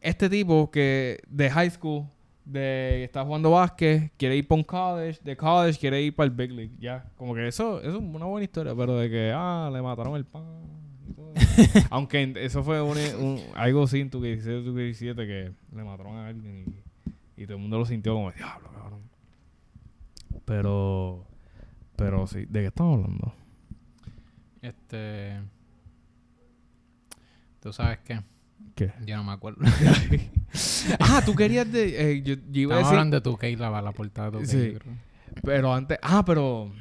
este 0.00 0.28
tipo 0.30 0.70
que 0.70 1.18
de 1.28 1.50
high 1.50 1.70
school, 1.70 2.06
de 2.44 3.02
está 3.04 3.24
jugando 3.24 3.50
básquet, 3.50 4.12
quiere 4.16 4.36
ir 4.36 4.46
para 4.46 4.58
un 4.58 4.64
college, 4.64 5.20
de 5.24 5.36
college 5.36 5.78
quiere 5.80 6.00
ir 6.02 6.14
para 6.14 6.26
el 6.28 6.30
big 6.30 6.52
league. 6.52 6.72
Ya, 6.78 7.10
como 7.16 7.34
que 7.34 7.48
eso, 7.48 7.80
eso 7.80 7.90
es 7.90 7.96
una 7.96 8.24
buena 8.26 8.44
historia. 8.44 8.74
Pero 8.76 8.96
de 8.98 9.10
que, 9.10 9.32
ah, 9.34 9.68
le 9.72 9.82
mataron 9.82 10.14
el 10.14 10.24
pan. 10.24 10.44
y 11.08 11.12
todo 11.12 11.32
eso. 11.34 11.86
Aunque 11.90 12.32
eso 12.36 12.62
fue 12.62 12.80
un, 12.80 12.96
un- 13.20 13.40
algo 13.54 13.84
en 13.92 14.10
tu 14.10 14.20
que 14.20 14.28
16, 14.28 14.64
tu 14.64 14.74
que 14.76 14.82
17 14.82 15.26
que 15.26 15.52
le 15.74 15.82
mataron 15.84 16.16
a 16.18 16.28
alguien 16.28 16.64
y, 17.36 17.42
y 17.42 17.46
todo 17.46 17.56
el 17.56 17.62
mundo 17.62 17.78
lo 17.78 17.84
sintió 17.86 18.14
como, 18.14 18.30
diablo, 18.30 18.70
cabrón. 18.72 19.00
Pero, 20.44 21.26
pero 21.96 22.26
sí, 22.28 22.44
¿de 22.44 22.60
qué 22.60 22.66
estamos 22.66 23.00
hablando? 23.02 23.32
Este... 24.62 25.40
¿Tú 27.66 27.72
sabes 27.72 27.98
qué? 28.04 28.20
¿Qué? 28.76 28.92
Yo 29.04 29.16
no 29.16 29.24
me 29.24 29.32
acuerdo. 29.32 29.58
ah, 31.00 31.20
tú 31.26 31.34
querías 31.34 31.70
de. 31.72 32.12
eh, 32.12 32.22
yo, 32.22 32.36
yo 32.48 32.60
iba 32.60 32.76
a 32.76 32.78
decir. 32.78 32.92
hablando 32.92 33.20
de 33.20 33.28
2K, 33.28 33.56
la, 33.58 33.82
la 33.82 33.90
portada 33.90 34.30
de 34.30 34.38
2K. 34.38 34.46
Sí. 34.46 34.74
creo. 34.78 34.94
Pero 35.42 35.74
antes. 35.74 35.98
Ah, 36.00 36.24
pero. 36.24 36.72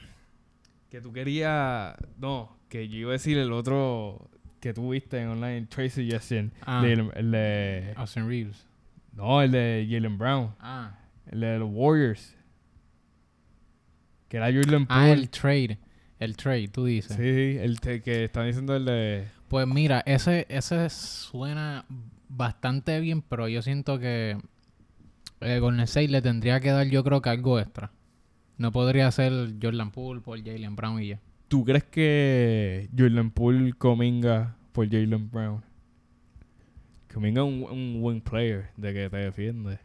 Que 0.91 1.01
tú 1.01 1.11
querías. 1.11 1.95
No, 2.19 2.55
que 2.69 2.88
yo 2.88 2.97
iba 2.99 3.09
a 3.09 3.13
decir 3.13 3.36
el 3.39 3.51
otro 3.51 4.29
que 4.59 4.75
tú 4.75 4.91
viste 4.91 5.19
en 5.19 5.29
online, 5.29 5.65
Tracy 5.65 6.03
Suggestion. 6.03 6.53
Ah. 6.67 6.83
de- 6.83 7.09
el 7.15 7.31
de. 7.31 7.93
Austin 7.95 8.27
Reeves. 8.27 8.67
No, 9.13 9.41
el 9.41 9.49
de 9.49 9.88
Jalen 9.89 10.19
Brown. 10.19 10.53
Ah. 10.59 10.99
El 11.31 11.39
de 11.39 11.57
los 11.57 11.69
Warriors. 11.73 12.36
Que 14.27 14.38
era 14.38 14.53
Jordan 14.53 14.86
Ah, 14.89 15.05
Poole. 15.07 15.13
el 15.13 15.29
trade. 15.31 15.79
El 16.19 16.38
trade, 16.38 16.67
tú 16.67 16.86
dices. 16.86 17.17
Sí, 17.17 17.57
el 17.59 17.79
te- 17.79 18.01
que 18.03 18.25
están 18.25 18.45
diciendo 18.45 18.75
el 18.75 18.86
de. 18.86 19.27
Pues 19.56 19.68
mira, 19.68 20.03
ese, 20.06 20.45
ese 20.49 20.89
suena 20.89 21.86
bastante 22.28 22.99
bien, 22.99 23.22
pero 23.22 23.47
yo 23.47 23.62
siento 23.62 23.99
que 23.99 24.38
eh, 25.39 25.60
Golden 25.60 25.80
State 25.80 26.10
le 26.10 26.22
tendría 26.22 26.60
que 26.60 26.72
dar 26.72 26.88
yo 26.88 27.06
creo 27.06 27.22
que 27.22 27.30
algo 27.30 27.58
extra. 27.58 27.93
No 28.58 28.74
podría 28.74 29.10
ser 29.12 29.53
Jordan 29.62 29.91
Poole 29.91 30.20
por 30.20 30.38
Jalen 30.43 30.76
Brown 30.76 31.01
y 31.01 31.08
ya. 31.08 31.22
¿Tú 31.47 31.64
crees 31.64 31.86
que 31.86 32.89
Jordan 32.99 33.32
Poole 33.32 33.72
cominga 33.72 34.58
por 34.74 34.89
Jalen 34.89 35.32
Brown? 35.32 35.64
Cominga 37.14 37.41
es 37.41 37.47
un, 37.47 37.64
un 37.64 38.01
buen 38.01 38.20
player 38.20 38.72
de 38.76 38.93
que 38.93 39.10
te 39.10 39.16
defiende. 39.16 39.80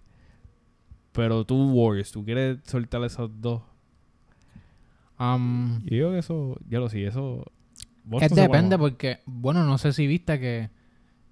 Pero 1.13 1.45
tú, 1.45 1.71
Warriors, 1.71 2.11
¿tú 2.11 2.25
quieres 2.25 2.59
soltar 2.65 3.05
esos 3.05 3.31
dos? 3.41 3.63
Um, 5.17 5.79
Yo 5.85 5.91
digo 5.91 6.11
que 6.11 6.19
eso, 6.19 6.59
ya 6.69 6.81
lo 6.81 6.89
sé, 6.89 7.07
eso... 7.07 7.45
es 8.05 8.11
Boston 8.11 8.29
se 8.31 8.41
depende 8.43 8.79
porque, 8.79 9.19
bueno, 9.27 9.65
no 9.65 9.79
sé 9.79 9.93
si 9.93 10.07
viste 10.07 10.39
que 10.41 10.71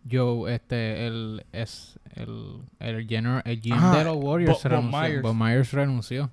yo, 0.05 0.49
este, 0.49 1.07
el, 1.07 1.45
es 1.53 1.99
el, 2.15 2.61
el, 2.79 3.07
general, 3.07 3.43
el 3.45 3.61
GM 3.61 3.97
de 3.97 4.05
los 4.05 4.17
Warriors 4.17 4.63
Bob- 4.63 4.63
Bob 4.63 4.71
renunció. 4.73 5.01
Myers. 5.01 5.23
Bob 5.23 5.35
Myers 5.35 5.73
renunció. 5.73 6.31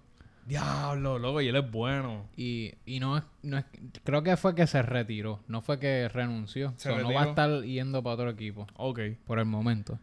Diablo, 0.47 1.17
loco, 1.17 1.41
y 1.41 1.47
él 1.47 1.55
es 1.55 1.71
bueno. 1.71 2.27
Y, 2.37 2.73
y 2.85 2.99
no 2.99 3.17
es, 3.17 3.23
no 3.41 3.57
es, 3.57 3.65
creo 4.03 4.21
que 4.21 4.37
fue 4.37 4.53
que 4.53 4.67
se 4.67 4.81
retiró, 4.83 5.39
no 5.47 5.61
fue 5.61 5.79
que 5.79 6.07
renunció. 6.07 6.73
Se 6.77 6.95
no 6.95 7.11
va 7.11 7.23
a 7.23 7.29
estar 7.29 7.63
yendo 7.63 8.03
para 8.03 8.13
otro 8.13 8.29
equipo 8.29 8.67
Ok. 8.75 8.99
por 9.25 9.39
el 9.39 9.45
momento. 9.45 9.97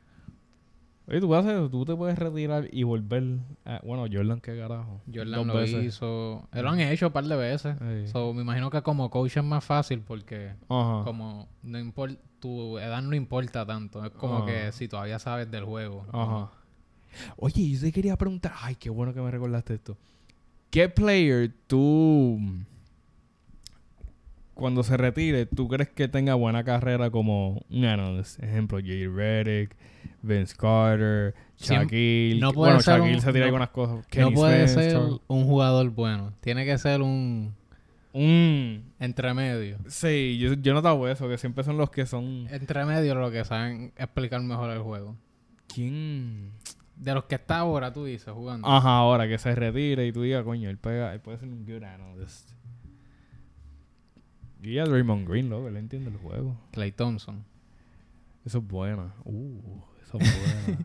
Oye, 1.08 1.20
tú, 1.20 1.26
puedes 1.26 1.44
hacer- 1.44 1.68
tú 1.70 1.84
te 1.84 1.96
puedes 1.96 2.18
retirar 2.18 2.68
y 2.72 2.84
volver... 2.84 3.24
a- 3.64 3.80
bueno, 3.84 4.04
Jordan, 4.12 4.40
qué 4.40 4.56
carajo. 4.56 5.00
Jordan 5.12 5.34
Dos 5.38 5.46
lo 5.48 5.54
veces. 5.54 5.84
hizo. 5.84 6.48
Lo 6.52 6.68
han 6.70 6.80
hecho 6.80 7.08
un 7.08 7.12
par 7.12 7.24
de 7.24 7.36
veces. 7.36 7.76
Ey. 7.80 8.06
So, 8.08 8.32
me 8.32 8.42
imagino 8.42 8.70
que 8.70 8.82
como 8.82 9.10
coach 9.10 9.36
es 9.36 9.44
más 9.44 9.64
fácil 9.64 10.00
porque 10.00 10.52
Ajá. 10.68 11.02
como 11.04 11.48
no 11.62 11.78
importa 11.78 12.20
tu 12.38 12.78
edad 12.78 13.02
no 13.02 13.14
importa 13.16 13.66
tanto. 13.66 14.04
Es 14.04 14.10
como 14.12 14.38
Ajá. 14.38 14.46
que 14.46 14.72
si 14.72 14.86
todavía 14.88 15.18
sabes 15.18 15.50
del 15.50 15.64
juego. 15.64 16.06
Ajá. 16.12 16.50
Oye, 17.36 17.68
yo 17.70 17.80
te 17.80 17.92
quería 17.92 18.16
preguntar. 18.16 18.52
Ay, 18.62 18.74
qué 18.76 18.88
bueno 18.90 19.12
que 19.12 19.20
me 19.20 19.30
recordaste 19.30 19.74
esto. 19.74 19.96
¿Qué 20.70 20.88
player 20.88 21.52
tú, 21.66 22.38
cuando 24.54 24.82
se 24.82 24.96
retire, 24.96 25.46
tú 25.46 25.68
crees 25.68 25.88
que 25.90 26.08
tenga 26.08 26.34
buena 26.34 26.64
carrera 26.64 27.10
como 27.10 27.62
un 27.70 27.84
analyst? 27.84 28.42
Ejemplo, 28.42 28.78
Jay 28.80 29.06
Reddick, 29.06 29.74
Vince 30.22 30.54
Carter, 30.56 31.34
Shaquille. 31.58 32.40
no 32.40 32.52
puede 32.52 32.72
bueno, 32.72 32.80
ser 32.82 32.98
Shaquille 32.98 33.14
un- 33.16 33.20
se 33.22 33.32
tira 33.32 33.40
no- 33.40 33.46
algunas 33.46 33.70
cosas. 33.70 34.06
no 34.16 34.32
puede 34.32 34.68
ser 34.68 34.92
Charles- 34.92 35.20
un 35.26 35.44
jugador 35.44 35.90
bueno. 35.90 36.32
Tiene 36.40 36.64
que 36.64 36.76
ser 36.78 37.00
un 37.02 37.54
Un... 38.12 38.92
entremedio. 39.00 39.78
Sí, 39.88 40.38
yo, 40.38 40.52
yo 40.54 40.72
he 40.72 40.74
notado 40.74 41.08
eso, 41.08 41.28
que 41.28 41.38
siempre 41.38 41.64
son 41.64 41.78
los 41.78 41.90
que 41.90 42.04
son... 42.06 42.46
Entremedio 42.50 43.14
lo 43.14 43.30
que 43.30 43.44
saben 43.44 43.92
explicar 43.96 44.40
mejor 44.42 44.70
el 44.70 44.80
juego. 44.80 45.16
¿Quién? 45.72 46.50
De 46.96 47.14
los 47.14 47.24
que 47.24 47.34
está 47.36 47.58
ahora, 47.58 47.92
tú 47.92 48.04
dices, 48.04 48.32
jugando. 48.32 48.68
Ajá, 48.68 48.96
ahora 48.98 49.26
que 49.26 49.38
se 49.38 49.54
retire 49.54 50.06
y 50.06 50.12
tú 50.12 50.22
digas, 50.22 50.44
coño, 50.44 50.68
él, 50.68 50.76
pega, 50.78 51.12
él 51.14 51.20
puede 51.20 51.38
ser 51.38 51.48
un 51.48 51.64
good 51.64 51.82
analyst. 51.82 52.50
Y 54.62 54.78
a 54.78 54.84
Draymond 54.84 55.28
Green, 55.28 55.50
loco, 55.50 55.68
él 55.68 55.76
entiende 55.76 56.10
el 56.10 56.16
juego. 56.18 56.56
Clay 56.70 56.92
Thompson. 56.92 57.44
Eso 58.44 58.58
es 58.58 58.66
buena. 58.66 59.12
Uh, 59.24 59.58
eso 60.02 60.18
es 60.20 60.66
buena. 60.66 60.78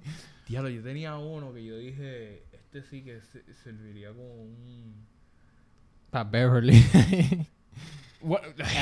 Diablo, 0.47 0.69
yo 0.69 0.81
tenía 0.81 1.17
uno 1.17 1.53
que 1.53 1.63
yo 1.65 1.77
dije, 1.77 2.43
este 2.53 2.81
sí 2.83 3.03
que 3.03 3.21
se- 3.21 3.53
serviría 3.63 4.09
como 4.09 4.33
un... 4.43 4.95
Pat 6.09 6.29
Beverly. 6.31 6.83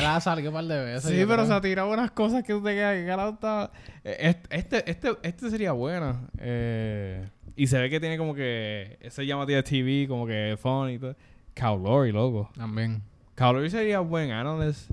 Ha 0.05 0.21
salido 0.21 0.49
un 0.49 0.55
par 0.55 0.63
de 0.65 0.79
veces. 0.85 1.03
sí, 1.11 1.17
pero 1.17 1.35
creo. 1.35 1.45
se 1.47 1.53
ha 1.53 1.61
tirado 1.61 1.91
unas 1.91 2.09
cosas 2.11 2.41
que 2.43 2.53
usted 2.53 2.69
queda 2.71 2.93
que 2.93 3.05
carajo 3.05 3.33
está... 3.33 3.71
Eh, 4.05 4.15
Este, 4.49 4.55
este, 4.57 4.89
este, 4.91 5.09
este 5.23 5.49
sería 5.49 5.73
buena. 5.73 6.29
Eh, 6.39 7.27
y 7.57 7.67
se 7.67 7.77
ve 7.77 7.89
que 7.89 7.99
tiene 7.99 8.17
como 8.17 8.33
que 8.33 8.97
ese 9.01 9.25
llamativa 9.25 9.57
de 9.57 9.63
TV, 9.63 10.07
como 10.07 10.25
que 10.25 10.57
fun 10.57 10.89
y 10.89 10.99
todo. 10.99 11.15
Lowry, 11.61 12.11
loco. 12.13 12.49
También. 12.55 13.01
Kyle 13.35 13.69
sería 13.69 13.99
buen 13.99 14.31
analyst. 14.31 14.91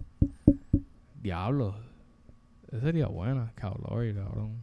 Diablo. 1.23 1.77
Esa 2.69 2.81
sería 2.81 3.07
buena. 3.07 3.53
Lowry, 3.61 4.15
cabrón. 4.15 4.57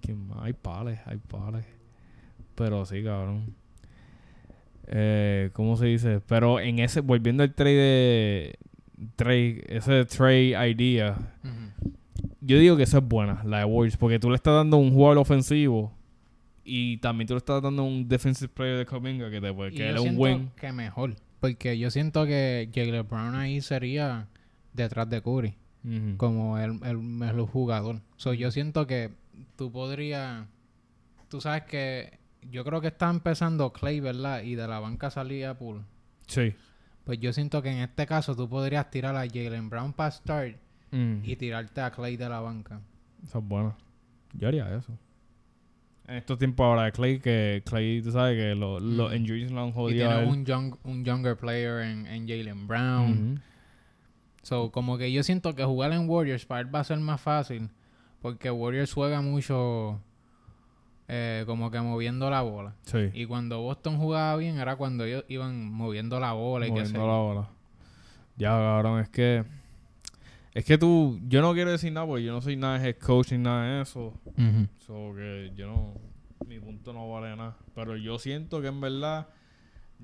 ¿Quién 0.00 0.26
más? 0.26 0.38
Hay 0.42 0.52
pales, 0.54 0.98
hay 1.04 1.18
pales. 1.18 1.66
Pero 2.54 2.86
sí, 2.86 3.02
cabrón. 3.04 3.54
Eh, 4.86 5.50
¿Cómo 5.52 5.76
se 5.76 5.86
dice? 5.86 6.20
Pero 6.26 6.58
en 6.58 6.78
ese, 6.78 7.00
volviendo 7.00 7.42
al 7.42 7.54
trade 7.54 7.74
de. 7.74 8.58
Trade, 9.16 9.64
ese 9.68 10.04
trade 10.06 10.70
idea. 10.70 11.18
Yo 12.40 12.58
digo 12.58 12.76
que 12.76 12.84
esa 12.84 12.98
es 12.98 13.04
buena, 13.04 13.42
la 13.44 13.58
de 13.58 13.64
Warriors, 13.64 13.96
porque 13.96 14.18
tú 14.18 14.30
le 14.30 14.36
estás 14.36 14.54
dando 14.54 14.78
un 14.78 14.94
jugador 14.94 15.18
ofensivo 15.18 15.92
y 16.64 16.96
también 16.98 17.26
tú 17.28 17.34
le 17.34 17.38
estás 17.38 17.62
dando 17.62 17.84
un 17.84 18.08
defensive 18.08 18.48
player 18.48 18.78
de 18.78 18.86
Cominga 18.86 19.30
que 19.30 19.40
te 19.40 19.52
puede 19.52 19.72
que 19.72 19.92
un 19.98 20.16
buen. 20.16 20.50
que 20.56 20.72
mejor. 20.72 21.14
Porque 21.40 21.78
yo 21.78 21.90
siento 21.90 22.24
que 22.26 22.70
Jalen 22.74 23.06
Brown 23.08 23.34
ahí 23.34 23.60
sería 23.60 24.28
detrás 24.72 25.08
de 25.10 25.22
Curry. 25.22 25.54
Como 26.16 26.58
el, 26.58 26.80
el 26.84 26.98
mejor 26.98 27.46
jugador. 27.46 28.00
So, 28.16 28.32
yo 28.34 28.50
siento 28.50 28.86
que 28.88 29.12
tú 29.56 29.70
podrías... 29.70 30.46
Tú 31.28 31.40
sabes 31.40 31.62
que... 31.64 32.18
Yo 32.50 32.64
creo 32.64 32.80
que 32.80 32.88
está 32.88 33.08
empezando 33.08 33.72
Clay, 33.72 34.00
¿verdad? 34.00 34.42
Y 34.42 34.56
de 34.56 34.66
la 34.66 34.80
banca 34.80 35.10
salía 35.10 35.56
Poole. 35.58 35.82
Sí. 36.26 36.54
Pues 37.04 37.20
yo 37.20 37.32
siento 37.32 37.62
que 37.62 37.70
en 37.70 37.78
este 37.78 38.04
caso 38.06 38.34
tú 38.34 38.48
podrías 38.48 38.90
tirar 38.90 39.14
a 39.16 39.28
Jalen 39.28 39.68
Brown 39.70 39.92
para 39.92 40.10
start 40.10 40.56
Mm. 40.92 41.24
y 41.24 41.34
tirarte 41.36 41.80
a 41.80 41.90
Clay 41.90 42.16
de 42.16 42.28
la 42.28 42.38
banca. 42.40 42.80
Eso 43.24 43.38
es 43.40 43.44
bueno. 43.44 43.76
Yo 44.34 44.46
haría 44.48 44.72
eso. 44.76 44.96
En 46.08 46.16
estos 46.16 46.38
tiempos 46.38 46.64
ahora 46.64 46.84
de 46.84 46.92
Clay, 46.92 47.18
que 47.18 47.62
Clay, 47.66 48.00
tú 48.00 48.12
sabes 48.12 48.36
que 48.36 48.54
lo- 48.54 48.78
los 48.78 49.10
Mm. 49.12 49.16
injuries 49.16 49.50
lo 49.50 49.62
han 49.62 49.68
Y 49.70 49.72
jodido 49.72 50.06
a 50.06 50.14
tienes 50.14 50.28
él. 50.32 50.38
un, 50.38 50.44
young, 50.44 50.74
un 50.84 51.04
younger 51.04 51.36
player 51.36 51.80
en, 51.82 52.06
en 52.06 52.28
Jalen 52.28 52.66
Brown. 52.68 53.42
So, 54.42 54.70
como 54.70 54.96
que 54.98 55.10
yo 55.12 55.22
siento 55.24 55.54
que 55.56 55.64
jugar 55.64 55.92
en 55.92 56.08
Warriors 56.08 56.46
para 56.46 56.60
él 56.60 56.72
va 56.72 56.80
a 56.80 56.84
ser 56.84 56.98
más 57.00 57.20
fácil. 57.20 57.68
Porque 58.22 58.50
Warriors 58.50 58.92
juega 58.92 59.20
mucho 59.20 60.00
eh, 61.08 61.42
como 61.46 61.70
que 61.70 61.80
moviendo 61.80 62.30
la 62.30 62.42
bola. 62.42 62.74
Sí. 62.82 63.10
Y 63.12 63.26
cuando 63.26 63.60
Boston 63.60 63.98
jugaba 63.98 64.36
bien 64.36 64.58
era 64.58 64.76
cuando 64.76 65.04
ellos 65.04 65.24
iban 65.28 65.70
moviendo 65.72 66.18
la 66.20 66.32
bola 66.32 66.66
y 66.66 66.70
Moviendo 66.70 67.00
la 67.06 67.14
bola. 67.14 67.48
Ya, 68.36 68.50
cabrón, 68.50 69.00
es 69.00 69.08
que... 69.08 69.44
Es 70.56 70.64
que 70.64 70.78
tú... 70.78 71.20
Yo 71.28 71.42
no 71.42 71.52
quiero 71.52 71.70
decir 71.70 71.92
nada 71.92 72.06
porque 72.06 72.24
yo 72.24 72.32
no 72.32 72.40
soy 72.40 72.56
nada 72.56 72.78
de 72.78 72.88
head 72.88 72.96
coach 72.96 73.32
ni 73.32 73.36
nada 73.36 73.76
de 73.76 73.82
eso. 73.82 74.14
Ujú. 74.24 74.66
So 74.78 75.14
que 75.14 75.52
yo 75.54 75.66
no... 75.66 75.92
Mi 76.46 76.58
punto 76.58 76.94
no 76.94 77.10
vale 77.10 77.36
nada. 77.36 77.58
Pero 77.74 77.94
yo 77.98 78.18
siento 78.18 78.62
que 78.62 78.68
en 78.68 78.80
verdad... 78.80 79.28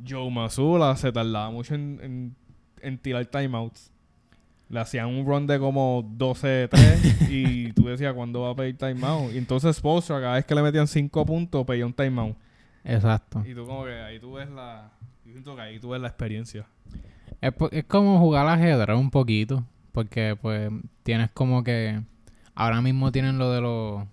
Joe 0.07 0.31
Mazula 0.31 0.95
se 0.97 1.11
tardaba 1.11 1.51
mucho 1.51 1.75
en, 1.75 1.99
en, 2.03 2.37
en 2.83 2.99
tirar 2.99 3.25
timeouts. 3.25 3.95
Le 4.69 4.81
hacían 4.81 5.07
un 5.07 5.25
run 5.25 5.47
de 5.47 5.59
como 5.59 6.03
12-3 6.19 7.29
y 7.31 7.73
tú 7.73 7.87
decías 7.87 8.13
cuándo 8.13 8.43
va 8.43 8.51
a 8.51 8.55
pedir 8.55 8.77
timeout. 8.77 9.33
Y 9.33 9.39
entonces 9.39 9.75
Spolstra 9.77 10.21
cada 10.21 10.35
vez 10.35 10.45
que 10.45 10.55
le 10.55 10.61
metían 10.61 10.87
5 10.87 11.25
puntos 11.25 11.65
pedía 11.65 11.87
un 11.87 11.95
timeout. 11.95 12.37
Exacto. 12.85 13.43
Y 13.47 13.55
tú 13.55 13.65
como 13.65 13.87
que 13.87 13.95
ahí 13.95 14.21
tú 14.21 14.35
ves 14.35 14.51
la... 14.51 14.93
Yo 15.25 15.33
siento 15.33 15.57
que 15.57 15.63
ahí 15.63 15.79
tú 15.79 15.89
ves 15.89 16.01
la 16.03 16.09
experiencia. 16.09 16.67
Es, 17.41 17.55
es 17.71 17.85
como 17.85 18.19
jugar 18.19 18.47
ajedrez 18.47 18.99
un 18.99 19.11
poquito. 19.11 19.65
Porque 19.93 20.37
pues 20.41 20.71
tienes 21.03 21.31
como 21.31 21.63
que... 21.63 22.03
Ahora 22.55 22.83
mismo 22.83 23.13
tienen 23.13 23.39
lo 23.39 23.51
de 23.51 23.61
los... 23.61 24.05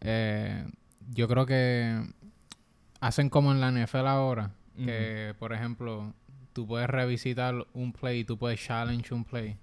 eh, 0.00 0.66
yo 1.10 1.28
creo 1.28 1.46
que 1.46 1.98
hacen 3.00 3.30
como 3.30 3.52
en 3.52 3.60
la 3.60 3.70
NFL 3.70 4.06
ahora. 4.06 4.50
Que, 4.76 5.34
por 5.38 5.52
ejemplo, 5.52 6.12
tú 6.52 6.66
puedes 6.66 6.88
revisitar 6.88 7.66
un 7.72 7.92
play 7.92 8.20
y 8.20 8.24
tú 8.24 8.38
puedes 8.38 8.60
challenge 8.60 9.12
un 9.12 9.24
play. 9.24 9.56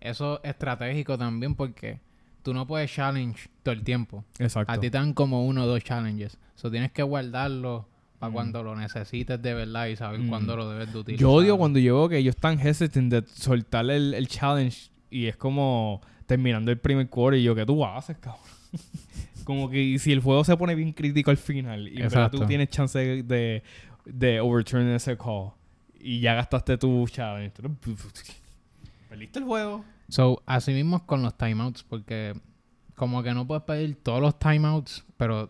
Eso 0.00 0.40
es 0.44 0.50
estratégico 0.50 1.18
también 1.18 1.56
porque 1.56 2.00
tú 2.42 2.54
no 2.54 2.64
puedes 2.66 2.92
challenge 2.92 3.48
todo 3.64 3.72
el 3.74 3.82
tiempo. 3.82 4.24
Exacto. 4.38 4.72
A 4.72 4.78
ti 4.78 4.90
te 4.90 4.98
dan 4.98 5.14
como 5.14 5.44
uno 5.46 5.64
o 5.64 5.66
dos 5.66 5.82
challenges. 5.82 6.38
So 6.54 6.70
tienes 6.70 6.92
que 6.92 7.02
guardarlo 7.02 7.88
para 8.18 8.30
Mm. 8.30 8.34
cuando 8.34 8.62
lo 8.62 8.74
necesites 8.76 9.40
de 9.40 9.54
verdad 9.54 9.86
y 9.86 9.96
saber 9.96 10.20
Mm. 10.20 10.28
cuándo 10.28 10.56
lo 10.56 10.70
debes 10.70 10.92
de 10.92 10.98
utilizar. 10.98 11.20
Yo 11.20 11.32
odio 11.32 11.56
cuando 11.58 11.78
yo 11.78 11.96
veo 11.96 12.08
que 12.08 12.18
ellos 12.18 12.34
están 12.34 12.58
hesitant 12.58 13.12
de 13.12 13.24
soltar 13.26 13.88
el, 13.90 14.14
el 14.14 14.28
challenge 14.28 14.90
y 15.10 15.26
es 15.26 15.36
como 15.36 16.00
terminando 16.26 16.70
el 16.70 16.78
primer 16.78 17.08
quarter 17.08 17.38
y 17.40 17.42
yo, 17.44 17.54
¿qué 17.54 17.64
tú 17.66 17.84
haces, 17.84 18.16
cabrón? 18.18 18.42
como 19.44 19.70
que 19.70 19.98
si 19.98 20.12
el 20.12 20.20
juego 20.20 20.42
se 20.44 20.56
pone 20.56 20.74
bien 20.74 20.92
crítico 20.92 21.30
al 21.30 21.36
final 21.36 21.86
y 21.88 21.96
en 22.02 22.08
verdad 22.08 22.30
tú 22.30 22.44
tienes 22.46 22.68
chance 22.68 22.98
de, 22.98 23.22
de, 23.22 23.62
de 24.04 24.40
overturn 24.40 24.88
ese 24.88 25.16
call 25.16 25.50
y 26.00 26.20
ya 26.20 26.34
gastaste 26.34 26.76
tu 26.78 27.06
challenge. 27.08 27.52
Perdiste 29.08 29.38
el 29.38 29.44
juego. 29.44 29.84
So, 30.08 30.42
así 30.46 30.72
mismo 30.72 30.96
es 30.98 31.02
con 31.02 31.22
los 31.22 31.36
timeouts, 31.36 31.82
porque 31.84 32.34
como 32.94 33.22
que 33.22 33.34
no 33.34 33.46
puedes 33.46 33.64
pedir 33.64 33.96
todos 34.02 34.20
los 34.20 34.38
timeouts, 34.38 35.04
pero 35.16 35.48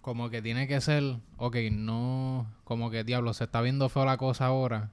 como 0.00 0.30
que 0.30 0.40
tiene 0.42 0.66
que 0.66 0.80
ser, 0.80 1.02
ok, 1.36 1.56
no, 1.72 2.46
como 2.64 2.90
que 2.90 3.04
diablo, 3.04 3.32
se 3.34 3.44
está 3.44 3.60
viendo 3.60 3.88
feo 3.88 4.04
la 4.04 4.16
cosa 4.16 4.46
ahora, 4.46 4.90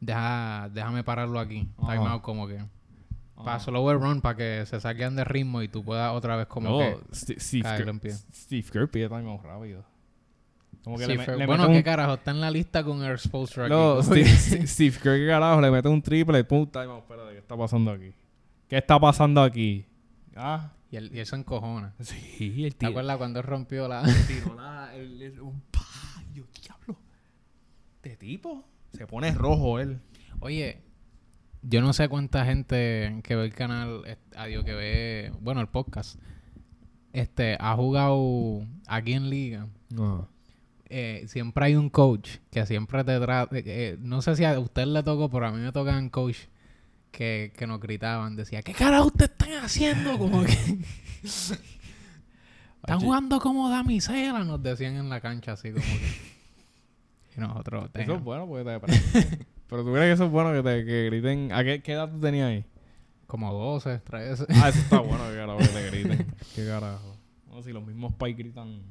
deja, 0.00 0.68
déjame 0.72 1.04
pararlo 1.04 1.38
aquí. 1.38 1.68
Ajá. 1.78 1.92
Timeout 1.94 2.22
como 2.22 2.46
que. 2.48 2.58
Ah. 3.36 3.44
Para 3.44 3.60
slower 3.60 3.98
run, 3.98 4.20
para 4.20 4.36
que 4.36 4.64
se 4.66 4.80
saquen 4.80 5.16
de 5.16 5.24
ritmo 5.24 5.62
y 5.62 5.68
tú 5.68 5.84
puedas 5.84 6.12
otra 6.12 6.36
vez 6.36 6.46
como 6.46 6.70
No, 6.70 6.78
que... 6.78 6.96
Sti- 7.12 7.38
Steve, 7.40 7.90
en 7.90 7.98
pie. 8.00 8.12
Steve 8.12 8.66
Kerr 8.70 8.88
pide 8.88 9.08
timeout 9.08 9.42
rápido. 9.42 9.84
Como 10.84 10.96
que 10.98 11.06
le, 11.06 11.16
le 11.16 11.46
bueno, 11.46 11.62
mete 11.64 11.72
qué 11.74 11.78
un- 11.78 11.82
carajo, 11.82 12.14
está 12.14 12.30
en 12.32 12.40
la 12.40 12.50
lista 12.50 12.82
con 12.84 13.02
Air 13.04 13.18
aquí. 13.18 13.68
No, 13.68 14.02
Steve, 14.02 14.66
Steve, 14.66 14.96
Kerr, 15.02 15.16
¿qué 15.18 15.26
carajo, 15.28 15.60
le 15.60 15.70
mete 15.70 15.88
un 15.88 16.02
triple, 16.02 16.42
pum, 16.44 16.66
timeout. 16.66 17.02
Espérate, 17.02 17.32
¿qué 17.32 17.38
está 17.38 17.56
pasando 17.56 17.90
aquí? 17.92 18.12
¿Qué 18.68 18.78
está 18.78 18.98
pasando 19.00 19.42
aquí? 19.42 19.86
Ah, 20.36 20.70
y, 20.92 20.96
él, 20.96 21.10
y 21.12 21.18
él 21.18 21.26
se 21.26 21.34
encojona. 21.36 21.94
sí, 22.00 22.64
el 22.64 22.72
¿Te 22.74 22.78
tío. 22.80 22.88
acuerdas 22.90 23.16
cuando 23.16 23.40
él 23.40 23.46
rompió 23.46 23.88
la... 23.88 24.02
tiró 24.28 24.54
la, 24.54 24.94
el, 24.94 25.20
el- 25.20 25.40
un 25.40 25.60
pa, 25.72 25.80
yo, 26.32 26.44
diablo. 26.62 26.96
Este 27.96 28.16
tipo 28.16 28.64
se 28.92 29.06
pone 29.08 29.32
rojo 29.32 29.80
él. 29.80 29.98
Oye, 30.40 30.82
yo 31.62 31.80
no 31.80 31.92
sé 31.92 32.08
cuánta 32.08 32.44
gente 32.44 33.20
que 33.24 33.34
ve 33.36 33.44
el 33.46 33.54
canal, 33.54 34.02
eh, 34.06 34.16
adiós, 34.36 34.64
que 34.64 34.74
ve, 34.74 35.32
bueno, 35.40 35.60
el 35.60 35.68
podcast, 35.68 36.20
este, 37.12 37.56
ha 37.60 37.74
jugado 37.76 38.66
aquí 38.86 39.12
en 39.12 39.30
liga. 39.30 39.68
No. 39.90 40.28
Eh, 40.94 41.24
siempre 41.26 41.64
hay 41.66 41.74
un 41.76 41.88
coach 41.88 42.36
que 42.50 42.66
siempre 42.66 43.02
te 43.04 43.18
trata, 43.18 43.56
eh, 43.56 43.96
no 44.00 44.20
sé 44.20 44.36
si 44.36 44.44
a 44.44 44.58
usted 44.58 44.86
le 44.86 45.02
tocó, 45.02 45.30
pero 45.30 45.46
a 45.46 45.52
mí 45.52 45.58
me 45.60 45.72
tocan 45.72 46.10
coach 46.10 46.36
que, 47.12 47.52
que 47.56 47.66
nos 47.68 47.78
gritaban, 47.78 48.34
decía, 48.34 48.62
¿qué 48.62 48.72
carajo 48.72 49.06
ustedes 49.06 49.30
están 49.30 49.52
haciendo? 49.64 50.18
Como 50.18 50.42
que... 50.42 50.56
Están 52.82 52.98
jugando 52.98 53.38
como 53.38 53.70
damisela, 53.70 54.42
nos 54.42 54.60
decían 54.60 54.96
en 54.96 55.08
la 55.08 55.20
cancha 55.20 55.52
así 55.52 55.70
como 55.70 55.84
que... 55.84 56.32
Y 57.36 57.40
nosotros... 57.40 57.90
Eso 57.94 58.14
es 58.16 58.24
bueno 58.24 58.48
porque 58.48 58.64
te. 58.64 59.46
Pero 59.72 59.84
tú 59.84 59.92
crees 59.92 60.08
que 60.08 60.12
eso 60.12 60.24
es 60.26 60.30
bueno 60.30 60.52
que 60.52 60.62
te 60.62 60.84
que 60.84 61.06
griten. 61.06 61.50
¿A 61.52 61.64
qué, 61.64 61.80
qué 61.80 61.92
edad 61.92 62.10
tú 62.10 62.20
tenías 62.20 62.50
ahí? 62.50 62.64
Como 63.26 63.50
12, 63.54 64.00
13. 64.00 64.46
Ah, 64.50 64.68
eso 64.68 64.80
está 64.80 65.00
bueno 65.00 65.26
que 65.30 65.36
carajo 65.36 65.58
que 65.60 65.68
te 65.68 65.90
griten. 65.90 66.26
¿Qué 66.54 66.66
carajo? 66.66 67.16
No, 67.48 67.62
si 67.62 67.72
los 67.72 67.82
mismos 67.82 68.12
pais 68.12 68.36
gritan. 68.36 68.82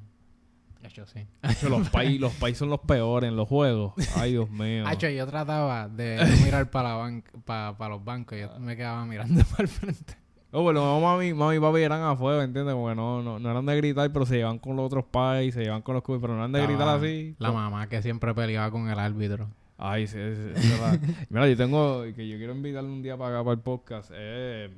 Sí. 1.05 1.25
Los 1.69 1.89
pais 1.91 2.19
los 2.19 2.33
pais 2.33 2.57
son 2.57 2.69
los 2.69 2.79
peores 2.81 3.29
en 3.29 3.35
los 3.35 3.47
juegos. 3.47 3.93
Ay, 4.15 4.31
Dios 4.31 4.49
mío. 4.49 4.83
Yo 4.99 5.27
trataba 5.27 5.87
de 5.87 6.17
no 6.25 6.45
mirar 6.45 6.69
para 6.69 6.97
pa- 7.45 7.77
pa 7.77 7.89
los 7.89 8.03
bancos. 8.03 8.37
Yo 8.39 8.59
me 8.59 8.75
quedaba 8.75 9.05
mirando 9.05 9.43
para 9.51 9.63
el 9.63 9.67
frente. 9.67 10.15
Oh, 10.53 10.63
bueno, 10.63 10.83
no, 10.83 10.99
mami, 10.99 11.33
mami 11.33 11.55
y 11.55 11.59
papi 11.61 11.79
eran 11.79 12.01
a 12.03 12.15
fuego, 12.15 12.41
¿entiendes? 12.41 12.75
Porque 12.75 12.93
no, 12.95 13.21
no, 13.23 13.39
no 13.39 13.51
eran 13.51 13.65
de 13.65 13.77
gritar, 13.77 14.11
pero 14.11 14.25
se 14.25 14.35
llevan 14.35 14.59
con 14.59 14.75
los 14.75 14.85
otros 14.85 15.05
pais, 15.05 15.53
se 15.53 15.61
llevan 15.63 15.81
con 15.81 15.95
los 15.95 16.03
cubos, 16.03 16.19
pero 16.19 16.33
no 16.33 16.39
eran 16.39 16.51
de 16.51 16.59
La 16.59 16.65
gritar 16.65 16.89
así. 16.89 17.35
La 17.39 17.51
mamá 17.53 17.87
que 17.87 18.01
siempre 18.01 18.33
peleaba 18.33 18.69
con 18.69 18.89
el 18.89 18.99
árbitro. 18.99 19.49
Ay, 19.77 20.07
sí, 20.07 20.17
sí, 20.17 20.41
sí, 20.55 20.67
es 20.67 20.69
verdad. 20.81 20.99
Mira, 21.29 21.47
yo 21.47 21.55
tengo, 21.55 22.03
que 22.15 22.27
yo 22.27 22.37
quiero 22.37 22.53
invitarle 22.53 22.89
un 22.89 23.01
día 23.01 23.17
para 23.17 23.35
acá, 23.35 23.43
para 23.45 23.53
el 23.53 23.59
podcast. 23.61 24.11
Eh, 24.13 24.69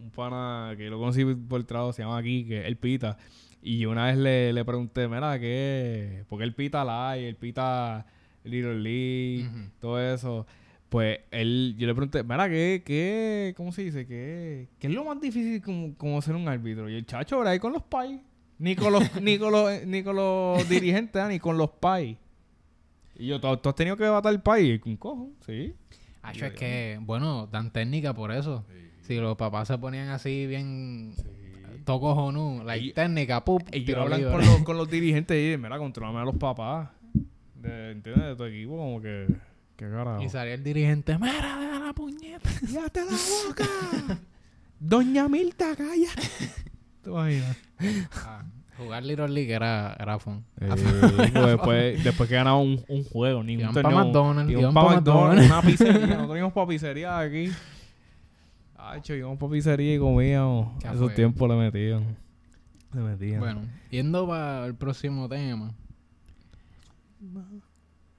un 0.00 0.10
pana 0.10 0.74
que 0.76 0.88
lo 0.88 0.98
conocí 0.98 1.24
por 1.24 1.58
el 1.60 1.66
trabajo, 1.66 1.92
se 1.92 2.02
llama 2.02 2.22
Kike, 2.22 2.66
él 2.66 2.76
pita. 2.76 3.16
Y 3.62 3.78
yo 3.78 3.90
una 3.90 4.06
vez 4.06 4.16
le, 4.16 4.52
le 4.52 4.64
pregunté, 4.64 5.08
mira, 5.08 5.38
¿qué? 5.38 6.24
Porque 6.28 6.44
él 6.44 6.54
pita 6.54 6.84
live, 6.84 7.28
él 7.28 7.36
pita 7.36 8.06
Little 8.44 8.78
League, 8.80 9.46
Ujú. 9.48 9.70
todo 9.80 10.00
eso. 10.00 10.46
Pues 10.88 11.20
él, 11.30 11.74
yo 11.76 11.86
le 11.86 11.94
pregunté, 11.94 12.22
mira, 12.22 12.48
¿qué, 12.48 12.82
qué, 12.84 13.52
cómo 13.56 13.72
se 13.72 13.82
dice? 13.82 14.06
¿Qué, 14.06 14.68
qué 14.78 14.86
es 14.86 14.92
lo 14.92 15.04
más 15.04 15.20
difícil 15.20 15.60
como, 15.60 15.94
como 15.96 16.22
ser 16.22 16.34
un 16.34 16.48
árbitro? 16.48 16.88
Y 16.88 16.94
el 16.94 17.04
chacho, 17.04 17.36
ahora 17.36 17.50
ahí 17.50 17.58
con 17.58 17.72
los 17.72 17.82
pais. 17.82 18.20
Ni 18.58 18.74
con 18.74 18.92
los, 18.92 19.20
ni 19.22 19.38
con 19.38 19.52
los, 19.52 19.86
ni 19.86 20.02
con 20.02 20.16
los 20.16 20.68
dirigentes, 20.68 21.20
ah, 21.20 21.28
ni 21.28 21.38
con 21.38 21.58
los 21.58 21.70
pais. 21.70 22.16
Y 23.16 23.26
yo, 23.26 23.40
¿tú, 23.40 23.54
tú 23.58 23.68
has 23.68 23.74
tenido 23.74 23.96
que 23.96 24.04
batar 24.08 24.32
el 24.32 24.40
país? 24.40 24.80
Un 24.86 24.96
cojo, 24.96 25.30
sí. 25.44 25.74
Hacho, 26.22 26.46
es 26.46 26.52
que, 26.54 26.98
bueno, 27.02 27.46
dan 27.48 27.70
técnica 27.72 28.14
por 28.14 28.32
eso. 28.32 28.64
Si 29.02 29.16
los 29.16 29.36
papás 29.36 29.68
se 29.68 29.78
ponían 29.78 30.08
así 30.08 30.46
bien 30.46 31.14
o 31.96 32.32
no, 32.32 32.62
la 32.64 32.76
Ellos- 32.76 32.94
técnica, 32.94 33.44
pup, 33.44 33.62
Ellos 33.72 33.86
tiro 33.86 34.02
hablan 34.02 34.22
con 34.24 34.40
los, 34.40 34.58
con 34.62 34.76
los 34.78 34.90
dirigentes 34.90 35.36
y 35.36 35.40
dicen, 35.46 35.60
mira, 35.62 35.78
controlame 35.78 36.18
a 36.20 36.24
los 36.24 36.36
papás. 36.36 36.88
De, 37.54 37.92
¿Entiendes? 37.92 38.24
De 38.24 38.36
tu 38.36 38.44
equipo, 38.44 38.76
como 38.76 39.00
que... 39.00 39.26
¿Qué 39.76 39.88
carajo? 39.88 40.22
Y 40.22 40.28
salía 40.28 40.54
el 40.54 40.64
dirigente, 40.64 41.16
mira, 41.18 41.56
deja 41.58 41.78
la 41.86 41.92
puñeta. 41.92 42.50
¡Cállate 42.60 43.00
la 43.04 43.16
boca! 43.48 44.18
Doña 44.80 45.28
Milta, 45.28 45.74
calla. 45.76 46.10
¿Te 47.02 47.10
imaginas? 47.10 47.56
Ah, 48.24 48.44
jugar 48.76 49.04
Little 49.04 49.28
League 49.28 49.52
era, 49.52 49.96
era 49.98 50.18
fun. 50.18 50.44
Eh, 50.60 50.68
después, 51.32 52.04
después 52.04 52.28
que 52.28 52.34
ganaba 52.36 52.58
un, 52.58 52.84
un 52.88 53.04
juego, 53.04 53.42
ni 53.42 53.56
un 53.56 53.72
torneo. 53.72 54.04
McDonald's, 54.04 54.50
Iban 54.50 54.62
iban 54.62 54.74
pa' 54.74 54.82
pa' 54.86 54.94
McDonald's, 54.96 55.48
McDonald's. 55.48 55.50
una 55.50 55.62
pizzería. 55.62 56.06
Nosotros 56.16 56.36
íbamos 56.36 56.52
para 56.52 56.66
pizzería 56.68 57.18
aquí. 57.18 57.50
Cho, 59.02 59.14
íbamos 59.14 59.38
para 59.38 59.52
pizzería 59.52 59.94
y 59.94 59.98
comíamos. 59.98 60.78
Qué 60.80 60.86
Esos 60.86 60.98
fuego. 60.98 61.14
tiempos 61.14 61.48
le 61.48 61.56
metían. 61.56 62.16
Le 62.94 63.00
metían. 63.00 63.40
Bueno, 63.40 63.62
yendo 63.90 64.26
para 64.26 64.66
el 64.66 64.74
próximo 64.74 65.28
tema. 65.28 65.72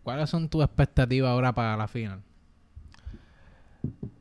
¿Cuáles 0.03 0.29
son 0.29 0.49
tus 0.49 0.63
expectativas 0.63 1.29
ahora 1.31 1.53
para 1.53 1.75
la 1.77 1.87
final? 1.87 2.21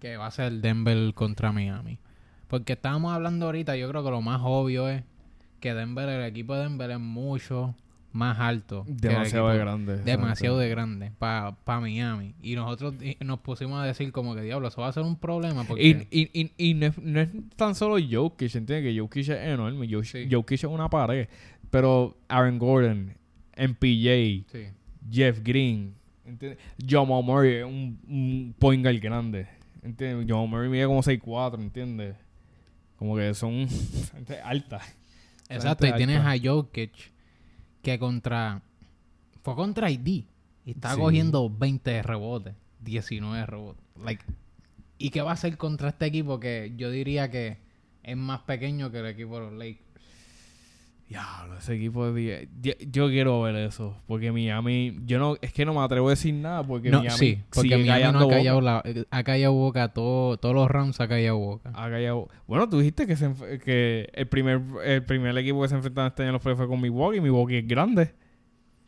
Que 0.01 0.17
va 0.17 0.27
a 0.27 0.31
ser 0.31 0.53
Denver 0.53 1.13
contra 1.15 1.53
Miami. 1.53 1.99
Porque 2.47 2.75
estábamos 2.75 3.13
hablando 3.13 3.47
ahorita, 3.47 3.77
yo 3.77 3.89
creo 3.89 4.05
que 4.05 4.11
lo 4.11 4.23
más 4.23 4.41
obvio 4.43 4.89
es 4.89 5.03
que 5.61 5.75
Denver, 5.75 6.09
el 6.09 6.25
equipo 6.25 6.55
de 6.55 6.63
Denver 6.63 6.91
es 6.91 7.01
mucho 7.01 7.75
más 8.19 8.39
alto. 8.41 8.85
demasiado 8.89 9.49
de 9.49 9.59
grande. 9.59 9.97
Demasiado 9.99 10.59
de 10.59 10.69
grande 10.69 11.13
para 11.19 11.57
Miami. 11.81 12.35
Y 12.43 12.55
nosotros 12.57 12.95
nos 13.21 13.39
pusimos 13.41 13.81
a 13.81 13.85
decir 13.87 14.11
como 14.13 14.35
que 14.35 14.43
diablo, 14.43 14.69
eso 14.69 14.81
va 14.83 14.89
a 14.89 14.93
ser 14.93 15.05
un 15.05 15.17
problema. 15.17 15.65
Porque 15.65 16.07
Y, 16.11 16.21
y, 16.21 16.31
y, 16.43 16.53
y 16.71 16.75
no, 16.75 16.87
es, 16.87 16.99
no 16.99 17.21
es 17.21 17.29
tan 17.57 17.75
solo 17.75 17.97
Jokic, 17.99 18.55
¿entiendes? 18.55 18.93
Que 18.93 19.01
Jokic 19.01 19.29
es 19.29 19.47
enorme. 19.47 19.87
Jokic, 19.89 20.05
Sí. 20.11 20.29
Jokic 20.31 20.59
es 20.59 20.65
una 20.65 20.89
pared. 20.91 21.29
Pero 21.71 22.17
Aaron 22.29 22.59
Gordon, 22.59 23.15
MPJ, 23.57 24.45
sí. 24.51 24.65
Jeff 25.11 25.41
Green, 25.43 25.95
¿entiendes? 26.25 26.59
Jamal 26.87 27.23
Murray 27.23 27.55
es 27.57 27.65
un, 27.65 27.99
un 28.09 28.55
point 28.59 28.83
guard 28.83 29.01
grande. 29.01 29.47
¿entiendes? 29.83 30.27
John 30.29 30.51
Murray 30.51 30.69
mide 30.69 30.87
como 30.87 31.03
6'4", 31.03 31.61
¿entiendes? 31.61 32.17
Como 32.97 33.17
que 33.17 33.33
son 33.35 33.69
gente 34.13 34.41
alta. 34.41 34.81
Exacto, 35.49 35.87
y 35.87 35.93
tienes 35.95 36.19
alta. 36.19 36.33
a 36.33 36.53
Jokic 36.53 36.93
que 37.89 37.99
contra. 37.99 38.63
Fue 39.43 39.55
contra 39.55 39.91
ID. 39.91 40.25
Y 40.67 40.71
está 40.73 40.95
Sí. 40.95 41.01
cogiendo 41.01 41.49
20 41.51 42.03
rebotes, 42.03 42.55
19 42.81 43.47
rebotes. 43.47 43.83
Like, 44.03 44.23
¿Y 44.99 45.11
qué 45.11 45.23
va 45.23 45.31
a 45.31 45.35
hacer 45.35 45.57
contra 45.57 45.91
este 45.91 46.07
equipo 46.07 46.41
que 46.41 46.75
yo 46.77 46.91
diría 46.91 47.31
que 47.31 47.57
es 48.03 48.17
más 48.17 48.41
pequeño 48.41 48.91
que 48.91 48.99
el 48.99 49.07
equipo 49.07 49.37
de 49.37 49.41
los 49.43 49.53
Lakers? 49.53 49.81
Diablo, 51.09 51.57
ese 51.57 51.75
equipo 51.75 52.13
de... 52.13 52.49
die- 52.61 52.77
Yo 52.93 53.09
quiero 53.09 53.41
ver 53.41 53.57
eso. 53.57 53.97
Porque 54.07 54.31
Miami... 54.31 54.99
Yo 55.07 55.19
no... 55.19 55.37
Es 55.41 55.53
que 55.55 55.65
no 55.65 55.73
me 55.73 55.81
atrevo 55.81 56.09
a 56.09 56.11
decir 56.11 56.35
nada 56.35 56.63
porque 56.63 56.91
No, 56.91 56.99
Miami 56.99 57.17
sí, 57.19 57.43
porque 57.49 57.71
sigue 57.71 57.79
Miami 57.91 58.13
no 58.13 58.19
ha 58.21 58.25
boca. 58.25 58.37
callado, 58.37 58.61
la, 58.61 58.83
eh, 58.85 59.05
ha 59.11 59.23
callado 59.25 59.55
boca, 59.55 59.89
todo, 59.89 60.37
todos 60.37 60.55
los 60.55 60.69
rounds 60.71 61.01
ha 61.01 61.09
callado 61.09 61.39
boca. 61.39 61.71
Ha 61.75 61.89
callado- 61.91 62.29
Bueno, 62.47 62.69
tú 62.69 62.79
dijiste 62.81 63.07
que, 63.07 63.17
se 63.17 63.33
que 63.65 64.11
el 64.13 64.29
primer 64.29 64.61
el 64.85 65.03
primer 65.05 65.37
equipo 65.39 65.63
que 65.63 65.69
se 65.69 65.77
enfrentaron 65.77 66.09
este 66.09 66.23
año 66.25 66.29
en 66.31 66.35
los 66.35 66.43
fue 66.43 66.69
con 66.69 66.79
Milwaukee. 66.81 67.21
Milwaukee 67.23 67.57
es 67.57 67.67
grande. 67.67 68.15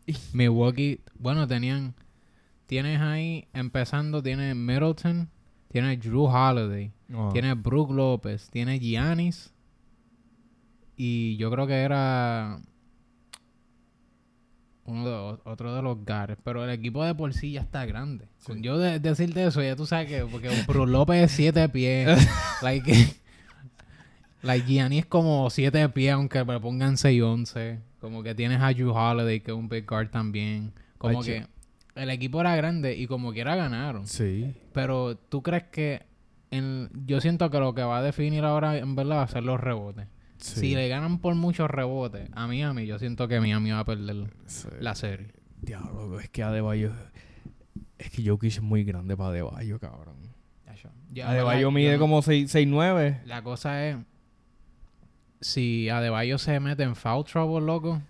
Milwaukee, 0.34 1.00
bueno, 1.18 1.46
tenían. 1.46 1.94
Tienes 2.66 3.00
ahí, 3.00 3.48
empezando, 3.52 4.22
tienes 4.22 4.54
Middleton, 4.54 5.28
tienes 5.72 5.98
Drew 6.00 6.24
Holiday, 6.26 6.92
Ah. 7.12 7.30
tienes 7.32 7.60
Brook 7.60 7.90
López, 7.92 8.48
tienes 8.50 8.78
Giannis. 8.80 9.52
Y 11.02 11.38
yo 11.38 11.50
creo 11.50 11.66
que 11.66 11.76
era. 11.80 12.60
Uno 14.84 15.06
de, 15.06 15.38
otro 15.44 15.74
de 15.74 15.80
los 15.80 16.04
Gares. 16.04 16.36
Pero 16.44 16.62
el 16.62 16.68
equipo 16.70 17.02
de 17.02 17.14
por 17.14 17.32
sí 17.32 17.52
ya 17.52 17.62
está 17.62 17.86
grande. 17.86 18.26
Sí. 18.36 18.48
Con 18.48 18.62
yo 18.62 18.76
de- 18.76 18.98
decirte 19.00 19.42
eso, 19.46 19.62
ya 19.62 19.76
tú 19.76 19.86
sabes 19.86 20.08
que. 20.08 20.26
Porque 20.30 20.50
Brook 20.68 20.88
López 20.88 21.24
es 21.24 21.30
7 21.32 21.70
pies. 21.70 22.28
like, 22.62 22.92
like 24.42 24.66
Giannis 24.66 25.00
es 25.00 25.06
como 25.06 25.48
7 25.48 25.88
pies, 25.88 26.12
aunque 26.12 26.44
me 26.44 26.60
pongan 26.60 26.96
6'11. 26.96 27.78
Como 27.98 28.22
que 28.22 28.34
tienes 28.34 28.60
a 28.60 28.70
Drew 28.74 28.90
Holiday, 28.92 29.40
que 29.40 29.52
es 29.52 29.56
un 29.56 29.70
big 29.70 29.86
guard 29.86 30.10
también. 30.10 30.74
Como 30.98 31.20
Ay, 31.20 31.24
que 31.26 31.46
el 31.94 32.10
equipo 32.10 32.42
era 32.42 32.54
grande 32.56 32.94
y 32.94 33.06
como 33.06 33.32
quiera 33.32 33.56
ganaron. 33.56 34.06
Sí. 34.06 34.54
Pero 34.74 35.16
tú 35.16 35.42
crees 35.42 35.62
que 35.64 36.02
en- 36.50 36.90
yo 37.06 37.22
siento 37.22 37.50
que 37.50 37.58
lo 37.58 37.74
que 37.74 37.82
va 37.84 37.98
a 38.00 38.02
definir 38.02 38.44
ahora 38.44 38.76
en 38.76 38.94
verdad 38.96 39.16
va 39.16 39.22
a 39.22 39.28
ser 39.28 39.44
los 39.44 39.58
rebotes. 39.58 40.06
Sí. 40.40 40.60
Si 40.60 40.74
le 40.74 40.88
ganan 40.88 41.18
por 41.18 41.34
muchos 41.34 41.70
rebotes 41.70 42.28
a 42.32 42.46
Miami, 42.46 42.86
yo 42.86 42.98
siento 42.98 43.28
que 43.28 43.40
Miami 43.40 43.70
va 43.70 43.80
a 43.80 43.84
perder 43.84 44.32
Sí. 44.46 44.68
la 44.80 44.94
serie. 44.94 45.32
Diablo, 45.62 46.18
es 46.20 46.28
que 46.30 46.42
Adebayo... 46.42 46.92
Es 47.98 48.10
que 48.10 48.26
Jokic 48.26 48.50
es 48.50 48.62
muy 48.62 48.82
grande 48.84 49.16
para 49.16 49.30
Adebayo, 49.30 49.78
cabrón. 49.78 50.16
Ya, 51.12 51.28
Adebayo 51.28 51.68
¿verdad? 51.68 51.74
mide 51.74 51.92
Yo 51.94 51.98
como 51.98 52.22
6'9". 52.22 53.24
La 53.24 53.42
cosa 53.42 53.86
es, 53.88 53.96
si 55.40 55.88
Adebayo 55.88 56.38
se 56.38 56.60
mete 56.60 56.82
en 56.84 56.94
foul 56.96 57.24
trouble, 57.24 57.66
loco, 57.66 58.00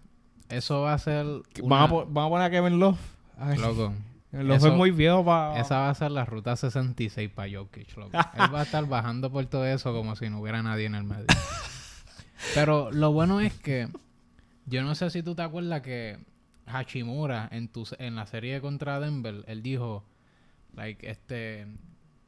eso 0.49 0.83
va 0.83 0.93
a 0.95 0.99
ser 0.99 1.25
una- 1.63 1.87
Van, 1.87 2.25
a, 2.27 2.29
poner 2.29 2.43
a 2.47 2.51
Kevin 2.51 2.79
Love. 2.79 2.99
Ay, 3.39 3.57
Loco, 3.59 3.95
eso- 4.33 4.69
es 4.69 4.75
muy 4.75 4.91
viejo 4.91 5.25
para... 5.25 5.59
esa 5.61 5.79
va 5.79 5.91
a 5.91 5.95
ser 5.95 6.11
la 6.11 6.25
ruta 6.25 6.55
66 6.57 7.31
para 7.31 7.51
Jokic, 7.51 7.97
loco. 7.97 8.11
Él 8.35 8.55
va 8.55 8.61
a 8.61 8.63
estar 8.65 8.87
bajando 8.87 9.31
por 9.33 9.47
todo 9.47 9.65
eso 9.67 9.93
como 9.95 10.15
si 10.15 10.29
no 10.29 10.41
hubiera 10.41 10.63
nadie 10.63 10.87
en 10.87 10.95
el 10.95 11.05
medio. 11.05 11.25
Pero 12.55 12.91
lo 12.91 13.13
bueno 13.13 13.41
es 13.41 13.55
que 13.55 13.89
yo 14.67 14.83
no 14.83 14.95
sé 14.95 15.11
si 15.11 15.23
tú 15.23 15.35
te 15.35 15.43
acuerdas 15.43 15.81
que 15.83 16.19
Hachimura 16.67 17.49
en 17.53 17.69
tu 17.69 17.87
en 17.99 18.15
la 18.17 18.27
serie 18.27 18.61
contra 18.61 19.01
Denver, 19.01 19.45
él 19.47 19.63
dijo 19.63 20.05
like 20.77 21.09
este 21.09 21.67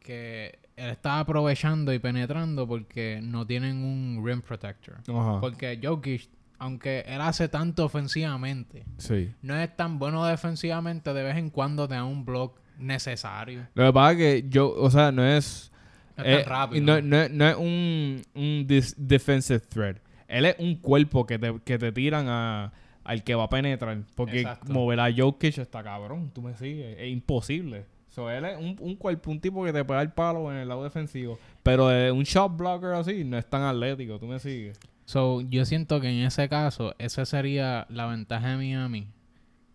que 0.01 0.59
él 0.77 0.91
estaba 0.91 1.21
aprovechando 1.21 1.93
y 1.93 1.99
penetrando 2.01 2.67
porque 2.67 3.21
no 3.23 3.47
tienen 3.47 3.77
un 3.85 4.21
rim 4.27 4.41
protector. 4.43 4.97
Porque 5.41 5.79
Jokic, 5.81 6.29
aunque 6.59 7.05
él 7.07 7.21
hace 7.21 7.49
tanto 7.49 7.85
ofensivamente, 7.85 8.85
Sí. 8.99 9.31
no 9.43 9.55
es 9.57 9.77
tan 9.77 9.99
bueno 10.01 10.25
defensivamente, 10.27 11.13
de 11.15 11.23
vez 11.23 11.37
en 11.37 11.51
cuando 11.51 11.87
te 11.87 11.95
da 11.95 12.03
un 12.05 12.25
block 12.25 12.59
necesario. 12.79 13.69
Lo 13.75 13.87
que 13.87 13.93
pasa 13.93 14.13
es 14.13 14.19
que 14.19 14.49
yo... 14.49 14.73
O 14.75 14.91
sea, 14.91 15.13
no 15.13 15.25
es... 15.25 15.71
No 16.17 16.25
es 16.25 16.31
Eh, 16.31 16.43
tan 16.43 16.51
rápido. 16.51 16.85
No, 16.85 17.01
no- 17.01 17.29
no 17.29 17.49
es 17.49 17.57
un, 17.57 18.23
un 18.35 18.67
defensive 18.97 19.61
threat. 19.61 19.99
Él 20.33 20.47
es 20.47 20.57
un 20.59 20.77
cuerpo 20.77 21.27
que 21.27 21.39
te, 21.39 21.61
que 21.65 21.79
te 21.79 21.93
tiran 21.93 22.27
a, 22.29 22.73
al 23.05 23.23
que 23.23 23.35
va 23.35 23.45
a 23.45 23.49
penetrar. 23.49 23.99
Porque 24.17 24.41
Exacto. 24.41 24.73
mover 24.73 24.99
a 25.01 25.13
Jokic 25.15 25.59
está 25.59 25.83
cabrón. 25.83 26.31
Tú 26.35 26.43
me 26.43 26.57
sigues. 26.57 26.99
Es 26.99 27.09
imposible. 27.09 27.85
So, 28.09 28.31
él 28.31 28.45
es 28.45 28.59
un, 28.59 28.77
un 28.81 28.97
cuerpo, 28.97 29.31
un 29.31 29.41
tipo 29.41 29.65
que 29.65 29.73
te 29.73 29.85
pega 29.85 30.03
el 30.03 30.11
palo 30.11 30.51
en 30.51 30.59
el 30.59 30.69
lado 30.69 30.85
defensivo. 30.85 31.39
Pero 31.63 31.91
eh, 31.93 32.11
un 32.11 32.25
shot 32.25 32.57
blocker 32.57 32.93
así 32.93 33.25
no 33.25 33.39
es 33.39 33.47
tan 33.47 33.63
atlético. 33.63 34.19
Tú 34.19 34.27
me 34.27 34.39
sigues. 34.39 34.79
So, 35.05 35.41
yo 35.43 35.65
siento 35.65 36.01
que 36.01 36.09
en 36.09 36.27
ese 36.27 36.49
caso, 36.49 36.95
esa 36.99 37.25
sería 37.25 37.87
la 37.89 38.07
ventaja 38.07 38.51
de 38.51 38.57
Miami. 38.57 39.09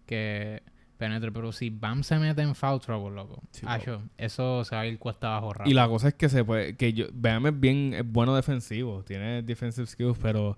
Que 0.05 0.61
penetre. 0.97 1.31
Pero 1.31 1.51
si 1.51 1.69
Bam 1.69 2.03
se 2.03 2.17
mete 2.17 2.41
en 2.41 2.55
foul 2.55 2.81
trouble, 2.81 3.15
loco. 3.15 3.41
Sí, 3.51 3.65
acho, 3.67 4.01
eso 4.17 4.63
se 4.63 4.75
va 4.75 4.81
a 4.81 4.85
ir 4.87 4.99
cuesta 4.99 5.27
abajo 5.27 5.53
rápido. 5.53 5.71
Y 5.71 5.73
la 5.73 5.87
cosa 5.87 6.09
es 6.09 6.13
que 6.15 6.29
se 6.29 6.43
puede... 6.43 6.75
Que 6.75 6.93
yo... 6.93 7.05
Bam 7.13 7.47
es 7.47 7.59
bien... 7.59 7.93
Es 7.93 8.11
bueno 8.11 8.35
defensivo. 8.35 9.03
Tiene 9.03 9.41
defensive 9.43 9.87
skills, 9.87 10.17
pero... 10.21 10.57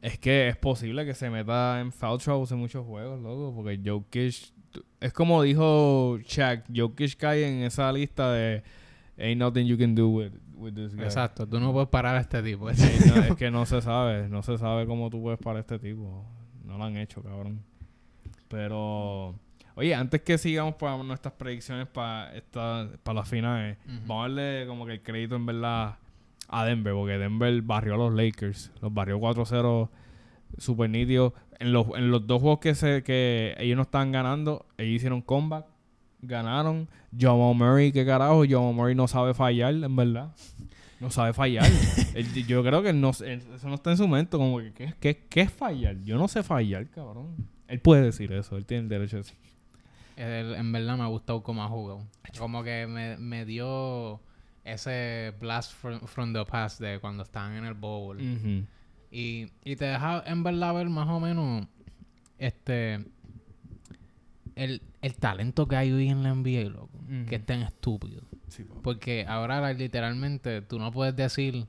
Es 0.00 0.18
que 0.18 0.48
es 0.48 0.56
posible 0.56 1.06
que 1.06 1.14
se 1.14 1.30
meta 1.30 1.80
en 1.80 1.90
foul 1.90 2.20
troubles 2.20 2.52
en 2.52 2.58
muchos 2.58 2.86
juegos, 2.86 3.20
loco. 3.20 3.52
Porque 3.54 3.80
Jokic... 3.84 4.52
Es 5.00 5.12
como 5.12 5.42
dijo 5.42 6.18
Shaq. 6.18 6.64
Jokic 6.74 7.16
cae 7.16 7.48
en 7.48 7.64
esa 7.64 7.92
lista 7.92 8.32
de... 8.32 8.62
Ain't 9.16 9.38
nothing 9.38 9.66
you 9.66 9.78
can 9.78 9.94
do 9.94 10.08
with, 10.08 10.32
with 10.56 10.74
this 10.74 10.94
guy. 10.94 11.04
Exacto, 11.04 11.46
tú 11.46 11.60
no 11.60 11.72
puedes 11.72 11.88
parar 11.88 12.16
a 12.16 12.20
este 12.20 12.42
tipo. 12.42 12.72
Sí, 12.74 13.08
no, 13.08 13.22
es 13.22 13.36
que 13.36 13.50
no 13.50 13.64
se 13.64 13.80
sabe. 13.80 14.28
No 14.28 14.42
se 14.42 14.58
sabe 14.58 14.86
cómo 14.86 15.08
tú 15.08 15.22
puedes 15.22 15.38
para 15.38 15.60
este 15.60 15.78
tipo. 15.78 16.24
No 16.64 16.78
lo 16.78 16.84
han 16.84 16.96
hecho, 16.96 17.22
cabrón. 17.22 17.62
Pero... 18.48 19.38
Oye, 19.76 19.94
antes 19.94 20.22
que 20.22 20.38
sigamos 20.38 20.76
para 20.76 20.96
nuestras 21.02 21.34
predicciones 21.34 21.88
para 21.88 22.34
esta 22.36 22.88
para 23.02 23.20
las 23.20 23.28
finales, 23.28 23.76
vamos 24.06 24.18
a 24.18 24.28
darle 24.28 24.66
como 24.68 24.86
que 24.86 24.92
el 24.92 25.02
crédito 25.02 25.34
en 25.34 25.46
verdad 25.46 25.96
a 26.48 26.64
Denver, 26.64 26.92
porque 26.94 27.18
Denver 27.18 27.62
barrió 27.62 27.94
a 27.94 27.96
los 27.96 28.14
Lakers, 28.14 28.70
los 28.80 28.94
barrió 28.94 29.18
4-0 29.18 29.88
super 30.58 30.90
nítido. 30.90 31.34
En 31.58 31.72
los, 31.72 31.86
en 31.96 32.10
los 32.10 32.26
dos 32.26 32.40
juegos 32.40 32.60
que 32.60 32.74
se 32.74 33.02
que 33.02 33.54
ellos 33.58 33.76
no 33.76 33.82
estaban 33.82 34.12
ganando, 34.12 34.66
ellos 34.76 34.96
hicieron 34.96 35.22
comeback, 35.22 35.66
ganaron. 36.20 36.88
Jamal 37.16 37.54
Murray, 37.54 37.92
qué 37.92 38.04
carajo, 38.04 38.44
Jamal 38.48 38.74
Murray 38.74 38.94
no 38.94 39.08
sabe 39.08 39.34
fallar, 39.34 39.74
en 39.74 39.96
verdad. 39.96 40.34
No 41.00 41.10
sabe 41.10 41.32
fallar. 41.32 41.64
Yo 42.48 42.62
creo 42.62 42.82
que 42.82 42.92
no, 42.92 43.10
eso 43.10 43.68
no 43.68 43.74
está 43.74 43.90
en 43.90 43.96
su 43.96 44.08
mente, 44.08 44.36
como 44.36 44.58
que 44.58 44.72
¿qué, 44.72 44.94
qué, 45.00 45.26
qué 45.28 45.40
es 45.42 45.52
fallar? 45.52 45.96
Yo 46.02 46.16
no 46.16 46.28
sé 46.28 46.42
fallar, 46.42 46.88
cabrón. 46.90 47.34
Él 47.68 47.80
puede 47.80 48.02
decir 48.02 48.32
eso, 48.32 48.56
él 48.56 48.66
tiene 48.66 48.84
el 48.84 48.88
derecho 48.88 49.16
a 49.16 49.20
decir. 49.20 49.36
En 50.16 50.72
verdad 50.72 50.96
me 50.96 51.04
ha 51.04 51.08
gustado 51.08 51.42
cómo 51.42 51.64
ha 51.64 51.68
jugado. 51.68 52.06
Como 52.38 52.62
que 52.62 52.86
me, 52.86 53.16
me 53.18 53.44
dio 53.44 54.20
ese 54.64 55.34
blast 55.40 55.72
from, 55.72 56.00
from 56.06 56.32
the 56.32 56.44
past 56.44 56.80
de 56.80 56.98
cuando 57.00 57.22
estaban 57.22 57.54
en 57.54 57.64
el 57.64 57.74
bowl. 57.74 58.20
Y, 59.10 59.46
y 59.64 59.76
te 59.76 59.84
deja 59.84 60.22
en 60.26 60.42
verdad 60.42 60.74
ver 60.74 60.88
más 60.88 61.08
o 61.08 61.20
menos 61.20 61.66
este 62.38 63.04
el, 64.56 64.82
el 65.02 65.14
talento 65.16 65.66
que 65.66 65.76
hay 65.76 65.92
hoy 65.92 66.08
en 66.08 66.22
la 66.22 66.34
NBA, 66.34 66.70
loco. 66.70 66.90
Que 67.28 67.36
es 67.36 67.46
tan 67.46 67.62
estúpido. 67.62 68.22
Sí. 68.48 68.64
Porque 68.82 69.26
ahora 69.28 69.72
literalmente 69.72 70.62
tú 70.62 70.78
no 70.78 70.90
puedes 70.90 71.14
decir, 71.14 71.66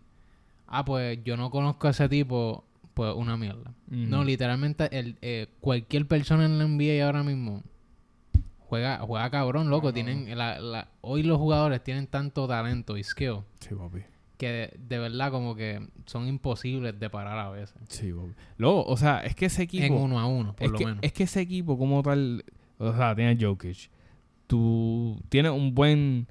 ah, 0.67 0.85
pues 0.85 1.19
yo 1.23 1.35
no 1.37 1.49
conozco 1.49 1.87
a 1.87 1.91
ese 1.91 2.07
tipo, 2.09 2.63
pues 2.93 3.13
una 3.15 3.37
mierda. 3.37 3.73
No, 3.87 4.23
literalmente 4.23 4.87
el, 4.97 5.17
eh, 5.21 5.47
cualquier 5.59 6.07
persona 6.07 6.45
en 6.45 6.57
la 6.57 6.65
NBA 6.65 7.05
ahora 7.05 7.23
mismo 7.23 7.63
juega, 8.67 8.99
juega 8.99 9.29
cabrón, 9.29 9.69
loco. 9.69 9.93
Tienen 9.93 10.37
la, 10.37 10.59
la, 10.59 10.87
hoy 11.01 11.23
los 11.23 11.37
jugadores 11.37 11.83
tienen 11.83 12.07
tanto 12.07 12.47
talento 12.47 12.97
y 12.97 13.03
skill 13.03 13.39
Sí, 13.59 13.73
papi. 13.75 14.01
que 14.37 14.47
de, 14.51 14.73
de 14.77 14.99
verdad 14.99 15.31
como 15.31 15.55
que 15.55 15.87
son 16.05 16.27
imposibles 16.27 16.99
de 16.99 17.09
parar 17.09 17.37
a 17.39 17.49
veces. 17.49 17.75
Sí, 17.89 18.11
papi. 18.11 18.33
Luego, 18.57 18.85
o 18.85 18.97
sea, 18.97 19.19
es 19.19 19.35
que 19.35 19.45
ese 19.45 19.63
equipo... 19.63 19.85
En 19.85 19.93
uno 19.93 20.19
a 20.19 20.27
uno, 20.27 20.55
por 20.55 20.65
es 20.65 20.71
lo 20.71 20.77
que, 20.77 20.85
menos. 20.85 20.99
Es 21.03 21.13
que 21.13 21.23
ese 21.23 21.41
equipo 21.41 21.77
como 21.77 22.01
tal, 22.03 22.43
o 22.77 22.93
sea, 22.93 23.15
tiene 23.15 23.37
Jokic. 23.39 23.89
Tú 24.47 25.19
tienes 25.29 25.51
un 25.51 25.73
buen 25.73 26.27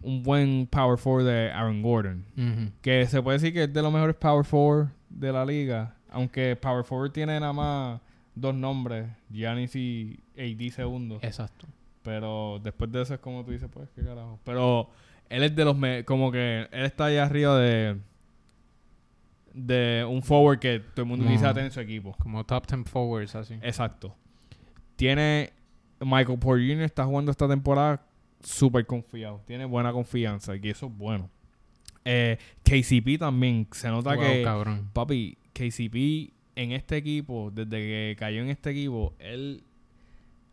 un 0.00 0.22
buen 0.22 0.68
power 0.70 0.96
forward 0.96 1.26
de 1.26 1.50
Aaron 1.50 1.82
Gordon, 1.82 2.72
que 2.82 3.04
se 3.06 3.20
puede 3.20 3.38
decir 3.38 3.52
que 3.52 3.64
es 3.64 3.72
de 3.72 3.82
los 3.82 3.92
mejores 3.92 4.14
power 4.14 4.44
forward 4.44 4.90
de 5.10 5.32
la 5.32 5.44
liga, 5.44 5.96
aunque 6.08 6.54
power 6.54 6.84
forward 6.84 7.10
tiene 7.10 7.38
nada 7.40 7.52
más 7.52 8.00
dos 8.36 8.54
nombres, 8.54 9.08
Giannis 9.28 9.74
y 9.74 10.20
AD 10.38 10.70
segundo, 10.72 11.18
Exacto. 11.20 11.66
Pero 12.02 12.60
después 12.62 12.90
de 12.92 13.02
eso 13.02 13.14
es 13.14 13.20
como 13.20 13.44
tú 13.44 13.50
dices, 13.52 13.68
pues 13.72 13.88
qué 13.94 14.02
carajo. 14.02 14.38
Pero 14.44 14.88
él 15.28 15.42
es 15.42 15.54
de 15.54 15.64
los 15.64 15.76
me- 15.76 16.04
como 16.04 16.30
que 16.32 16.68
él 16.70 16.84
está 16.84 17.06
allá 17.06 17.24
arriba 17.24 17.58
de 17.58 17.96
de 19.54 20.06
un 20.08 20.22
forward 20.22 20.58
que 20.58 20.78
todo 20.80 21.02
el 21.02 21.08
mundo 21.08 21.26
quisiera 21.26 21.52
tener 21.52 21.66
en 21.66 21.72
su 21.72 21.80
equipo. 21.80 22.14
Como 22.20 22.44
top 22.44 22.66
10 22.66 22.88
forwards, 22.88 23.34
así. 23.34 23.54
Exacto. 23.62 24.14
Tiene. 24.96 25.52
Michael 26.00 26.38
Porter 26.38 26.64
Jr. 26.64 26.82
está 26.84 27.04
jugando 27.06 27.32
esta 27.32 27.48
temporada 27.48 28.00
súper 28.40 28.86
confiado. 28.86 29.42
Tiene 29.46 29.64
buena 29.64 29.90
confianza 29.92 30.54
y 30.54 30.68
eso 30.68 30.86
es 30.86 30.96
bueno. 30.96 31.28
Eh, 32.04 32.38
KCP 32.62 33.18
también. 33.18 33.66
Se 33.72 33.88
nota 33.88 34.14
Wow, 34.14 34.22
que, 34.24 34.42
cabrón. 34.44 34.88
papi, 34.92 35.36
KCP 35.52 36.32
en 36.54 36.70
este 36.72 36.98
equipo, 36.98 37.50
desde 37.52 37.70
que 37.80 38.16
cayó 38.16 38.42
en 38.42 38.48
este 38.50 38.70
equipo, 38.70 39.14
él, 39.18 39.64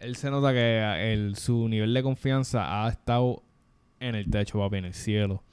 él 0.06 0.16
se 0.16 0.30
nota 0.32 0.53
que 0.53 1.14
el, 1.14 1.36
su 1.36 1.68
nivel 1.68 1.93
de 1.93 2.03
confianza 2.03 2.86
ha 2.86 2.89
estado 2.89 3.43
en 3.99 4.16
el 4.16 4.30
techo, 4.30 4.60
papi, 4.60 4.78
en 4.78 4.86
el 4.86 4.93
cielo. 4.93 5.43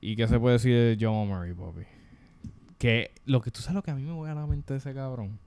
¿Y 0.00 0.16
qué 0.16 0.28
se 0.28 0.38
puede 0.38 0.54
decir 0.54 0.72
de 0.74 0.96
John 1.00 1.28
Murray, 1.28 1.54
papi? 1.54 1.82
Que 2.78 3.12
lo 3.24 3.40
que 3.40 3.50
tú 3.50 3.60
sabes 3.60 3.76
lo 3.76 3.82
que 3.82 3.90
a 3.90 3.94
mí 3.94 4.02
me 4.02 4.12
voy 4.12 4.28
a 4.30 4.34
la 4.34 4.46
mente 4.46 4.74
de 4.74 4.78
ese 4.78 4.92
cabrón. 4.94 5.38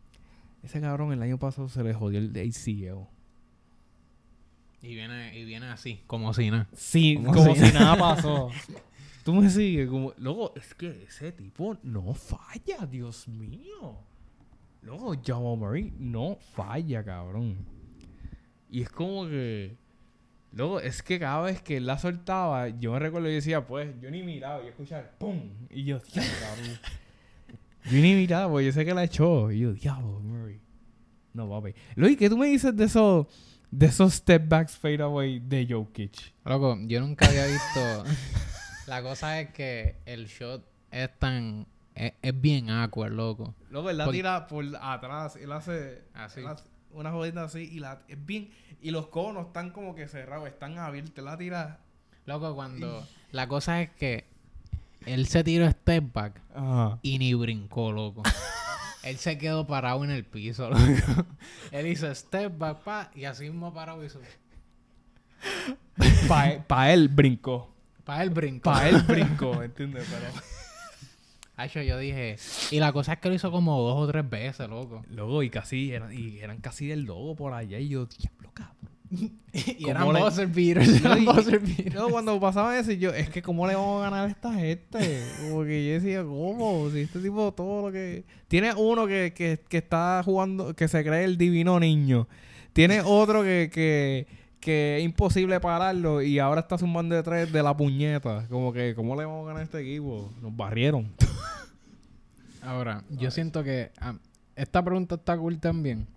Ese 0.63 0.81
cabrón 0.81 1.13
el 1.13 1.21
año 1.21 1.37
pasado 1.37 1.69
se 1.69 1.83
le 1.83 1.93
jodió 1.93 2.19
el 2.19 2.29
ACL. 2.31 3.05
Y 4.81 4.95
viene, 4.95 5.37
y 5.37 5.45
viene 5.45 5.67
así, 5.67 6.01
como 6.07 6.33
si 6.33 6.49
nada. 6.49 6.67
Sí, 6.73 7.15
Como 7.17 7.33
como, 7.33 7.55
si- 7.55 7.65
si 7.67 7.73
nada 7.73 7.97
pasó. 7.97 8.49
Tú 9.23 9.33
me 9.33 9.49
sigues 9.49 9.89
como... 9.89 10.13
Luego, 10.17 10.53
es 10.55 10.73
que 10.73 11.03
ese 11.03 11.31
tipo 11.33 11.77
no 11.83 12.13
falla, 12.13 12.85
Dios 12.89 13.27
mío. 13.27 13.97
Luego, 14.81 15.13
Jamal 15.23 15.57
Murray 15.57 15.93
no 15.99 16.37
falla, 16.55 17.03
cabrón. 17.03 17.57
Y 18.69 18.81
es 18.83 18.89
como 18.89 19.25
que... 19.27 19.75
Luego, 20.51 20.79
es 20.79 21.03
que 21.03 21.19
cada 21.19 21.41
vez 21.41 21.61
que 21.61 21.77
él 21.77 21.85
la 21.85 21.99
soltaba, 21.99 22.69
yo 22.69 22.91
me 22.93 22.99
recuerdo 22.99 23.29
y 23.29 23.35
decía, 23.35 23.67
pues, 23.67 23.93
yo 24.01 24.09
ni 24.09 24.23
miraba 24.23 24.63
y 24.63 24.67
escuchaba 24.67 25.03
¡pum! 25.19 25.39
Y 25.69 25.83
yo, 25.83 25.99
diablo, 25.99 26.63
yo 27.85 27.91
ni 28.01 28.15
miraba, 28.15 28.49
porque 28.51 28.65
yo 28.65 28.71
sé 28.71 28.83
que 28.83 28.93
la 28.95 29.03
echó. 29.03 29.51
Y 29.51 29.59
yo, 29.59 29.73
diablo, 29.73 30.19
Murray. 30.21 30.59
No, 31.33 31.47
papi. 31.49 31.73
Luis, 31.95 32.17
¿qué 32.17 32.29
tú 32.29 32.37
me 32.37 32.47
dices 32.47 32.75
de 32.75 32.85
esos... 32.85 33.27
De 33.71 33.85
esos 33.85 34.15
step 34.15 34.47
backs 34.49 34.75
fade 34.75 35.03
away 35.03 35.39
de 35.39 35.67
Jokic? 35.69 36.33
Loco, 36.43 36.75
yo 36.87 36.99
nunca 37.01 37.27
había 37.27 37.45
visto. 37.45 38.03
la 38.87 39.03
cosa 39.03 39.39
es 39.39 39.51
que 39.51 39.97
el 40.07 40.25
shot 40.25 40.65
es 40.89 41.19
tan. 41.19 41.67
Es, 41.93 42.13
es 42.23 42.41
bien 42.41 42.71
awkward, 42.71 43.11
loco. 43.13 43.53
Luego 43.69 43.91
él 43.91 43.97
la 43.97 44.05
Porque- 44.05 44.17
tira 44.17 44.47
por 44.47 44.65
atrás, 44.81 45.35
él 45.35 45.51
hace, 45.51 46.01
Así. 46.15 46.39
él 46.39 46.47
hace 46.47 46.63
una 46.91 47.11
jodita 47.11 47.43
así 47.43 47.69
y 47.71 47.79
la 47.79 48.01
es 48.07 48.25
bien 48.25 48.49
y 48.81 48.91
los 48.91 49.07
conos 49.07 49.47
están 49.47 49.71
como 49.71 49.95
que 49.95 50.07
cerrados, 50.07 50.47
están 50.47 50.77
abiertos, 50.77 51.23
la 51.23 51.37
tira. 51.37 51.79
Loco, 52.25 52.55
cuando. 52.55 53.07
La 53.31 53.47
cosa 53.47 53.81
es 53.81 53.89
que 53.91 54.25
él 55.05 55.27
se 55.27 55.43
tiró 55.43 55.69
step 55.69 56.13
back 56.13 56.41
Ajá. 56.53 56.99
y 57.01 57.19
ni 57.19 57.33
brincó, 57.33 57.91
loco. 57.91 58.23
él 59.03 59.17
se 59.17 59.37
quedó 59.37 59.67
parado 59.67 60.03
en 60.03 60.11
el 60.11 60.25
piso, 60.25 60.69
loco. 60.69 61.25
él 61.71 61.87
hizo 61.87 62.13
step 62.13 62.57
back, 62.57 62.83
pa, 62.83 63.11
y 63.15 63.25
así 63.25 63.45
mismo 63.45 63.73
parado 63.73 64.03
hizo. 64.03 64.19
Para 66.67 66.93
él 66.93 67.09
brincó. 67.09 67.73
Para 68.03 68.23
él 68.23 68.29
brincó. 68.29 68.71
Para 68.71 68.89
él 68.89 69.01
brincó, 69.03 69.61
¿entiendes? 69.63 70.07
Pero 70.09 70.58
Hacho, 71.61 71.81
yo 71.81 71.97
dije. 71.97 72.37
Y 72.71 72.79
la 72.79 72.91
cosa 72.93 73.13
es 73.13 73.19
que 73.19 73.29
lo 73.29 73.35
hizo 73.35 73.51
como 73.51 73.79
dos 73.81 73.97
o 73.97 74.07
tres 74.07 74.29
veces, 74.29 74.69
loco. 74.69 75.03
luego 75.09 75.43
y 75.43 75.49
casi 75.49 75.91
eran, 75.91 76.11
y 76.17 76.39
eran 76.39 76.59
casi 76.61 76.87
del 76.87 77.03
logo 77.03 77.35
por 77.35 77.53
allá 77.53 77.79
y 77.79 77.89
yo, 77.89 78.05
diablo, 78.05 78.51
cabrón. 78.53 78.75
y 79.53 79.83
¿Cómo 79.83 79.89
eran 79.91 80.13
le- 80.13 80.19
buzzer 80.21 80.47
beaters. 80.47 81.01
No, 81.03 81.11
eran 81.13 81.23
y- 81.23 81.25
buzzer 81.25 81.59
beaters. 81.59 81.93
Luego 81.95 82.09
cuando 82.11 82.39
pasaba 82.39 82.77
eso, 82.79 82.91
yo, 82.91 83.11
es 83.13 83.29
que 83.29 83.41
cómo 83.41 83.67
le 83.67 83.75
vamos 83.75 84.01
a 84.01 84.09
ganar 84.09 84.27
a 84.27 84.31
esta 84.31 84.53
gente. 84.53 85.23
Como 85.41 85.63
que 85.63 85.85
yo 85.87 85.93
decía, 85.95 86.23
¿cómo? 86.23 86.89
Si 86.91 86.99
este 87.01 87.19
tipo 87.19 87.51
todo 87.53 87.87
lo 87.87 87.91
que. 87.91 88.23
Tiene 88.47 88.73
uno 88.75 89.05
que, 89.07 89.33
que, 89.35 89.59
que 89.67 89.77
está 89.79 90.21
jugando, 90.23 90.75
que 90.75 90.87
se 90.87 91.03
cree 91.03 91.23
el 91.23 91.37
divino 91.37 91.79
niño. 91.79 92.27
Tiene 92.71 93.01
otro 93.01 93.41
que, 93.41 93.69
que, 93.73 94.27
que 94.59 94.97
es 94.97 95.03
imposible 95.03 95.59
pararlo 95.59 96.21
y 96.21 96.39
ahora 96.39 96.61
está 96.61 96.77
zumbando 96.77 97.15
de 97.15 97.23
tres 97.23 97.51
de 97.51 97.63
la 97.63 97.75
puñeta. 97.75 98.45
Como 98.49 98.73
que, 98.73 98.93
¿cómo 98.95 99.15
le 99.15 99.25
vamos 99.25 99.45
a 99.45 99.47
ganar 99.47 99.61
a 99.61 99.63
este 99.63 99.79
equipo? 99.81 100.31
Nos 100.41 100.55
barrieron. 100.55 101.11
Ahora, 102.61 103.03
yo 103.09 103.31
siento 103.31 103.63
que 103.63 103.91
ah, 104.01 104.15
esta 104.55 104.83
pregunta 104.83 105.15
está 105.15 105.37
cool 105.37 105.59
también. 105.59 106.07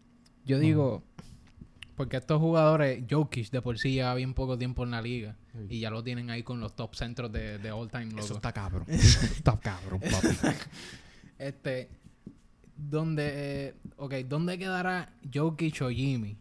Yo 0.44 0.58
digo, 0.58 1.04
porque 1.96 2.16
estos 2.16 2.40
jugadores, 2.40 3.04
Jokic 3.08 3.50
de 3.50 3.62
por 3.62 3.78
sí 3.78 3.92
lleva 3.92 4.14
bien 4.16 4.34
poco 4.34 4.58
tiempo 4.58 4.82
en 4.82 4.90
la 4.90 5.00
liga 5.00 5.36
y 5.68 5.78
ya 5.78 5.90
lo 5.90 6.02
tienen 6.02 6.30
ahí 6.30 6.42
con 6.42 6.58
los 6.58 6.74
top 6.74 6.96
centros 6.96 7.30
de, 7.30 7.58
de 7.58 7.70
all 7.70 7.88
time. 7.88 8.06
loco. 8.06 8.40
cabrón. 8.52 8.84
Eso 8.88 9.24
está 9.36 9.58
cabrón, 9.60 10.00
papi. 10.00 10.56
Este, 11.38 11.88
¿dónde, 12.76 13.30
eh, 13.34 13.74
ok, 13.96 14.14
¿dónde 14.26 14.58
quedará 14.58 15.12
Jokic 15.32 15.82
o 15.82 15.90
Jimmy? 15.90 16.36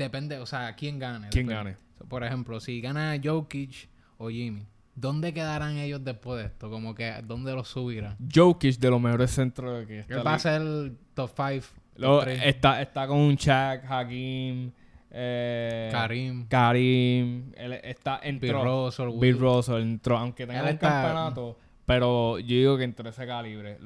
Depende, 0.00 0.38
o 0.38 0.46
sea, 0.46 0.74
quién 0.76 0.98
gane. 0.98 1.28
¿Quién 1.28 1.46
depende. 1.46 1.72
gane? 1.72 2.08
Por 2.08 2.24
ejemplo, 2.24 2.58
si 2.58 2.80
gana 2.80 3.20
Jokic 3.22 3.90
o 4.16 4.30
Jimmy, 4.30 4.66
¿dónde 4.94 5.34
quedarán 5.34 5.76
ellos 5.76 6.02
después 6.02 6.40
de 6.40 6.46
esto? 6.46 6.70
Como 6.70 6.94
que, 6.94 7.12
¿dónde 7.22 7.52
los 7.52 7.68
subirá? 7.68 8.16
Jokic 8.34 8.78
de 8.78 8.88
los 8.88 8.98
mejores 8.98 9.30
centros 9.30 9.80
de 9.80 9.86
que 9.86 9.98
está 10.00 10.22
va 10.22 10.34
a 10.34 10.38
ser 10.38 10.62
el 10.62 10.96
top 11.12 11.30
5. 11.36 11.66
Luego, 11.96 12.22
está, 12.22 12.80
está 12.80 13.06
con 13.06 13.18
un 13.18 13.34
Shaq, 13.34 13.84
Hakim, 13.90 14.72
eh, 15.10 15.90
Karim, 15.92 16.46
Karim, 16.48 17.52
él 17.54 17.74
está 17.82 18.20
Bill 18.20 18.30
entró, 18.30 18.86
Russell, 18.86 19.10
Bill. 19.20 19.38
Russell 19.38 19.82
entró, 19.82 20.16
aunque 20.16 20.46
tenga 20.46 20.70
está- 20.70 20.88
campeonato, 20.88 21.58
pero 21.90 22.38
yo 22.38 22.46
digo 22.54 22.78
que 22.78 22.84
entre 22.84 23.08
ese 23.10 23.26
calibre. 23.26 23.78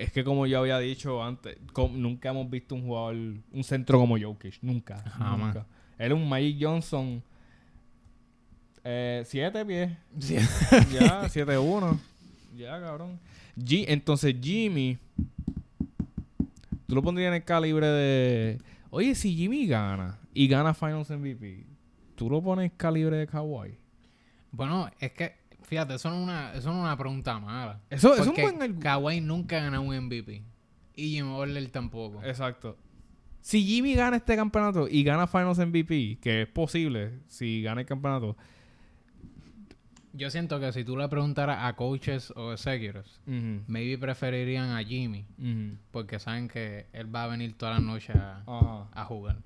Es 0.00 0.12
que 0.12 0.22
como 0.22 0.46
yo 0.46 0.60
había 0.60 0.78
dicho 0.78 1.22
antes, 1.24 1.56
nunca 1.92 2.28
hemos 2.30 2.48
visto 2.48 2.76
un 2.76 2.82
jugador, 2.86 3.16
un 3.16 3.64
centro 3.64 3.98
como 3.98 4.16
Jokic, 4.16 4.58
nunca, 4.62 4.98
Jamás. 5.02 5.54
nunca. 5.56 5.66
Él 5.98 6.12
es 6.12 6.16
un 6.16 6.28
Magic 6.28 6.56
Johnson, 6.60 7.20
eh, 8.84 9.22
siete 9.26 9.64
pies, 9.66 9.90
ya, 10.18 10.40
7-1. 11.28 11.98
Ya, 12.56 12.80
cabrón. 12.80 13.18
G- 13.56 13.86
entonces, 13.88 14.36
Jimmy. 14.40 14.96
Tú 16.86 16.94
lo 16.94 17.02
pondrías 17.02 17.28
en 17.28 17.34
el 17.34 17.44
calibre 17.44 17.86
de. 17.88 18.58
Oye, 18.90 19.14
si 19.14 19.34
Jimmy 19.34 19.66
gana 19.66 20.18
y 20.32 20.46
gana 20.48 20.74
Finals 20.74 21.10
MVP, 21.10 21.66
tú 22.14 22.30
lo 22.30 22.40
pones 22.40 22.70
en 22.70 22.76
calibre 22.76 23.16
de 23.16 23.26
Kawhi. 23.26 23.76
Bueno, 24.52 24.88
es 25.00 25.12
que, 25.12 25.34
fíjate, 25.68 25.94
eso 25.94 26.10
no 26.10 26.16
es 26.16 26.22
una, 26.22 26.54
eso 26.54 26.72
no 26.72 26.78
es 26.78 26.84
una 26.84 26.96
pregunta 26.96 27.38
mala. 27.38 27.80
Eso, 27.90 28.14
eso 28.14 28.22
es 28.22 28.28
un 28.28 28.58
buen. 28.58 28.80
Kawhi 28.80 29.20
nunca 29.20 29.60
gana 29.60 29.80
un 29.80 29.94
MVP. 29.96 30.42
Y 30.96 31.10
Jimmy 31.10 31.30
Butler 31.30 31.70
tampoco. 31.70 32.22
Exacto. 32.24 32.76
Si 33.40 33.64
Jimmy 33.64 33.94
gana 33.94 34.16
este 34.16 34.34
campeonato 34.34 34.88
y 34.88 35.04
gana 35.04 35.26
Finals 35.26 35.58
MVP, 35.58 36.18
que 36.20 36.42
es 36.42 36.48
posible 36.48 37.20
si 37.28 37.62
gana 37.62 37.82
el 37.82 37.86
campeonato, 37.86 38.36
Yo 40.12 40.30
siento 40.30 40.58
que 40.58 40.72
si 40.72 40.84
tú 40.84 40.96
le 40.96 41.08
preguntaras 41.08 41.58
a 41.62 41.76
coaches 41.76 42.32
o 42.34 42.52
executives, 42.52 43.20
maybe 43.26 43.96
preferirían 43.98 44.70
a 44.70 44.82
Jimmy. 44.82 45.26
Porque 45.92 46.18
saben 46.18 46.48
que 46.48 46.86
él 46.92 47.14
va 47.14 47.24
a 47.24 47.26
venir 47.28 47.56
toda 47.56 47.74
la 47.74 47.80
noche 47.80 48.12
a, 48.14 49.04
jugar. 49.06 49.36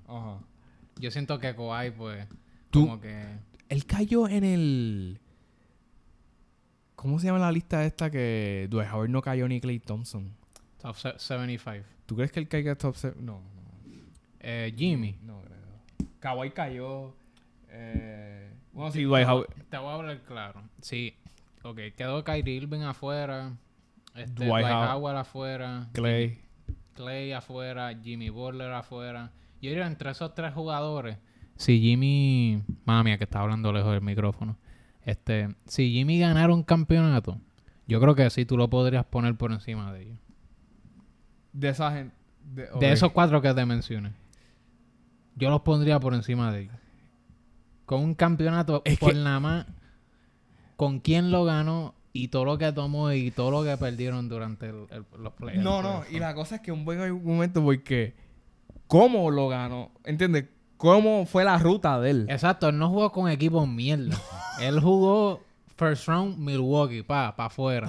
Yo 0.99 1.11
siento 1.11 1.37
que 1.39 1.55
Kawhi, 1.55 1.91
pues, 1.91 2.27
Tú- 2.71 2.85
como 2.87 2.99
que... 2.99 3.23
Él 3.69 3.85
cayó 3.85 4.27
en 4.27 4.43
el. 4.43 5.19
¿Cómo 7.03 7.19
se 7.19 7.27
llama 7.27 7.39
la 7.39 7.51
lista 7.51 7.83
esta 7.83 8.09
que 8.09 8.67
Dwight 8.69 8.89
Howard 8.89 9.09
no 9.09 9.21
cayó 9.21 9.45
ni 9.49 9.59
Clay 9.59 9.77
Thompson? 9.79 10.31
Top 10.81 10.95
se- 10.95 11.19
75. 11.19 11.85
¿Tú 12.05 12.15
crees 12.15 12.31
que 12.31 12.39
él 12.39 12.47
caiga 12.47 12.75
top 12.75 12.95
7? 12.95 13.17
No, 13.19 13.41
no. 13.41 13.91
Eh, 14.39 14.73
Jimmy. 14.73 15.17
No 15.21 15.41
creo. 15.41 16.07
Kawhi 16.21 16.51
cayó. 16.51 17.13
Eh, 17.67 18.49
bueno, 18.71 18.89
sí, 18.93 19.03
Dwight 19.03 19.27
Howard. 19.27 19.47
Te 19.69 19.77
voy 19.77 19.89
a 19.89 19.93
hablar 19.95 20.21
claro. 20.21 20.61
Sí. 20.79 21.13
Ok, 21.63 21.77
quedó 21.97 22.23
Kyrie 22.23 22.55
Irving 22.55 22.83
afuera. 22.83 23.51
Este, 24.15 24.45
Dwight 24.45 24.65
Dwight, 24.65 24.89
Howard. 24.93 25.17
Afuera. 25.17 25.89
Clay. 25.91 26.39
Clay 26.93 27.33
afuera. 27.33 27.93
Jimmy 28.01 28.29
Butler 28.29 28.71
afuera. 28.71 29.33
Yo 29.61 29.71
diría 29.71 29.87
entre 29.87 30.09
esos 30.11 30.33
tres 30.33 30.53
jugadores. 30.53 31.17
Si 31.57 31.81
Jimmy... 31.81 32.63
Mami 32.85 33.17
que 33.17 33.25
está 33.25 33.41
hablando 33.41 33.73
lejos 33.73 33.91
del 33.91 34.01
micrófono. 34.01 34.55
Este, 35.05 35.53
si 35.65 35.91
Jimmy 35.91 36.19
ganara 36.19 36.53
un 36.53 36.63
campeonato, 36.63 37.39
yo 37.87 37.99
creo 37.99 38.15
que 38.15 38.29
sí 38.29 38.45
tú 38.45 38.57
lo 38.57 38.69
podrías 38.69 39.05
poner 39.05 39.35
por 39.35 39.51
encima 39.51 39.91
de 39.93 40.03
ellos. 40.03 40.17
De 41.51 41.69
esa 41.69 41.91
gente. 41.91 42.15
De, 42.53 42.67
De 42.79 42.91
esos 42.91 43.11
cuatro 43.11 43.41
que 43.41 43.53
te 43.53 43.65
mencioné. 43.65 44.11
Yo 45.35 45.49
los 45.49 45.61
pondría 45.61 45.99
por 45.99 46.13
encima 46.13 46.51
de 46.51 46.61
ellos. 46.63 46.75
Con 47.85 48.01
un 48.01 48.15
campeonato 48.15 48.81
Es 48.85 48.97
por 48.99 49.13
que- 49.13 49.19
nada 49.19 49.39
más. 49.39 49.65
Con 50.77 50.99
quién 50.99 51.31
lo 51.31 51.43
ganó 51.45 51.95
y 52.13 52.29
todo 52.29 52.45
lo 52.45 52.57
que 52.57 52.71
tomó 52.71 53.11
y 53.11 53.31
todo 53.31 53.51
lo 53.51 53.63
que 53.63 53.75
perdieron 53.77 54.29
durante 54.29 54.67
el- 54.69 54.87
el- 54.89 55.05
los 55.21 55.33
playoffs. 55.33 55.63
No, 55.63 55.81
no. 55.81 56.03
Y 56.11 56.19
la 56.19 56.33
cosa 56.33 56.55
es 56.55 56.61
que 56.61 56.71
un 56.71 56.85
buen 56.85 56.99
argumento 56.99 57.63
porque. 57.63 58.15
¿Cómo 58.87 59.31
lo 59.31 59.47
ganó? 59.49 59.91
¿Entiendes? 60.03 60.45
¿Cómo 60.83 61.25
fue 61.25 61.45
la 61.45 61.57
ruta 61.57 61.97
de 62.01 62.09
él? 62.09 62.25
Exacto, 62.29 62.67
él 62.67 62.77
no 62.77 62.89
jugó 62.89 63.09
con 63.09 63.29
equipos 63.29 63.65
mierda. 63.65 64.17
él 64.61 64.81
jugó 64.81 65.39
first 65.77 66.07
round 66.09 66.37
Milwaukee, 66.37 67.03
pa, 67.03 67.33
pa 67.37 67.45
afuera. 67.45 67.87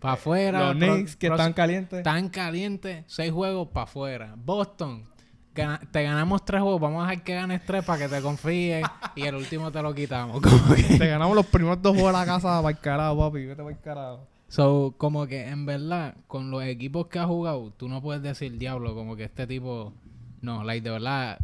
pa 0.00 0.12
afuera. 0.12 0.72
Los 0.72 0.76
Knicks 0.76 1.16
que 1.16 1.26
están 1.26 1.52
calientes. 1.52 2.02
Tan 2.04 2.28
caliente, 2.28 3.02
seis 3.08 3.32
juegos 3.32 3.68
para 3.68 3.84
afuera. 3.84 4.34
Boston, 4.36 5.04
gana- 5.52 5.80
te 5.90 6.02
ganamos 6.04 6.44
tres 6.44 6.60
juegos, 6.60 6.80
vamos 6.80 7.04
a 7.04 7.10
dejar 7.10 7.24
que 7.24 7.34
ganes 7.34 7.64
tres 7.66 7.84
para 7.84 7.98
que 8.06 8.14
te 8.14 8.22
confíes 8.22 8.86
y 9.16 9.22
el 9.22 9.34
último 9.34 9.72
te 9.72 9.82
lo 9.82 9.92
quitamos. 9.94 10.40
Te 10.98 11.08
ganamos 11.08 11.34
los 11.34 11.46
primeros 11.46 11.82
dos 11.82 11.94
juegos 11.94 12.12
de 12.12 12.18
la 12.20 12.24
casa 12.24 12.62
para 12.62 12.68
el 12.70 12.78
carajo, 12.78 13.18
papi. 13.18 13.46
Vete 13.46 13.62
para 13.62 13.74
el 13.74 13.80
carajo. 13.80 14.28
So, 14.54 14.94
como 14.98 15.26
que 15.26 15.48
en 15.48 15.66
verdad, 15.66 16.16
con 16.26 16.50
los 16.50 16.62
equipos 16.64 17.08
que 17.08 17.18
ha 17.18 17.26
jugado, 17.26 17.72
tú 17.76 17.88
no 17.88 18.00
puedes 18.00 18.22
decir 18.22 18.56
diablo, 18.58 18.94
como 18.94 19.16
que 19.16 19.24
este 19.24 19.46
tipo. 19.46 19.92
No, 20.42 20.62
like, 20.62 20.84
de 20.84 20.90
verdad, 20.90 21.38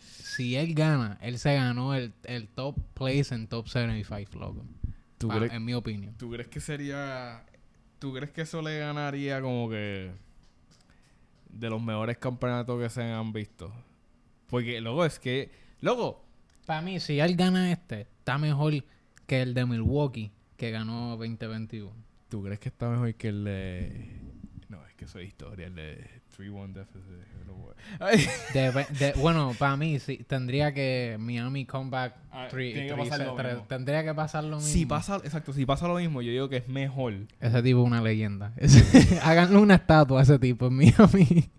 si 0.00 0.56
él 0.56 0.74
gana, 0.74 1.18
él 1.22 1.38
se 1.38 1.54
ganó 1.54 1.94
el, 1.94 2.12
el 2.24 2.48
top 2.48 2.76
place 2.94 3.34
en 3.34 3.46
top 3.46 3.68
75, 3.68 4.38
loco. 4.38 4.64
¿Tú 5.18 5.28
Pa- 5.28 5.36
crees, 5.38 5.52
en 5.52 5.64
mi 5.64 5.74
opinión. 5.74 6.14
¿Tú 6.18 6.30
crees 6.30 6.48
que 6.48 6.58
sería... 6.60 7.44
¿Tú 8.00 8.12
crees 8.12 8.32
que 8.32 8.40
eso 8.42 8.60
le 8.60 8.80
ganaría 8.80 9.40
como 9.40 9.70
que... 9.70 10.10
De 11.50 11.70
los 11.70 11.80
mejores 11.80 12.18
campeonatos 12.18 12.82
que 12.82 12.90
se 12.90 13.02
han 13.02 13.32
visto? 13.32 13.72
Porque, 14.48 14.80
luego 14.80 15.04
es 15.04 15.18
que... 15.20 15.52
Luego, 15.80 16.24
Para 16.66 16.82
mí, 16.82 16.98
si 16.98 17.20
él 17.20 17.36
gana 17.36 17.70
este, 17.70 18.00
está 18.02 18.38
mejor 18.38 18.72
que 19.28 19.42
el 19.42 19.54
de 19.54 19.64
Milwaukee, 19.66 20.32
que 20.56 20.70
ganó 20.72 21.16
2021. 21.16 21.92
¿Tú 22.32 22.42
crees 22.42 22.58
que 22.58 22.70
está 22.70 22.88
mejor 22.88 23.14
que 23.14 23.28
el 23.28 23.44
de... 23.44 24.18
No, 24.70 24.78
es 24.86 24.94
que 24.94 25.04
eso 25.04 25.18
es 25.18 25.28
historia, 25.28 25.66
el 25.66 25.74
de 25.74 26.02
3-1 26.38 26.72
deficit. 26.72 27.04
Debe- 28.54 28.88
de- 28.88 29.12
bueno, 29.20 29.52
para 29.58 29.76
mí 29.76 29.98
sí, 29.98 30.24
tendría 30.26 30.72
que 30.72 31.16
Miami 31.20 31.66
comeback 31.66 32.14
Ah, 32.30 32.48
three- 32.50 32.72
tiene 32.72 32.88
que 32.88 32.94
three 32.94 33.04
pasar 33.04 33.18
set- 33.18 33.26
lo 33.26 33.34
tres- 33.34 33.52
mismo. 33.52 33.66
tendría 33.68 34.02
que 34.02 34.14
pasar 34.14 34.44
lo 34.44 34.56
mismo. 34.56 34.72
Si 34.72 34.86
pasa, 34.86 35.16
exacto, 35.16 35.52
si 35.52 35.66
pasa 35.66 35.86
lo 35.88 35.96
mismo, 35.96 36.22
yo 36.22 36.30
digo 36.30 36.48
que 36.48 36.56
es 36.58 36.68
mejor. 36.68 37.12
Ese 37.38 37.62
tipo 37.62 37.80
es 37.82 37.86
una 37.86 38.00
leyenda. 38.00 38.54
Ese- 38.56 39.20
Háganle 39.22 39.58
una 39.58 39.74
estatua 39.74 40.20
a 40.20 40.22
ese 40.22 40.38
tipo 40.38 40.68
en 40.68 40.74
Miami. 40.76 41.50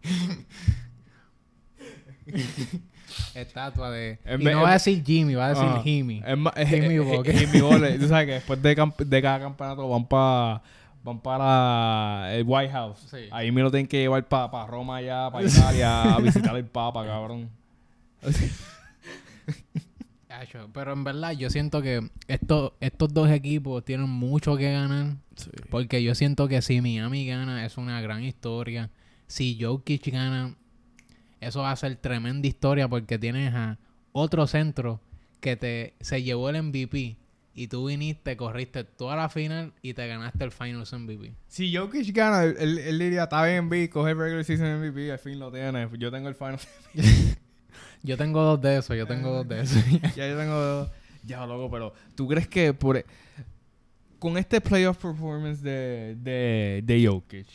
estatua 3.36 3.92
de... 3.92 4.20
En 4.26 4.42
y 4.42 4.46
vez- 4.46 4.56
no 4.56 4.62
va 4.62 4.70
a 4.72 4.74
decir 4.74 5.04
Jimmy, 5.06 5.36
va 5.36 5.48
a 5.48 5.50
decir 5.50 5.66
Ah, 5.68 5.82
Jimmy. 5.84 6.22
Es 6.26 6.70
Jimmy 6.70 6.96
es 7.26 7.40
Jimmy 7.40 7.62
Butler. 7.62 8.00
Tú 8.00 8.08
sabes 8.08 8.28
que 8.28 8.34
después 8.34 8.62
de, 8.62 9.22
cada 9.22 9.40
campeonato 9.40 9.88
van 9.90 10.06
para 10.08 10.62
van 11.04 11.20
para 11.20 12.34
el 12.34 12.44
White 12.48 12.72
House. 12.72 13.08
Sí. 13.12 13.28
Ahí 13.32 13.52
me 13.52 13.62
lo 13.62 13.70
tienen 13.72 13.88
que 13.88 13.98
llevar 13.98 14.26
para 14.28 14.66
Roma 14.66 14.98
allá, 14.98 15.30
para 15.32 15.46
Italia, 15.46 16.16
a 16.16 16.20
visitar 16.20 16.56
el 16.56 16.66
Papa, 16.66 17.06
cabrón. 17.06 17.50
Pero 20.74 20.94
en 20.94 21.04
verdad 21.04 21.32
yo 21.32 21.50
siento 21.50 21.82
que 21.82 22.10
estos, 22.28 22.74
estos 22.80 23.14
dos 23.14 23.30
equipos 23.30 23.84
tienen 23.84 24.10
mucho 24.10 24.56
que 24.58 24.72
ganar. 24.72 25.16
Porque 25.70 26.04
yo 26.04 26.16
siento 26.16 26.48
que 26.48 26.62
si 26.62 26.82
Miami 26.82 27.26
gana 27.26 27.66
es 27.66 27.78
una 27.78 28.02
gran 28.02 28.24
historia. 28.24 28.90
Si 29.28 29.58
Jokic 29.60 30.12
gana, 30.12 30.56
eso 31.48 31.62
va 31.62 31.72
a 31.72 31.76
ser 31.76 31.96
tremenda 31.96 32.48
historia 32.48 32.88
porque 32.88 33.18
tienes 33.20 33.54
a 33.54 33.78
otro 34.12 34.48
centro 34.48 35.00
que 35.40 35.56
te 35.56 35.94
se 36.00 36.24
llevó 36.24 36.50
el 36.50 36.62
MVP 36.64 37.18
y 37.56 37.68
tú 37.68 37.86
viniste, 37.88 38.36
corriste 38.36 38.84
toda 38.84 39.16
la 39.16 39.30
final 39.30 39.74
y 39.82 39.94
te 39.94 40.08
ganaste 40.08 40.44
el 40.44 40.52
Finals 40.52 40.92
MVP. 40.92 41.34
Si 41.48 41.76
Jokic 41.76 42.16
gana, 42.16 42.44
él, 42.44 42.80
él 42.80 43.00
diría, 43.00 43.24
está 43.24 43.46
bien, 43.46 43.70
B, 43.70 43.90
coge 43.90 44.12
el 44.12 44.18
regular 44.18 44.44
season 44.44 44.80
MVP, 44.80 45.12
al 45.12 45.20
fin 45.20 45.38
lo 45.38 45.52
tiene. 45.52 45.88
Yo 45.98 46.12
tengo 46.12 46.30
el 46.30 46.36
final. 46.36 46.60
Yo 48.04 48.18
tengo 48.18 48.42
dos 48.42 48.62
de 48.62 48.78
esos, 48.78 48.98
yo 48.98 49.08
tengo 49.08 49.32
dos 49.32 49.48
de 49.48 49.62
esos. 49.62 49.82
ya 50.16 50.28
yo 50.28 50.38
tengo... 50.38 50.90
Ya, 51.24 51.46
loco, 51.46 51.72
pero 51.72 51.94
¿tú 52.16 52.28
crees 52.28 52.50
que 52.50 52.74
por... 52.74 52.98
e, 52.98 53.06
Con 54.20 54.38
este 54.38 54.60
playoff 54.60 54.98
performance 54.98 55.62
de, 55.62 56.18
de, 56.20 56.82
de 56.84 57.08
Jokic, 57.08 57.48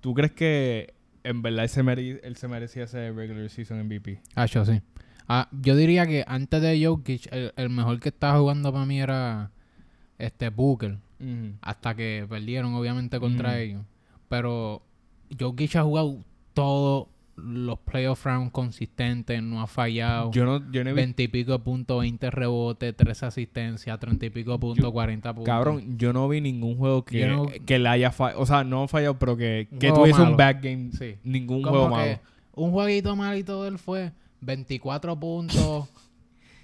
¿tú 0.00 0.12
crees 0.12 0.32
que 0.32 0.92
en 1.24 1.42
verdad 1.42 1.64
él 1.64 1.68
se, 1.70 1.82
mere- 1.82 2.20
él 2.22 2.36
se 2.36 2.48
merecía 2.48 2.84
ese 2.84 3.10
regular 3.12 3.48
season 3.50 3.84
MVP? 3.86 4.20
Ah, 4.34 4.46
yo 4.46 4.64
sí. 4.64 4.80
Ah, 5.28 5.48
yo 5.52 5.76
diría 5.76 6.06
que 6.06 6.24
antes 6.26 6.60
de 6.60 6.84
Jokic, 6.84 7.32
el, 7.32 7.52
el 7.56 7.70
mejor 7.70 8.00
que 8.00 8.08
estaba 8.10 8.38
jugando 8.38 8.72
para 8.72 8.84
mí 8.86 9.00
era 9.00 9.50
este 10.18 10.48
Booker. 10.50 10.98
Hasta 11.60 11.94
que 11.94 12.26
perdieron 12.28 12.74
obviamente 12.74 13.20
contra 13.20 13.60
ellos. 13.60 13.84
Pero 14.28 14.82
Jokic 15.38 15.76
ha 15.76 15.82
jugado 15.84 16.24
todos 16.52 17.06
los 17.36 17.78
playoff 17.78 18.24
rounds 18.26 18.52
consistentes, 18.52 19.42
no 19.42 19.62
ha 19.62 19.66
fallado. 19.66 20.30
Yo 20.32 20.44
no, 20.44 20.58
yo 20.70 20.84
no 20.84 20.90
he 20.90 20.92
visto... 20.92 20.96
20 20.96 21.22
y 21.22 21.28
pico 21.28 21.58
puntos, 21.60 22.00
20 22.00 22.30
rebotes, 22.30 22.94
3 22.96 23.22
asistencias, 23.22 23.98
30 23.98 24.26
y 24.26 24.30
pico 24.30 24.58
puntos, 24.60 24.84
Yo- 24.84 24.92
40 24.92 25.34
puntos. 25.34 25.46
Cabrón, 25.46 25.96
yo 25.98 26.12
no 26.12 26.28
vi 26.28 26.40
ningún 26.40 26.76
juego 26.76 27.04
que, 27.04 27.26
no- 27.26 27.46
que 27.66 27.78
le 27.78 27.88
haya 27.88 28.10
fallado. 28.12 28.40
O 28.40 28.46
sea, 28.46 28.64
no 28.64 28.86
fallado, 28.88 29.18
pero 29.18 29.36
que, 29.36 29.68
que 29.80 29.90
tuviese 29.92 30.20
un 30.22 30.36
bad 30.36 30.56
game. 30.62 30.90
Sí. 30.92 31.16
Ningún 31.24 31.62
Como 31.62 31.70
juego 31.74 31.88
malo. 31.88 32.18
un 32.54 32.70
jueguito 32.70 33.16
malito 33.16 33.62
de 33.62 33.68
él 33.70 33.78
fue 33.78 34.12
24 34.42 35.18
puntos, 35.18 35.88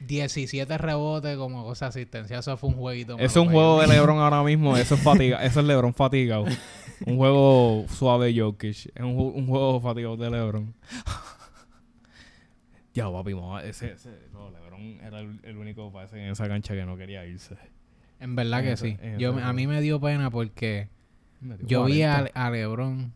17 0.06 0.78
rebotes, 0.78 1.36
como 1.36 1.64
cosa 1.64 1.88
asistencia. 1.88 2.38
Eso 2.38 2.56
fue 2.56 2.70
un 2.70 2.76
jueguito. 2.76 3.18
Es 3.18 3.36
un 3.36 3.48
juego 3.50 3.80
de. 3.80 3.88
LeBron 3.88 4.18
ahora 4.18 4.42
mismo. 4.42 4.76
Eso 4.76 4.94
es 4.94 5.02
fatiga. 5.02 5.38
eso 5.44 5.60
es 5.60 5.66
LeBron 5.66 5.94
fatigado. 5.94 6.44
un 7.06 7.16
juego 7.16 7.84
suave 7.88 8.34
Jokic. 8.38 8.90
Es 8.94 9.00
un, 9.00 9.16
un 9.16 9.46
juego 9.46 9.80
fatigado 9.80 10.16
de 10.16 10.30
LeBron. 10.30 10.74
ya, 12.94 13.10
papi, 13.10 13.34
mamá, 13.34 13.62
ese, 13.62 13.92
ese 13.92 14.10
no, 14.32 14.50
LeBron 14.50 15.00
era 15.04 15.20
el, 15.20 15.40
el 15.44 15.56
único 15.56 15.92
parece 15.92 16.22
en 16.22 16.30
esa 16.30 16.48
cancha 16.48 16.74
que 16.74 16.84
no 16.84 16.96
quería 16.96 17.24
irse. 17.26 17.56
En 18.20 18.34
verdad 18.34 18.60
en 18.60 18.66
que 18.66 18.72
ese- 18.72 18.98
sí. 19.00 19.08
Yo, 19.18 19.36
a 19.38 19.52
mí 19.52 19.66
me 19.66 19.80
dio 19.80 20.00
pena 20.00 20.30
porque 20.30 20.88
Yo 21.62 21.84
vi 21.84 22.00
40. 22.00 22.30
a, 22.34 22.46
a 22.46 22.50
LeBron. 22.50 23.12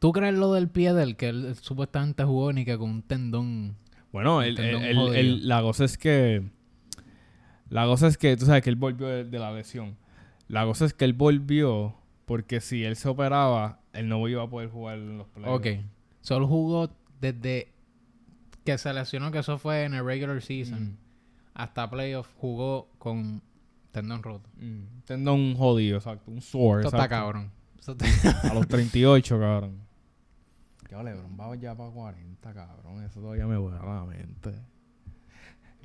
¿Tú 0.00 0.12
crees 0.12 0.34
lo 0.34 0.52
del 0.52 0.68
pie 0.68 0.92
de 0.92 1.02
él? 1.02 1.16
Que 1.16 1.30
él 1.30 1.56
supuestamente 1.60 2.22
jugó 2.24 2.52
ni 2.52 2.64
que 2.64 2.76
con 2.78 2.90
un 2.90 3.02
tendón. 3.02 3.76
Bueno, 4.12 4.42
el, 4.42 4.58
el- 4.58 5.14
el- 5.14 5.48
la 5.48 5.60
cosa 5.62 5.84
es 5.84 5.98
que. 5.98 6.42
La 7.70 7.84
cosa 7.84 8.06
es 8.06 8.16
que, 8.16 8.36
tú 8.36 8.46
sabes 8.46 8.62
que 8.62 8.70
él 8.70 8.76
volvió 8.76 9.06
de, 9.08 9.24
de 9.24 9.38
la 9.38 9.52
lesión. 9.52 9.96
La 10.48 10.64
cosa 10.64 10.86
es 10.86 10.94
que 10.94 11.04
él 11.04 11.12
volvió 11.12 11.94
porque 12.24 12.60
si 12.60 12.82
él 12.84 12.96
se 12.96 13.08
operaba, 13.08 13.80
él 13.92 14.08
no 14.08 14.26
iba 14.28 14.42
a 14.42 14.48
poder 14.48 14.70
jugar 14.70 14.96
en 14.98 15.18
los 15.18 15.28
playoffs. 15.28 15.58
Ok. 15.58 15.66
Solo 16.22 16.46
jugó 16.46 16.90
desde 17.20 17.72
que 18.64 18.78
se 18.78 18.92
lesionó, 18.94 19.30
que 19.30 19.38
eso 19.40 19.58
fue 19.58 19.84
en 19.84 19.94
el 19.94 20.04
regular 20.04 20.40
season, 20.40 20.82
Mm, 20.92 20.96
hasta 21.54 21.90
playoff, 21.90 22.28
jugó 22.38 22.88
con 22.98 23.42
tendón 23.92 24.22
roto. 24.22 24.48
mm. 24.56 25.02
Tendón 25.04 25.54
jodido, 25.54 25.98
exacto. 25.98 26.30
Un 26.30 26.40
sore. 26.40 26.82
Esto 26.84 26.96
está 26.96 27.04
exacto. 27.04 27.14
cabrón. 27.26 27.50
Eso 27.78 27.92
está- 27.92 28.50
A 28.50 28.54
los 28.54 28.66
38, 28.68 29.38
cabrón. 29.38 29.80
Ya, 30.90 31.02
LeBron 31.02 31.36
va 31.38 31.54
ya 31.56 31.74
para 31.76 31.90
40, 31.90 32.54
cabrón. 32.54 33.02
Eso 33.04 33.20
todavía 33.20 33.46
me 33.46 33.56
vuela 33.58 33.78
la 33.84 34.04
mente. 34.04 34.52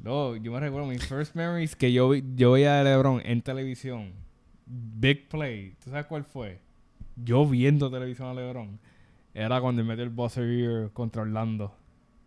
Luego, 0.02 0.36
yo 0.38 0.52
me 0.52 0.60
recuerdo 0.60 0.88
mis 0.88 1.06
first 1.06 1.36
memories 1.36 1.76
que 1.76 1.92
yo, 1.94 2.10
vi- 2.10 2.24
yo 2.36 2.54
veía 2.54 2.76
de 2.76 2.84
LeBron 2.86 3.22
en 3.26 3.42
televisión. 3.42 4.12
Big 4.66 5.28
play. 5.30 5.76
¿Tú 5.84 5.90
sabes 5.90 6.06
cuál 6.08 6.24
fue? 6.24 6.60
Yo 7.16 7.46
viendo 7.48 7.92
televisión 7.92 8.30
a 8.30 8.34
LeBron. 8.34 8.80
Era 9.34 9.60
cuando 9.62 9.82
él 9.82 9.88
metió 9.88 10.04
el 10.04 10.10
buzzer 10.10 10.46
beater 10.46 10.92
contra 10.92 11.22
Orlando 11.24 11.76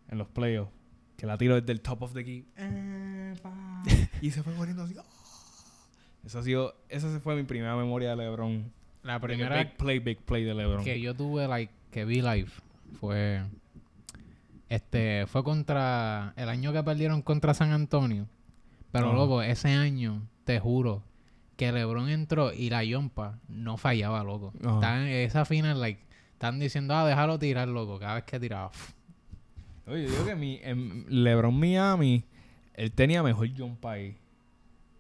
en 0.08 0.18
los 0.18 0.28
playoffs. 0.28 0.70
Que 1.16 1.26
la 1.26 1.38
tiró 1.38 1.54
desde 1.58 1.72
el 1.72 1.80
top 1.80 2.02
of 2.02 2.12
the 2.12 2.24
key. 2.24 2.46
Eh, 2.56 3.34
y 4.20 4.30
se 4.30 4.42
fue 4.42 4.52
corriendo 4.54 4.82
así. 4.82 4.94
¡ah! 4.98 5.04
Eso 6.24 6.38
ha 6.40 6.42
sido, 6.42 6.74
esa 6.88 7.20
fue 7.20 7.36
mi 7.36 7.44
primera 7.44 7.74
memoria 7.76 8.10
de 8.10 8.16
LeBron. 8.16 8.70
La 9.02 9.18
primera 9.20 9.56
Big 9.58 9.76
play, 9.76 9.98
big 9.98 10.18
play 10.18 10.44
de 10.44 10.54
LeBron. 10.54 10.84
que 10.84 11.00
yo 11.00 11.14
tuve, 11.14 11.46
like, 11.48 11.72
que 11.90 12.04
vi 12.04 12.20
live 12.20 12.50
fue... 13.00 13.42
Este, 14.68 15.26
fue 15.26 15.44
contra... 15.44 16.32
El 16.36 16.48
año 16.48 16.72
que 16.72 16.82
perdieron 16.82 17.22
contra 17.22 17.54
San 17.54 17.72
Antonio. 17.72 18.26
Pero, 18.92 19.08
Ajá. 19.08 19.16
loco, 19.16 19.42
ese 19.42 19.68
año, 19.68 20.26
te 20.44 20.58
juro, 20.58 21.02
que 21.56 21.70
LeBron 21.72 22.08
entró 22.08 22.52
y 22.52 22.70
la 22.70 22.82
yompa 22.84 23.38
no 23.48 23.76
fallaba, 23.76 24.22
loco. 24.24 24.52
Ajá. 24.64 24.74
Estaban- 24.74 25.06
esa 25.06 25.44
final, 25.44 25.80
like, 25.80 26.00
están 26.32 26.58
diciendo, 26.58 26.94
ah, 26.94 27.06
déjalo 27.06 27.38
tirar, 27.38 27.68
loco. 27.68 27.98
Cada 27.98 28.14
vez 28.16 28.24
que 28.24 28.40
tiraba. 28.40 28.70
Oye, 29.86 30.04
yo 30.04 30.10
digo 30.10 30.24
que 30.26 30.34
mi, 30.34 30.58
en 30.62 31.04
LeBron 31.08 31.54
Miami, 31.58 32.24
él 32.74 32.90
tenía 32.92 33.22
mejor 33.22 33.48
jump 33.56 33.84
ahí. 33.86 34.16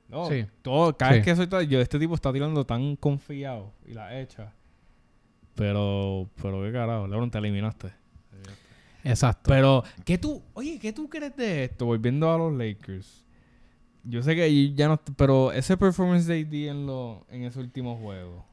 No, 0.08 0.28
Sí. 0.28 0.46
todo, 0.62 0.96
cada 0.96 1.12
Sí. 1.12 1.18
vez 1.18 1.24
que 1.24 1.36
soy 1.56 1.66
yo 1.66 1.80
este 1.80 1.98
tipo 1.98 2.14
está 2.14 2.32
tirando 2.32 2.64
tan 2.64 2.94
confiado 2.96 3.72
y 3.84 3.92
la 3.94 4.20
echa. 4.20 4.52
Pero, 5.56 6.28
pero 6.40 6.62
qué 6.62 6.70
carajo, 6.72 7.06
LeBron 7.08 7.30
te 7.30 7.38
eliminaste. 7.38 7.90
Exacto. 9.04 9.48
Pero, 9.48 9.82
¿qué 10.04 10.18
tú, 10.18 10.42
oye, 10.54 10.78
¿qué 10.78 10.92
tú 10.92 11.08
crees 11.08 11.36
de 11.36 11.64
esto? 11.64 11.86
Volviendo 11.86 12.32
a 12.32 12.36
los 12.38 12.52
Lakers. 12.52 13.24
Yo 14.04 14.22
sé 14.22 14.34
que 14.36 14.72
ya 14.74 14.88
no, 14.88 15.00
pero 15.16 15.50
ese 15.52 15.76
performance 15.76 16.26
de 16.26 16.40
AD 16.40 16.54
en, 16.70 16.86
lo, 16.86 17.24
en 17.30 17.42
ese 17.44 17.58
último 17.60 17.96
juego. 17.96 18.44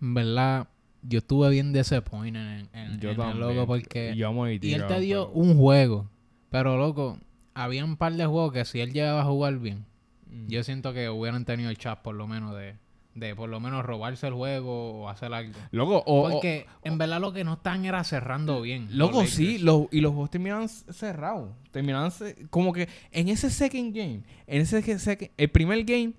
En 0.00 0.14
verdad, 0.14 0.68
yo 1.02 1.18
estuve 1.18 1.50
bien 1.50 1.72
disappointed 1.72 2.40
en, 2.40 2.68
en, 2.72 3.00
Yo 3.00 3.10
en 3.10 3.20
el 3.20 3.38
loco 3.40 3.66
porque... 3.66 4.14
yo 4.16 4.28
amo 4.28 4.44
a 4.44 4.48
AD, 4.48 4.62
Y 4.62 4.74
él 4.74 4.86
te 4.86 5.00
dio 5.00 5.28
pero- 5.28 5.38
un 5.40 5.56
juego. 5.58 6.08
Pero, 6.50 6.76
loco, 6.76 7.18
había 7.54 7.84
un 7.84 7.96
par 7.96 8.12
de 8.14 8.26
juegos 8.26 8.52
que 8.52 8.64
si 8.64 8.80
él 8.80 8.92
llegaba 8.92 9.22
a 9.22 9.24
jugar 9.24 9.58
bien, 9.58 9.84
Mm. 10.32 10.46
yo 10.46 10.62
siento 10.62 10.92
que 10.92 11.08
hubieran 11.08 11.44
tenido 11.44 11.70
el 11.70 11.76
chat 11.76 12.00
por 12.02 12.14
lo 12.14 12.28
menos 12.28 12.54
de, 12.54 12.76
de 13.14 13.34
por 13.34 13.48
lo 13.48 13.58
menos 13.60 13.84
robarse 13.84 14.26
el 14.28 14.34
juego 14.34 15.02
o 15.02 15.08
hacer 15.08 15.32
algo. 15.34 15.52
Loco, 15.72 16.02
o, 16.06 16.26
o- 16.26 16.30
Porque 16.30 16.66
en 16.84 16.96
verdad 16.98 17.20
lo 17.20 17.32
que 17.32 17.42
no 17.44 17.54
están 17.54 17.84
era 17.84 18.02
cerrando 18.04 18.60
bien. 18.62 18.88
Loco, 18.96 19.26
sí, 19.26 19.58
los, 19.58 19.86
y 19.90 20.00
los 20.00 20.12
juegos 20.12 20.30
terminaban 20.30 20.68
cerrados. 20.68 21.50
Terminaban 21.72 22.12
como 22.50 22.72
que 22.72 22.88
en 23.10 23.28
ese 23.28 23.50
second 23.50 23.94
game, 23.94 24.22
en 24.46 24.62
ese 24.62 24.80
second- 24.98 25.30
el 25.36 25.50
primer 25.50 25.84
game 25.84 26.12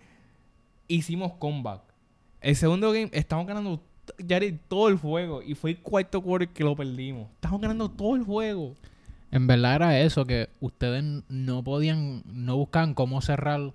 hicimos 0.87 1.33
comeback. 1.33 1.81
El 2.41 2.55
segundo 2.55 2.91
game 2.91 3.09
estamos 3.13 3.45
ganando 3.47 3.81
todo 4.67 4.89
el 4.89 4.97
juego 4.97 5.41
y 5.41 5.55
fue 5.55 5.71
el 5.71 5.79
cuarto 5.79 6.21
quarter 6.21 6.49
que 6.49 6.63
lo 6.63 6.75
perdimos. 6.75 7.29
Estamos 7.35 7.61
ganando 7.61 7.89
todo 7.89 8.15
el 8.15 8.23
juego. 8.23 8.75
En 9.31 9.47
verdad 9.47 9.75
era 9.75 9.99
eso, 10.01 10.25
que 10.25 10.49
ustedes 10.59 11.03
no 11.29 11.63
podían, 11.63 12.23
no 12.25 12.57
buscaban 12.57 12.93
cómo 12.93 13.21
cerrar 13.21 13.73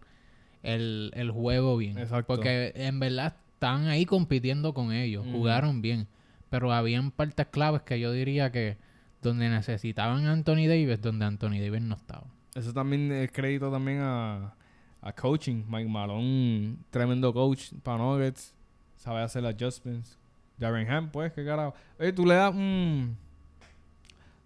el, 0.67 1.13
el 1.15 1.31
juego 1.31 1.77
bien. 1.77 1.97
Exacto. 1.99 2.35
Porque 2.35 2.73
en 2.75 2.99
verdad 3.01 3.37
estaban 3.55 3.87
ahí 3.87 4.05
compitiendo 4.05 4.75
con 4.75 4.93
ellos, 4.93 5.25
jugaron 5.31 5.81
bien. 5.81 6.09
Pero 6.51 6.73
habían 6.73 7.11
partes 7.11 7.47
claves 7.47 7.83
que 7.83 7.99
yo 7.99 8.13
diría 8.13 8.53
que 8.53 8.77
donde 9.23 9.49
necesitaban 9.49 10.27
a 10.27 10.33
Anthony 10.33 10.67
Davis, 10.69 11.01
donde 11.01 11.25
Anthony 11.25 11.59
Davis 11.61 11.83
no 11.83 11.95
estaba. 11.95 12.25
Eso 12.55 12.73
también 12.73 13.11
es 13.13 13.31
crédito 13.33 13.71
también 13.71 14.01
a, 14.01 14.55
a 15.01 15.13
coaching. 15.13 15.65
Mike 15.69 15.89
Malone, 15.89 16.77
tremendo 16.91 17.33
coach 17.33 17.73
para 17.83 17.99
Nuggets. 17.99 18.55
Sabe 18.97 19.23
hacer 19.23 19.45
adjustments. 19.45 20.19
Darren 20.59 20.89
Ham, 20.91 21.11
pues, 21.11 21.33
qué 21.33 21.45
carajo. 21.45 21.75
Oye, 21.99 22.13
tú 22.13 22.25
le 22.25 22.35
das 22.35 22.55
un... 22.55 23.17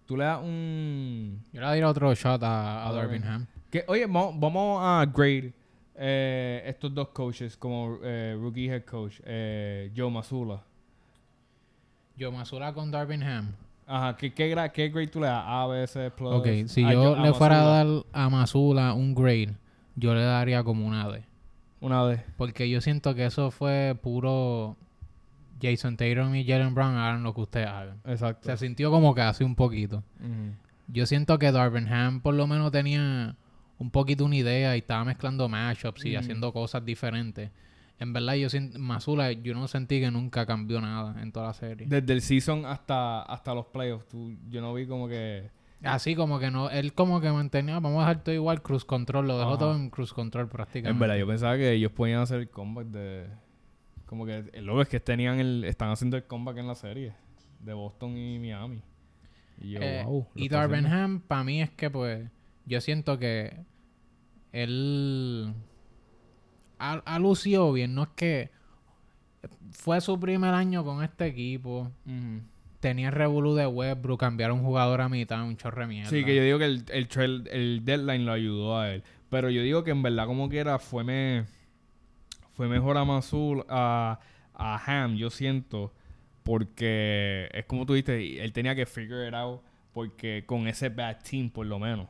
Tú 0.05 0.17
le 0.17 0.25
das 0.25 0.41
un... 0.43 1.41
Yo 1.53 1.61
le 1.61 1.67
daría 1.67 1.87
otro 1.87 2.13
shot 2.13 2.43
a, 2.43 2.83
a 2.83 2.89
A. 2.89 3.33
Ham. 3.33 3.47
Que, 3.69 3.85
oye, 3.87 4.05
vamos, 4.07 4.37
vamos 4.37 4.79
a 4.83 5.05
grade 5.05 5.53
eh, 6.03 6.63
estos 6.65 6.93
dos 6.93 7.09
coaches 7.09 7.55
como 7.55 7.99
eh, 8.03 8.35
rookie 8.39 8.67
head 8.67 8.83
coach. 8.83 9.19
Eh, 9.23 9.91
Joe 9.95 10.09
Mazula. 10.09 10.63
Yo 12.17 12.31
Masura 12.31 12.73
con 12.73 12.91
Darvin 12.91 13.23
Ham. 13.23 13.53
Ajá, 13.87 14.15
¿qué, 14.17 14.33
qué, 14.33 14.53
gra- 14.55 14.71
qué 14.71 14.89
grade 14.89 15.07
tú 15.07 15.19
le 15.19 15.27
das? 15.27 15.43
A, 15.45 15.67
B, 15.67 15.85
C, 15.87 16.11
plus. 16.11 16.33
Ok, 16.33 16.47
si 16.67 16.83
a 16.83 16.93
yo 16.93 17.15
le 17.15 17.33
fuera 17.33 17.61
a 17.61 17.65
dar 17.83 17.87
a 18.13 18.29
Masula 18.29 18.93
un 18.93 19.13
grade, 19.13 19.53
yo 19.95 20.13
le 20.13 20.21
daría 20.23 20.63
como 20.63 20.85
una 20.87 21.07
D. 21.09 21.23
Una 21.81 22.05
D. 22.05 22.23
Porque 22.37 22.69
yo 22.69 22.79
siento 22.81 23.15
que 23.15 23.25
eso 23.25 23.51
fue 23.51 23.97
puro 24.01 24.77
Jason 25.61 25.97
Tatum 25.97 26.35
y 26.35 26.45
Jalen 26.45 26.73
Brown 26.73 26.95
hagan 26.95 27.23
lo 27.23 27.33
que 27.33 27.41
ustedes 27.41 27.67
hagan. 27.67 27.99
Exacto. 28.05 28.49
Se 28.49 28.57
sintió 28.57 28.91
como 28.91 29.13
que 29.15 29.21
así 29.21 29.43
un 29.43 29.55
poquito. 29.55 30.03
Yo 30.87 31.05
siento 31.05 31.37
que 31.39 31.51
Darvin 31.51 31.87
Ham 31.91 32.21
por 32.21 32.33
lo 32.33 32.47
menos 32.47 32.71
tenía 32.71 33.35
un 33.81 33.89
poquito 33.89 34.25
una 34.25 34.35
idea 34.35 34.75
y 34.75 34.79
estaba 34.79 35.03
mezclando 35.03 35.49
matchups 35.49 36.05
y 36.05 36.11
Ujú. 36.11 36.19
haciendo 36.19 36.53
cosas 36.53 36.85
diferentes. 36.85 37.49
En 37.99 38.13
verdad, 38.13 38.35
yo 38.35 38.47
Masula, 38.77 39.31
yo 39.31 39.53
no 39.55 39.67
sentí 39.67 39.99
que 39.99 40.11
nunca 40.11 40.45
cambió 40.45 40.79
nada 40.81 41.21
en 41.21 41.31
toda 41.31 41.47
la 41.47 41.53
serie. 41.53 41.87
Desde 41.87 42.13
el 42.13 42.21
season 42.21 42.65
hasta, 42.65 43.21
hasta 43.23 43.53
los 43.55 43.65
playoffs, 43.67 44.07
tú, 44.07 44.35
yo 44.49 44.61
no 44.61 44.73
vi 44.73 44.85
como 44.85 45.07
que... 45.07 45.49
Así 45.83 46.15
como 46.15 46.37
que 46.39 46.51
no, 46.51 46.69
él 46.69 46.93
como 46.93 47.21
que 47.21 47.31
mantenía, 47.31 47.79
vamos 47.79 48.03
a 48.03 48.09
dejar 48.09 48.23
todo 48.23 48.35
igual, 48.35 48.61
cruise 48.61 48.85
control, 48.85 49.27
lo 49.27 49.37
dejó 49.39 49.51
Ajá. 49.51 49.59
todo 49.59 49.75
en 49.75 49.89
cruise 49.89 50.13
control 50.13 50.47
prácticamente. 50.47 50.91
En 50.91 50.99
verdad, 50.99 51.15
yo 51.17 51.25
pensaba 51.27 51.57
que 51.57 51.71
ellos 51.71 51.91
podían 51.91 52.21
hacer 52.21 52.39
el 52.39 52.49
comeback 52.49 52.87
de... 52.87 53.27
Como 54.05 54.25
que 54.27 54.49
el 54.53 54.65
loco 54.65 54.81
es 54.83 54.89
que 54.89 54.99
tenían 54.99 55.39
el... 55.39 55.63
Están 55.63 55.89
haciendo 55.89 56.17
el 56.17 56.23
comeback 56.25 56.57
en 56.57 56.67
la 56.67 56.75
serie. 56.75 57.13
De 57.59 57.73
Boston 57.73 58.15
y 58.17 58.37
Miami. 58.39 58.81
Y 59.59 59.71
yo, 59.71 59.79
Eh, 59.81 60.03
wow. 60.05 60.27
lo 60.35 60.41
y 60.41 60.45
está 60.45 60.57
Darvin 60.57 60.85
haciendo. 60.85 61.03
Ham, 61.03 61.19
para 61.21 61.43
mí 61.43 61.61
es 61.61 61.69
que 61.71 61.89
pues, 61.89 62.29
yo 62.65 62.81
siento 62.81 63.17
que 63.19 63.55
él 64.51 65.53
ha, 66.79 66.93
ha 67.05 67.19
lucido 67.19 67.71
bien, 67.73 67.93
no 67.95 68.03
es 68.03 68.09
que 68.15 68.51
fue 69.71 70.01
su 70.01 70.19
primer 70.19 70.53
año 70.53 70.83
con 70.83 71.03
este 71.03 71.25
equipo, 71.27 71.91
tenía 72.79 73.07
el 73.09 73.13
revolú 73.13 73.55
de 73.55 73.65
Westbrook, 73.67 74.19
cambiar 74.19 74.51
un 74.51 74.63
jugador 74.63 75.01
a 75.01 75.09
mitad, 75.09 75.43
un 75.43 75.57
chorre 75.57 75.87
mierda. 75.87 76.09
Sí, 76.09 76.23
que 76.23 76.35
yo 76.35 76.43
digo 76.43 76.59
que 76.59 76.65
el, 76.65 76.83
el, 76.89 77.07
trail- 77.07 77.47
el 77.51 77.81
deadline 77.85 78.25
lo 78.25 78.33
ayudó 78.33 78.77
a 78.79 78.91
él. 78.91 79.03
Pero 79.29 79.49
yo 79.49 79.61
digo 79.61 79.83
que 79.83 79.91
en 79.91 80.01
verdad 80.03 80.25
como 80.25 80.49
que 80.49 80.57
era, 80.59 80.77
fue, 80.77 81.03
me, 81.03 81.45
fue 82.53 82.67
mejor 82.67 82.97
a 82.97 83.05
Mazul, 83.05 83.63
a, 83.69 84.19
a 84.53 84.83
Ham, 85.03 85.15
yo 85.15 85.29
siento. 85.29 85.93
Porque 86.43 87.47
es 87.53 87.65
como 87.65 87.85
tú 87.85 87.93
dijiste, 87.93 88.43
él 88.43 88.51
tenía 88.51 88.75
que 88.75 88.85
figure 88.85 89.27
it 89.27 89.33
out. 89.33 89.61
Porque 89.93 90.43
con 90.45 90.67
ese 90.67 90.89
bad 90.89 91.17
team, 91.23 91.49
por 91.49 91.65
lo 91.65 91.79
menos. 91.79 92.07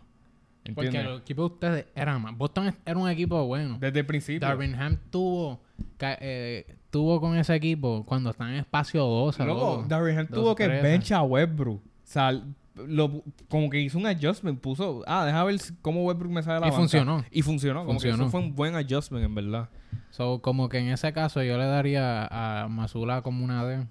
Porque 0.75 0.87
¿Entiendes? 0.87 1.11
el 1.13 1.17
equipo 1.21 1.41
de 1.41 1.53
ustedes 1.53 1.85
era 1.95 2.19
más. 2.19 2.37
Boston 2.37 2.73
era 2.85 2.97
un 2.97 3.09
equipo 3.09 3.43
bueno. 3.45 3.77
Desde 3.79 3.99
el 4.01 4.05
principio. 4.05 4.47
Darvin 4.47 4.75
Ham 4.75 4.97
tuvo, 5.09 5.59
eh, 5.99 6.75
tuvo 6.91 7.19
con 7.19 7.35
ese 7.35 7.55
equipo 7.55 8.03
cuando 8.05 8.29
están 8.29 8.49
en 8.51 8.55
espacio 8.57 9.03
12. 9.03 9.43
Loco, 9.45 9.59
loco. 9.77 9.85
Darvin 9.87 10.19
Ham 10.19 10.27
Dos 10.29 10.39
tuvo 10.39 10.55
que 10.55 10.67
bench 10.67 11.11
a 11.11 11.23
Westbrook. 11.23 11.77
O 11.81 11.81
sea, 12.03 12.31
lo, 12.75 13.23
como 13.49 13.69
que 13.71 13.79
hizo 13.81 13.97
un 13.97 14.05
adjustment. 14.05 14.59
Puso, 14.61 15.03
ah, 15.07 15.25
deja 15.25 15.43
ver 15.43 15.59
cómo 15.81 16.03
Westbrook 16.05 16.31
me 16.31 16.43
sale 16.43 16.59
la 16.59 16.67
Y 16.67 16.69
banca. 16.69 16.79
funcionó. 16.79 17.25
Y 17.31 17.41
funcionó. 17.41 17.79
Como 17.85 17.99
que 17.99 18.09
Funcionó. 18.09 18.23
eso 18.25 18.31
fue 18.31 18.39
un 18.41 18.53
buen 18.55 18.75
adjustment, 18.75 19.25
en 19.25 19.33
verdad. 19.33 19.69
So, 20.11 20.41
como 20.43 20.69
que 20.69 20.77
en 20.77 20.89
ese 20.89 21.11
caso 21.11 21.41
yo 21.41 21.57
le 21.57 21.65
daría 21.65 22.27
a 22.29 22.67
Masula 22.67 23.23
como 23.23 23.43
una 23.43 23.65
D. 23.65 23.87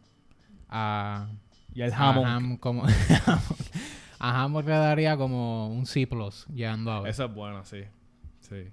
A, 0.68 1.28
Y 1.74 1.82
el 1.82 1.92
Hammond. 1.92 2.26
Ham 2.26 2.56
como... 2.58 2.84
a 4.20 4.42
Ham 4.42 4.54
le 4.58 4.62
daría 4.62 5.16
como 5.16 5.68
un 5.68 5.86
C+, 5.86 6.06
llegando 6.54 6.92
a 6.92 7.00
ver. 7.00 7.10
Esa 7.10 7.24
es 7.24 7.34
buena, 7.34 7.64
sí. 7.64 7.82
Sí. 8.40 8.68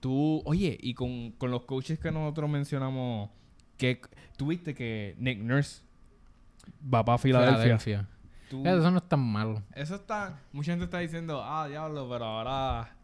Tú, 0.00 0.42
oye, 0.44 0.76
y 0.80 0.94
con, 0.94 1.32
con 1.32 1.50
los 1.50 1.62
coaches 1.62 1.98
que 1.98 2.10
nosotros 2.10 2.48
mencionamos, 2.50 3.30
que 3.76 4.00
tuviste 4.36 4.74
que 4.74 5.14
Nick 5.18 5.38
Nurse 5.38 5.82
va 6.92 7.04
para 7.04 7.18
Filadelfia. 7.18 8.08
Tú- 8.48 8.64
Eso 8.66 8.90
no 8.90 8.98
es 8.98 9.08
tan 9.08 9.20
malo. 9.20 9.62
eso 9.74 9.96
está, 9.96 10.40
mucha 10.52 10.72
gente 10.72 10.84
está 10.84 10.98
diciendo, 10.98 11.42
ah, 11.44 11.66
diablo, 11.68 12.08
pero 12.08 12.24
ahora 12.24 12.96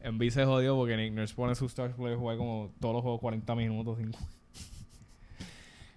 en 0.00 0.30
se 0.30 0.44
jodió 0.44 0.74
porque 0.74 0.96
Nick 0.96 1.12
Nurse 1.12 1.34
pone 1.34 1.54
su 1.54 1.66
star 1.66 1.94
player 1.94 2.18
jugar 2.18 2.38
como 2.38 2.72
todos 2.80 2.94
los 2.94 3.02
juegos 3.02 3.20
40 3.20 3.54
minutos. 3.54 3.98
50. 3.98 4.18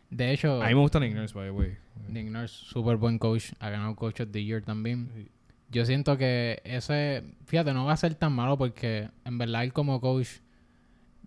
De 0.09 0.31
hecho, 0.33 0.61
A 0.61 0.67
mí 0.67 0.73
me 0.75 0.81
gusta 0.81 0.99
Nick 0.99 1.13
Nurse, 1.13 1.33
by 1.33 1.45
the 1.45 1.51
way. 1.51 1.77
Nick 2.07 2.27
Nurse, 2.27 2.65
súper 2.65 2.97
buen 2.97 3.17
coach. 3.19 3.51
Ha 3.59 3.69
ganado 3.69 3.95
Coach 3.95 4.21
of 4.21 4.29
the 4.31 4.43
Year 4.43 4.61
también. 4.63 5.09
Sí. 5.15 5.31
Yo 5.72 5.86
siento 5.86 6.17
que 6.17 6.61
ese, 6.63 7.24
fíjate, 7.45 7.74
no 7.74 7.86
va 7.86 7.93
a 7.93 7.97
ser 7.97 8.15
tan 8.15 8.34
malo 8.34 8.57
porque 8.57 9.09
en 9.24 9.38
verdad 9.38 9.63
él 9.63 9.72
como 9.72 10.01
coach, 10.01 10.28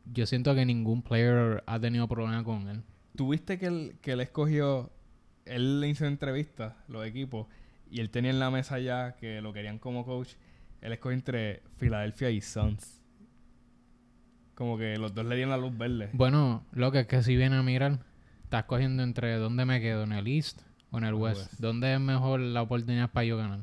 yo 0.05 0.27
siento 0.27 0.55
que 0.55 0.67
ningún 0.67 1.03
player 1.03 1.63
ha 1.67 1.79
tenido 1.79 2.09
problema 2.09 2.43
con 2.43 2.69
él. 2.69 2.83
Tuviste 3.15 3.59
que 3.59 3.67
él, 3.67 3.97
que 4.01 4.13
él 4.13 4.21
escogió, 4.21 4.91
él 5.45 5.81
le 5.81 5.89
hizo 5.89 6.07
entrevistas, 6.07 6.75
los 6.89 7.07
equipos, 7.07 7.47
y 7.89 8.01
él 8.01 8.11
tenía 8.11 8.31
en 8.31 8.41
la 8.41 8.51
mesa 8.51 8.81
ya 8.81 9.15
que 9.17 9.41
lo 9.41 9.53
querían 9.53 9.79
como 9.79 10.05
coach. 10.05 10.31
Él 10.81 10.93
escogió 10.93 11.15
entre 11.15 11.63
Filadelfia 11.77 12.31
y 12.31 12.41
Suns. 12.41 13.01
Como 14.57 14.77
que 14.77 14.97
los 14.97 15.15
dos 15.15 15.25
le 15.25 15.37
dieron 15.37 15.51
la 15.51 15.57
luz 15.57 15.77
verde. 15.77 16.11
Bueno, 16.13 16.65
lo 16.73 16.91
que 16.91 17.01
es 17.01 17.07
que 17.07 17.23
si 17.23 17.37
viene 17.37 17.57
a 17.57 17.63
mirar, 17.63 18.01
estás 18.43 18.65
cogiendo 18.65 19.05
entre 19.05 19.37
dónde 19.37 19.65
me 19.65 19.81
quedo, 19.81 20.03
en 20.03 20.13
el 20.13 20.27
East 20.27 20.63
o 20.91 20.99
en 20.99 21.05
el. 21.05 21.15
West. 21.15 21.55
¿Dónde 21.59 21.95
es 21.95 22.01
mejor 22.01 22.41
la 22.41 22.63
oportunidad 22.63 23.11
para 23.11 23.25
yo 23.25 23.37
ganar? 23.37 23.61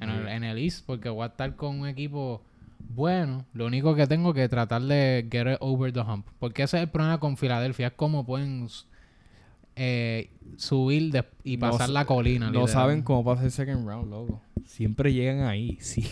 En 0.00 0.10
el, 0.10 0.20
Bien. 0.22 0.32
en 0.36 0.44
el 0.44 0.58
East, 0.58 0.84
porque 0.86 1.08
voy 1.08 1.22
a 1.24 1.26
estar 1.26 1.54
con 1.56 1.80
un 1.80 1.86
equipo 1.88 2.42
bueno. 2.88 3.44
Lo 3.54 3.66
único 3.66 3.94
que 3.94 4.06
tengo 4.06 4.34
que 4.34 4.48
tratar 4.48 4.82
de 4.82 5.28
get 5.30 5.46
it 5.52 5.56
over 5.60 5.92
the 5.92 6.00
hump. 6.00 6.26
Porque 6.38 6.64
ese 6.64 6.78
es 6.78 6.82
el 6.84 6.88
problema 6.88 7.18
con 7.20 7.36
Filadelfia, 7.36 7.88
es 7.88 7.92
cómo 7.94 8.26
pueden 8.26 8.66
eh, 9.76 10.30
subir 10.56 11.12
de- 11.12 11.24
y 11.44 11.56
pasar 11.56 11.86
sa- 11.86 11.92
la 11.92 12.04
colina. 12.04 12.46
No 12.46 12.52
literal. 12.60 12.68
saben 12.68 13.02
cómo 13.02 13.24
pasa 13.24 13.44
el 13.44 13.50
second 13.50 13.86
round, 13.86 14.10
loco. 14.10 14.40
Siempre 14.64 15.12
llegan 15.12 15.46
ahí, 15.46 15.76
sí. 15.80 16.06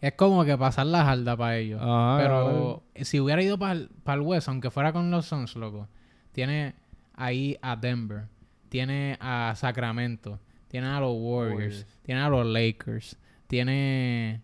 Es 0.00 0.14
como 0.14 0.44
que 0.44 0.56
pasar 0.58 0.86
la 0.86 1.04
jarda 1.04 1.36
para 1.36 1.56
ellos. 1.58 1.80
Ajá, 1.82 2.18
Pero 2.20 2.82
si 3.02 3.20
hubiera 3.20 3.42
ido 3.42 3.58
para 3.58 3.74
el 3.74 4.20
West, 4.20 4.48
aunque 4.48 4.70
fuera 4.70 4.92
con 4.92 5.10
los 5.10 5.26
Suns, 5.26 5.54
loco, 5.56 5.88
tiene 6.32 6.74
ahí 7.14 7.56
a 7.62 7.76
Denver, 7.76 8.24
tiene 8.68 9.16
a 9.20 9.52
Sacramento, 9.56 10.40
tiene 10.72 10.86
a 10.88 10.98
los 11.00 11.14
Warriors, 11.16 11.54
Warriors. 11.54 11.86
tiene 12.02 12.20
a 12.22 12.28
los 12.30 12.46
Lakers, 12.46 13.16
tiene 13.46 14.40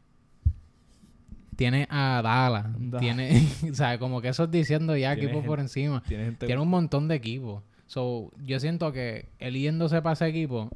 tiene 1.56 1.88
a 1.90 2.20
Dallas, 2.22 2.66
Da- 2.78 2.98
tiene, 3.00 3.44
o 3.70 3.74
sea, 3.74 3.98
como 3.98 4.20
que 4.20 4.28
eso 4.28 4.44
es 4.44 4.50
diciendo 4.52 4.96
ya 4.96 5.14
equipos 5.14 5.44
por 5.44 5.58
encima. 5.58 6.02
Tiene 6.06 6.26
gente... 6.26 6.46
Tiene 6.46 6.62
un 6.62 6.68
montón 6.68 7.08
de 7.08 7.16
equipos. 7.16 7.64
So, 7.86 8.30
yo 8.44 8.60
siento 8.60 8.92
que 8.92 9.26
él 9.40 9.54
yéndose 9.58 10.00
para 10.00 10.12
ese 10.12 10.28
equipo 10.28 10.70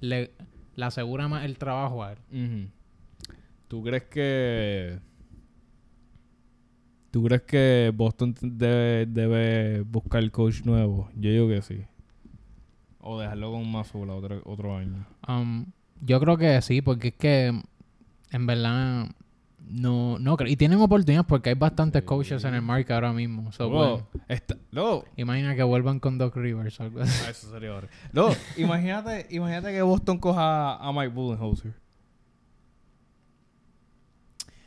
le, 0.00 0.32
le 0.74 0.84
asegura 0.84 1.26
más 1.28 1.46
el 1.46 1.56
trabajo 1.56 2.04
a 2.04 2.12
él. 2.12 2.68
¿Tú 3.68 3.82
crees 3.82 4.02
que... 4.04 4.98
¿Tú 7.10 7.22
crees 7.24 7.42
que 7.42 7.92
Boston 7.94 8.34
debe, 8.42 9.06
debe 9.06 9.80
buscar 9.82 10.28
coach 10.30 10.64
nuevo? 10.64 11.08
Yo 11.14 11.30
digo 11.30 11.48
que 11.48 11.62
sí. 11.62 11.84
O 13.08 13.20
dejarlo 13.20 13.52
con 13.52 13.70
Mazula 13.70 14.14
otro, 14.14 14.42
otro 14.44 14.76
año. 14.76 15.06
Um, 15.28 15.66
yo 16.00 16.18
creo 16.18 16.36
que 16.36 16.60
sí, 16.60 16.82
porque 16.82 17.08
es 17.08 17.14
que 17.14 17.62
en 18.32 18.46
verdad 18.46 19.06
no, 19.68 20.18
no 20.18 20.36
creo. 20.36 20.50
Y 20.50 20.56
tienen 20.56 20.80
oportunidades 20.80 21.26
porque 21.28 21.50
hay 21.50 21.54
bastantes 21.54 22.02
coaches 22.02 22.42
en 22.44 22.54
el 22.54 22.62
market 22.62 22.90
ahora 22.90 23.12
mismo. 23.12 23.52
So, 23.52 23.68
bueno, 23.70 24.06
esta- 24.28 24.56
luego, 24.72 25.04
imagina 25.16 25.54
que 25.54 25.62
vuelvan 25.62 26.00
con 26.00 26.18
Doc 26.18 26.34
Rivers 26.36 26.80
o 26.80 26.82
algo 26.82 27.00
así. 27.00 27.22
Ah, 27.26 27.30
eso 27.30 27.48
sería 27.50 27.74
horrible. 27.74 27.94
Luego, 28.12 28.34
imagínate, 28.56 29.26
imagínate 29.30 29.70
que 29.72 29.82
Boston 29.82 30.18
coja 30.18 30.74
a 30.76 30.92
Mike 30.92 31.08
Budenholzer. 31.14 31.74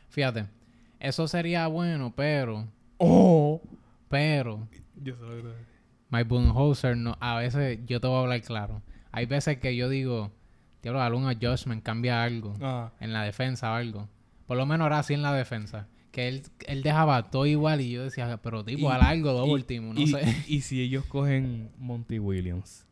Fíjate, 0.10 0.46
eso 1.00 1.28
sería 1.28 1.68
bueno, 1.68 2.14
pero, 2.16 2.68
Oh. 2.98 3.62
pero, 4.10 4.68
Yo 5.02 5.16
sé 5.16 5.22
lo 5.22 5.54
Mike 6.10 6.26
Budenholzer, 6.28 6.98
no, 6.98 7.18
a 7.20 7.38
veces, 7.38 7.80
yo 7.86 8.00
te 8.02 8.08
voy 8.08 8.18
a 8.18 8.20
hablar 8.22 8.42
claro. 8.42 8.82
Hay 9.12 9.26
veces 9.26 9.58
que 9.58 9.76
yo 9.76 9.90
digo, 9.90 10.32
diablo, 10.82 11.00
dale 11.00 11.16
un 11.16 11.26
adjustment, 11.28 11.84
cambia 11.84 12.24
algo 12.24 12.54
Ajá. 12.62 12.94
en 13.00 13.14
la 13.14 13.24
defensa 13.24 13.72
o 13.72 13.76
algo. 13.76 14.08
Por 14.48 14.58
lo 14.58 14.66
menos 14.66 14.86
ahora 14.86 15.04
sí 15.04 15.14
en 15.14 15.22
la 15.22 15.34
defensa. 15.34 15.88
Que 16.12 16.28
él, 16.28 16.42
él 16.68 16.82
dejaba 16.82 17.30
todo 17.30 17.46
igual 17.46 17.82
y 17.82 17.92
yo 17.92 18.04
decía, 18.04 18.40
pero 18.42 18.66
tipo, 18.66 18.90
Y- 18.90 18.92
al 18.92 19.02
algo, 19.02 19.32
double 19.34 19.64
team, 19.64 19.94
no 19.94 20.02
y, 20.02 20.08
sé. 20.08 20.44
y 20.48 20.62
si 20.62 20.82
ellos 20.82 21.06
cogen 21.06 21.70
Monty 21.78 22.18
Williams. 22.18 22.86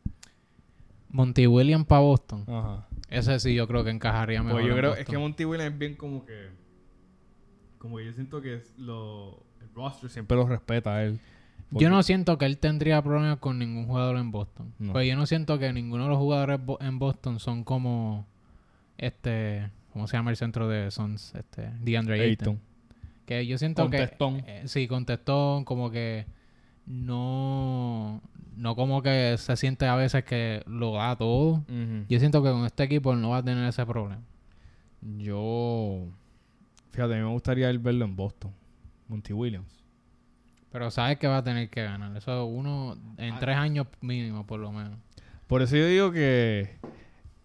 Monty 1.10 1.46
Williams 1.46 1.86
para 1.86 2.02
Boston. 2.02 2.44
Ajá. 2.46 2.86
Ese 3.10 3.40
sí 3.40 3.54
yo 3.54 3.66
creo 3.66 3.82
que 3.82 3.90
encajaría 3.90 4.42
mejor. 4.42 4.60
Pues 4.60 4.66
yo 4.66 4.72
en 4.74 4.78
creo, 4.78 4.94
es 4.94 5.06
que 5.06 5.18
Monty 5.18 5.44
Williams 5.44 5.72
es 5.72 5.78
bien 5.78 5.94
como 5.96 6.24
que. 6.24 6.50
Como 7.78 7.96
que 7.96 8.06
yo 8.06 8.12
siento 8.12 8.42
que 8.42 8.54
es 8.56 8.74
lo, 8.78 9.42
el 9.60 9.72
roster 9.74 10.10
siempre 10.10 10.36
lo 10.36 10.46
respeta 10.46 10.96
a 10.96 11.04
él. 11.04 11.18
Yo 11.70 11.90
no 11.90 12.02
siento 12.02 12.38
que 12.38 12.46
él 12.46 12.58
tendría 12.58 13.02
problemas 13.02 13.38
con 13.38 13.58
ningún 13.58 13.86
jugador 13.86 14.16
en 14.16 14.30
Boston. 14.30 14.72
No. 14.78 14.92
Pues 14.92 15.06
yo 15.08 15.16
no 15.16 15.26
siento 15.26 15.58
que 15.58 15.72
ninguno 15.72 16.04
de 16.04 16.08
los 16.10 16.18
jugadores 16.18 16.64
bo- 16.64 16.78
en 16.80 16.98
Boston 16.98 17.38
son 17.40 17.62
como 17.64 18.26
este, 18.96 19.70
¿cómo 19.92 20.06
se 20.06 20.16
llama 20.16 20.30
el 20.30 20.36
centro 20.36 20.66
de 20.68 20.90
Suns? 20.90 21.34
Este, 21.34 21.70
DeAndre 21.80 22.20
Ayton. 22.20 22.54
Ayton. 22.54 22.60
Que 23.26 23.46
yo 23.46 23.58
siento 23.58 23.82
Contestón. 23.82 24.40
que 24.42 24.58
eh, 24.60 24.68
sí, 24.68 24.88
contestón, 24.88 25.64
como 25.64 25.90
que 25.90 26.24
no 26.86 28.20
no 28.56 28.74
como 28.74 29.02
que 29.02 29.36
se 29.38 29.56
siente 29.56 29.86
a 29.86 29.94
veces 29.94 30.24
que 30.24 30.62
lo 30.66 30.94
da 30.94 31.14
todo. 31.16 31.62
Yo 32.08 32.18
siento 32.18 32.42
que 32.42 32.50
con 32.50 32.64
este 32.64 32.84
equipo 32.84 33.12
él 33.12 33.20
no 33.20 33.30
va 33.30 33.38
a 33.38 33.42
tener 33.44 33.68
ese 33.68 33.84
problema. 33.86 34.22
Yo. 35.18 36.06
Fíjate, 36.90 37.14
a 37.14 37.16
mí 37.18 37.22
me 37.22 37.30
gustaría 37.30 37.70
ir 37.70 37.78
verlo 37.78 38.04
en 38.04 38.16
Boston. 38.16 38.50
Monty 39.06 39.32
Williams. 39.32 39.77
Pero 40.70 40.90
sabes 40.90 41.18
que 41.18 41.26
va 41.26 41.38
a 41.38 41.44
tener 41.44 41.70
que 41.70 41.82
ganar. 41.82 42.16
Eso 42.16 42.44
uno 42.44 42.96
en 43.16 43.34
Ah. 43.34 43.38
tres 43.40 43.56
años 43.56 43.86
mínimo 44.00 44.46
por 44.46 44.60
lo 44.60 44.70
menos. 44.72 44.98
Por 45.46 45.62
eso 45.62 45.76
yo 45.76 45.86
digo 45.86 46.12
que. 46.12 46.76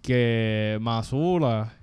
Que 0.02 0.78
Mazula. 0.82 1.74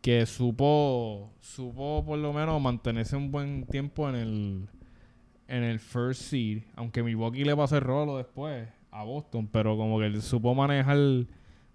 Que 0.00 0.24
supo. 0.26 1.32
Supo 1.40 2.04
por 2.06 2.18
lo 2.18 2.32
menos 2.32 2.60
mantenerse 2.60 3.16
un 3.16 3.30
buen 3.32 3.66
tiempo 3.66 4.08
en 4.08 4.14
el. 4.14 4.68
En 5.48 5.64
el 5.64 5.80
first 5.80 6.22
seed. 6.22 6.62
Aunque 6.76 7.02
Milwaukee 7.02 7.44
le 7.44 7.56
pasó 7.56 7.76
el 7.76 7.82
rolo 7.82 8.16
después 8.18 8.68
a 8.92 9.02
Boston. 9.02 9.48
Pero 9.48 9.76
como 9.76 9.98
que 9.98 10.06
él 10.06 10.22
supo 10.22 10.54
manejar. 10.54 10.96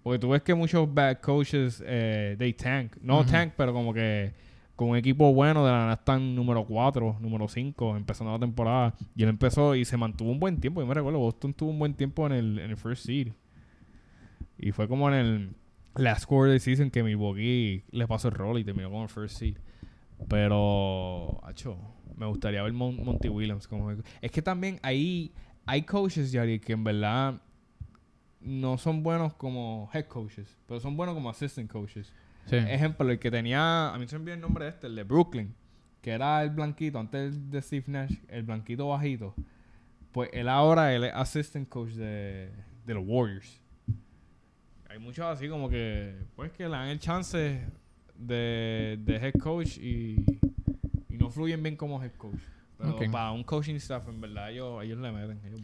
Porque 0.02 0.18
tú 0.18 0.30
ves 0.30 0.40
que 0.42 0.54
muchos 0.54 0.92
bad 0.92 1.18
coaches. 1.20 1.82
Eh, 1.86 2.36
they 2.38 2.54
tank. 2.54 2.96
No 3.02 3.26
tank, 3.26 3.52
pero 3.56 3.74
como 3.74 3.92
que. 3.92 4.32
Con 4.76 4.90
un 4.90 4.96
equipo 4.96 5.32
bueno, 5.32 5.64
de 5.64 5.72
la 5.72 5.78
nada 5.78 5.94
están 5.94 6.34
número 6.34 6.64
4, 6.66 7.16
número 7.20 7.48
5, 7.48 7.96
empezando 7.96 8.32
la 8.32 8.38
temporada. 8.38 8.94
Y 9.14 9.22
él 9.22 9.30
empezó 9.30 9.74
y 9.74 9.84
se 9.86 9.96
mantuvo 9.96 10.30
un 10.30 10.38
buen 10.38 10.60
tiempo. 10.60 10.80
Yo 10.82 10.86
me 10.86 10.92
recuerdo, 10.94 11.18
Boston 11.18 11.54
tuvo 11.54 11.70
un 11.70 11.78
buen 11.78 11.94
tiempo 11.94 12.26
en 12.26 12.32
el, 12.32 12.58
en 12.58 12.70
el 12.70 12.76
first 12.76 13.06
seed. 13.06 13.28
Y 14.58 14.72
fue 14.72 14.86
como 14.86 15.08
en 15.08 15.14
el 15.14 15.50
last 15.94 16.22
score 16.24 16.50
de 16.50 16.60
season 16.60 16.90
que 16.90 17.02
Milwaukee 17.02 17.84
le 17.90 18.06
pasó 18.06 18.28
el 18.28 18.34
rol 18.34 18.58
y 18.58 18.64
terminó 18.64 18.90
con 18.90 19.02
el 19.02 19.08
first 19.08 19.38
seed. 19.38 19.56
Pero, 20.28 21.40
acho, 21.44 21.78
me 22.16 22.26
gustaría 22.26 22.62
ver 22.62 22.72
Mon- 22.72 23.02
Monty 23.02 23.28
Williams. 23.28 23.66
Como, 23.66 23.90
es 23.90 24.30
que 24.30 24.42
también 24.42 24.78
ahí 24.82 25.32
hay 25.64 25.82
coaches, 25.82 26.32
Yari, 26.32 26.60
que 26.60 26.72
en 26.74 26.84
verdad 26.84 27.40
no 28.40 28.78
son 28.78 29.02
buenos 29.02 29.34
como 29.34 29.88
head 29.92 30.04
coaches, 30.06 30.58
pero 30.66 30.80
son 30.80 30.96
buenos 30.96 31.14
como 31.14 31.30
assistant 31.30 31.70
coaches. 31.70 32.12
Sí. 32.46 32.56
Ejemplo, 32.56 33.08
el 33.10 33.18
que 33.18 33.30
tenía, 33.30 33.92
a 33.92 33.98
mí 33.98 34.06
se 34.08 34.16
me 34.16 34.22
olvidó 34.22 34.34
el 34.34 34.40
nombre 34.40 34.64
de 34.64 34.70
este, 34.70 34.86
el 34.86 34.94
de 34.94 35.02
Brooklyn, 35.02 35.54
que 36.00 36.12
era 36.12 36.42
el 36.42 36.50
blanquito, 36.50 36.98
antes 36.98 37.50
de 37.50 37.60
Steve 37.60 37.84
Nash, 37.88 38.14
el 38.28 38.44
blanquito 38.44 38.88
bajito. 38.88 39.34
Pues 40.12 40.30
él 40.32 40.48
ahora 40.48 40.94
él 40.94 41.04
es 41.04 41.12
assistant 41.14 41.68
coach 41.68 41.90
de, 41.90 42.50
de 42.86 42.94
los 42.94 43.04
Warriors. 43.06 43.60
Hay 44.88 44.98
muchos 44.98 45.26
así 45.26 45.48
como 45.48 45.68
que, 45.68 46.16
pues 46.34 46.52
que 46.52 46.64
le 46.64 46.70
dan 46.70 46.88
el 46.88 46.98
chance 46.98 47.60
de, 48.16 48.98
de 49.04 49.16
head 49.16 49.34
coach 49.34 49.76
y, 49.76 50.24
y 51.10 51.18
no 51.18 51.28
fluyen 51.28 51.62
bien 51.62 51.76
como 51.76 52.02
head 52.02 52.12
coach. 52.12 52.40
Pero 52.78 52.96
para 53.10 53.32
un 53.32 53.42
coaching 53.42 53.74
staff, 53.76 54.06
en 54.08 54.20
verdad, 54.20 54.50
ellos, 54.50 54.84
ellos 54.84 54.98
le 54.98 55.10
meten, 55.10 55.40
ellos. 55.46 55.60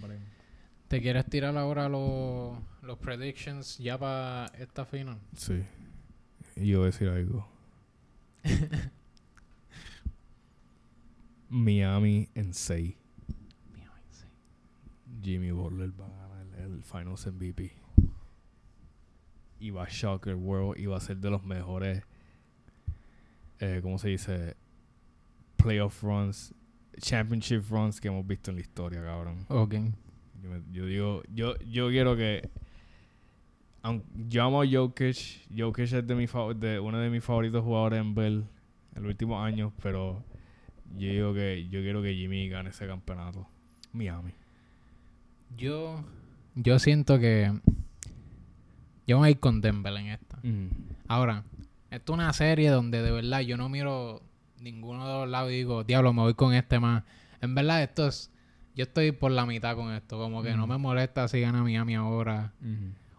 ¿Te 0.88 1.00
quieres 1.00 1.24
tirar 1.26 1.56
ahora 1.56 1.88
los, 1.88 2.58
los 2.82 2.98
predictions 2.98 3.78
ya 3.78 3.96
para 3.98 4.46
esta 4.58 4.84
final? 4.84 5.18
Sí. 5.34 5.62
Yo 6.56 6.78
voy 6.78 6.84
a 6.88 6.90
decir 6.90 7.08
algo. 7.08 7.46
Miami 11.48 12.28
en 12.34 12.52
6. 12.54 12.94
Jimmy 15.22 15.50
Butler 15.52 15.92
va 16.00 16.06
a 16.06 16.28
ganar 16.28 16.60
el 16.60 16.82
Finals 16.82 17.26
MVP. 17.26 17.72
Y 19.60 19.70
va 19.70 19.84
a 19.84 19.88
shock 19.88 20.26
el 20.26 20.34
world. 20.34 20.80
Y 20.80 20.86
va 20.86 20.96
a 20.96 21.00
ser 21.00 21.18
de 21.18 21.30
los 21.30 21.44
mejores. 21.44 22.02
Eh, 23.60 23.78
¿Cómo 23.82 23.98
se 23.98 24.08
dice? 24.08 24.56
Playoff 25.56 26.02
runs. 26.02 26.52
Championship 26.98 27.62
runs 27.70 28.00
que 28.00 28.08
hemos 28.08 28.26
visto 28.26 28.50
en 28.50 28.56
la 28.56 28.62
historia, 28.62 29.00
cabrón. 29.02 29.46
Ok. 29.48 29.74
Yo, 30.42 30.50
me- 30.50 30.62
yo 30.72 30.86
digo, 30.86 31.22
yo, 31.32 31.56
yo 31.60 31.88
quiero 31.90 32.16
que. 32.16 32.50
Aun- 33.82 34.02
yo 34.28 34.44
amo 34.44 34.62
a 34.62 34.66
Jokic. 34.66 35.16
Jokic 35.56 35.92
es 35.92 36.06
de, 36.06 36.14
mi 36.14 36.26
de 36.56 36.80
uno 36.80 36.98
de 36.98 37.10
mis 37.10 37.24
favoritos 37.24 37.62
jugadores 37.64 38.00
en 38.00 38.14
Bell 38.14 38.44
en 38.94 39.02
los 39.02 39.10
últimos 39.10 39.44
años, 39.44 39.72
pero 39.82 40.22
yo 40.96 41.08
digo 41.10 41.34
que 41.34 41.68
yo 41.70 41.80
quiero 41.80 42.02
que 42.02 42.14
Jimmy 42.14 42.48
gane 42.48 42.70
ese 42.70 42.86
campeonato. 42.86 43.46
Miami. 43.92 44.32
Yo, 45.56 46.02
yo 46.54 46.78
siento 46.78 47.18
que 47.18 47.52
yo 49.06 49.18
voy 49.18 49.28
a 49.28 49.30
ir 49.30 49.38
con 49.40 49.60
Denver 49.60 49.94
en 49.96 50.06
esta. 50.08 50.38
Ahora, 51.08 51.44
esto 51.90 52.12
es 52.12 52.18
una 52.18 52.32
serie 52.32 52.70
donde 52.70 53.02
de 53.02 53.10
verdad 53.10 53.40
yo 53.40 53.56
no 53.56 53.68
miro 53.68 54.22
ninguno 54.60 55.06
de 55.06 55.12
los 55.20 55.28
lados 55.28 55.50
y 55.50 55.56
digo, 55.56 55.84
diablo, 55.84 56.12
me 56.12 56.22
voy 56.22 56.34
con 56.34 56.54
este 56.54 56.78
más. 56.80 57.02
En 57.40 57.54
verdad, 57.54 57.82
esto 57.82 58.06
es. 58.08 58.30
Yo 58.74 58.84
estoy 58.84 59.12
por 59.12 59.30
la 59.32 59.44
mitad 59.44 59.76
con 59.76 59.92
esto. 59.92 60.16
Como 60.16 60.42
que 60.42 60.52
no 60.56 60.64
Ujú. 60.64 60.72
me 60.72 60.78
molesta 60.78 61.28
si 61.28 61.40
gana 61.40 61.62
Miami 61.62 61.94
ahora 61.96 62.52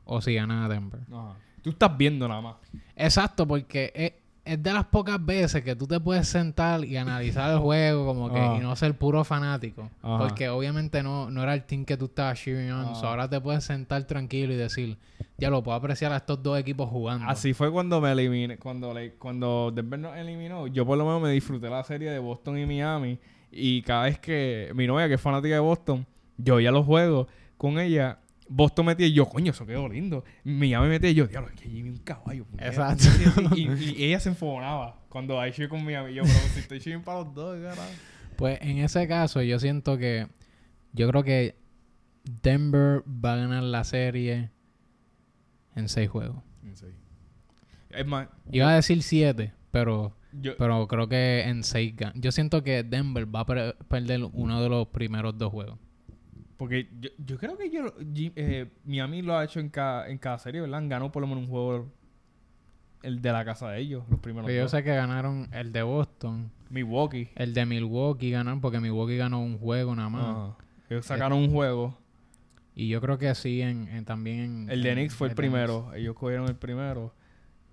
o 0.06 0.22
si 0.22 0.34
gana 0.36 0.68
Denver. 0.70 1.02
Ajá. 1.12 1.36
Tú 1.62 1.70
estás 1.70 1.96
viendo 1.98 2.28
nada 2.28 2.42
más. 2.42 2.56
Exacto, 2.96 3.48
porque 3.48 3.92
es, 3.96 4.14
es 4.46 4.62
de 4.62 4.74
las 4.74 4.84
pocas 4.86 5.24
veces 5.26 5.64
que 5.64 5.76
tú 5.78 5.88
te 5.88 5.98
puedes 6.00 6.28
sentar 6.28 6.84
y 6.84 6.98
analizar 6.98 7.50
el 7.52 7.60
juego 7.60 8.06
como 8.06 8.32
que 8.34 8.40
Ajá. 8.40 8.58
y 8.58 8.60
no 8.60 8.76
ser 8.76 8.98
puro 8.98 9.24
fanático. 9.24 9.90
Ajá. 10.02 10.18
Porque 10.18 10.50
obviamente 10.50 11.02
no, 11.02 11.30
no 11.32 11.42
era 11.42 11.54
el 11.54 11.64
team 11.64 11.86
que 11.86 11.96
tú 11.96 12.06
estabas 12.06 12.38
cheering 12.42 12.72
on. 12.72 12.96
So, 12.98 13.08
ahora 13.08 13.30
te 13.30 13.40
puedes 13.40 13.64
sentar 13.64 14.04
tranquilo 14.04 14.52
y 14.52 14.58
decir, 14.58 14.98
ya 15.38 15.50
lo 15.50 15.64
puedo 15.64 15.78
apreciar 15.78 16.12
a 16.12 16.18
estos 16.18 16.44
dos 16.44 16.60
equipos 16.60 16.90
jugando. 16.90 17.26
Así 17.30 17.54
fue 17.54 17.72
cuando 17.72 18.02
me 18.02 18.12
eliminé. 18.12 18.58
Cuando, 18.58 18.94
le- 18.94 19.14
cuando 19.14 19.72
Denver 19.74 20.00
nos 20.00 20.18
eliminó, 20.18 20.68
yo 20.68 20.86
por 20.86 20.98
lo 20.98 21.06
menos 21.06 21.22
me 21.22 21.30
disfruté 21.32 21.70
la 21.70 21.82
serie 21.86 22.12
de 22.12 22.20
Boston 22.20 22.58
y 22.58 22.66
Miami. 22.66 23.20
Y 23.52 23.82
cada 23.84 24.04
vez 24.04 24.20
que 24.20 24.70
mi 24.76 24.86
novia, 24.88 25.08
que 25.08 25.14
es 25.14 25.22
fanática 25.22 25.54
de 25.56 25.62
Boston, 25.62 26.06
yo 26.38 26.60
ya 26.60 26.72
los 26.72 26.86
juegos 26.86 27.28
con 27.58 27.80
ella. 27.80 28.18
Boston 28.49 28.86
metía 28.88 29.07
y 29.07 29.14
yo, 29.14 29.26
coño, 29.28 29.52
eso 29.52 29.65
quedó 29.65 29.88
lindo. 29.90 30.24
Miami 30.44 30.88
metía 30.90 31.10
y 31.10 31.15
yo, 31.15 31.28
diablo, 31.28 31.49
es 31.49 31.60
que 31.61 31.70
Jimmy 31.70 31.90
un 31.90 31.98
caballo. 31.98 32.45
puñeta". 32.45 32.68
Exacto. 32.68 33.06
Y, 33.56 33.61
y- 33.70 33.95
y 33.98 34.03
ella 34.06 34.20
se 34.20 34.30
enfogonaba 34.30 35.02
cuando 35.10 35.40
hay 35.40 35.52
cheer 35.52 35.70
con 35.70 35.84
Miami. 35.84 36.14
Yo, 36.14 36.24
pero 36.24 36.36
si 36.53 36.60
estoy 36.60 36.80
cheering 36.80 37.03
para 37.03 37.20
los 37.20 37.34
dos, 37.34 37.57
carajo. 37.61 37.82
Pues 38.36 38.60
en 38.61 38.80
ese 38.80 39.07
caso 39.07 39.41
yo 39.41 39.60
siento 39.60 39.98
que 39.98 40.28
yo 40.91 41.07
creo 41.10 41.24
que 41.24 41.56
Denver 42.41 43.03
va 43.07 43.34
a 43.34 43.36
ganar 43.38 43.64
la 43.64 43.84
serie 43.84 44.49
en 45.76 45.88
seis 45.90 46.10
juegos. 46.10 46.41
Es 47.90 48.06
más, 48.07 48.28
Iba 48.52 48.72
a 48.72 48.76
decir 48.76 49.03
siete, 49.03 49.53
pero 49.72 50.15
yo, 50.32 50.57
pero 50.57 50.88
creo 50.88 51.07
que 51.07 51.41
en 51.44 51.64
seis 51.64 51.94
Yo 52.15 52.32
siento 52.32 52.64
que 52.64 52.84
Denver 52.84 53.34
va 53.34 53.41
a 53.41 53.45
per- 53.45 53.78
perder 53.88 54.24
uno 54.34 54.61
de 54.64 54.70
los 54.70 54.88
primeros 54.88 55.38
dos 55.38 55.52
juegos. 55.52 55.78
Porque 56.64 56.88
yo, 57.02 57.10
yo 57.18 57.38
creo 57.38 57.57
que 57.57 57.69
yo, 57.69 57.94
eh, 58.35 58.72
Miami 58.85 59.22
lo 59.22 59.38
ha 59.38 59.44
hecho 59.44 59.60
en 59.60 59.68
cada, 59.69 60.07
en 60.07 60.18
cada 60.18 60.40
serie, 60.40 60.61
¿verdad? 60.61 60.77
Han 60.80 60.88
ganado 60.88 61.11
por 61.11 61.22
lo 61.22 61.27
menos 61.27 61.44
un 61.44 61.49
juego 61.49 61.91
el 63.02 63.22
de 63.22 63.31
la 63.34 63.44
casa 63.44 63.69
de 63.69 63.81
ellos, 63.81 64.03
los 64.10 64.19
primeros 64.22 64.48
Pero 64.48 64.64
yo 64.64 64.69
sé 64.69 64.81
que 64.81 64.95
ganaron 64.95 65.49
el 65.52 65.73
de 65.73 65.84
Boston, 65.84 66.52
Milwaukee. 66.69 67.30
el 67.35 67.53
de 67.53 67.65
Milwaukee 67.65 68.31
ganaron 68.31 68.61
porque 68.61 68.80
Milwaukee 68.80 69.18
ganó 69.18 69.41
un 69.41 69.57
juego 69.60 69.94
nada 69.95 70.07
más. 70.10 70.52
Ellos 70.90 71.06
sacaron 71.06 71.40
un 71.40 71.52
juego. 71.52 71.98
Y 72.76 72.88
yo 72.88 73.02
creo 73.02 73.18
que 73.18 73.35
sí, 73.35 73.61
en, 73.61 73.88
en- 73.90 74.06
también 74.06 74.40
en... 74.40 74.69
El 74.69 74.81
de 74.84 74.90
en- 74.91 74.95
Knicks 74.99 75.15
fue 75.15 75.27
el 75.27 75.35
Knicks. 75.35 75.38
primero. 75.52 75.94
Ellos 75.94 76.15
cogieron 76.15 76.48
el 76.48 76.56
primero. 76.56 77.14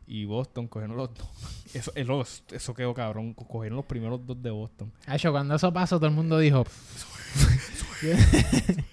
y 0.07 0.25
Boston 0.25 0.67
cogieron 0.67 0.97
los 0.97 1.15
dos. 1.15 1.31
Eso, 1.75 1.93
eso, 1.95 2.25
eso 2.51 2.75
quedó 2.75 2.93
cabrón. 2.93 3.33
co- 3.35 3.47
Cogieron 3.47 3.77
los 3.77 3.87
primeros 3.87 4.27
dos 4.27 4.43
de 4.43 4.51
Boston. 4.51 4.91
Hacho, 5.07 5.31
cuando 5.31 5.55
eso 5.55 5.73
pasó, 5.73 5.99
todo 5.99 6.09
el 6.09 6.15
mundo 6.17 6.37
dijo, 6.41 6.65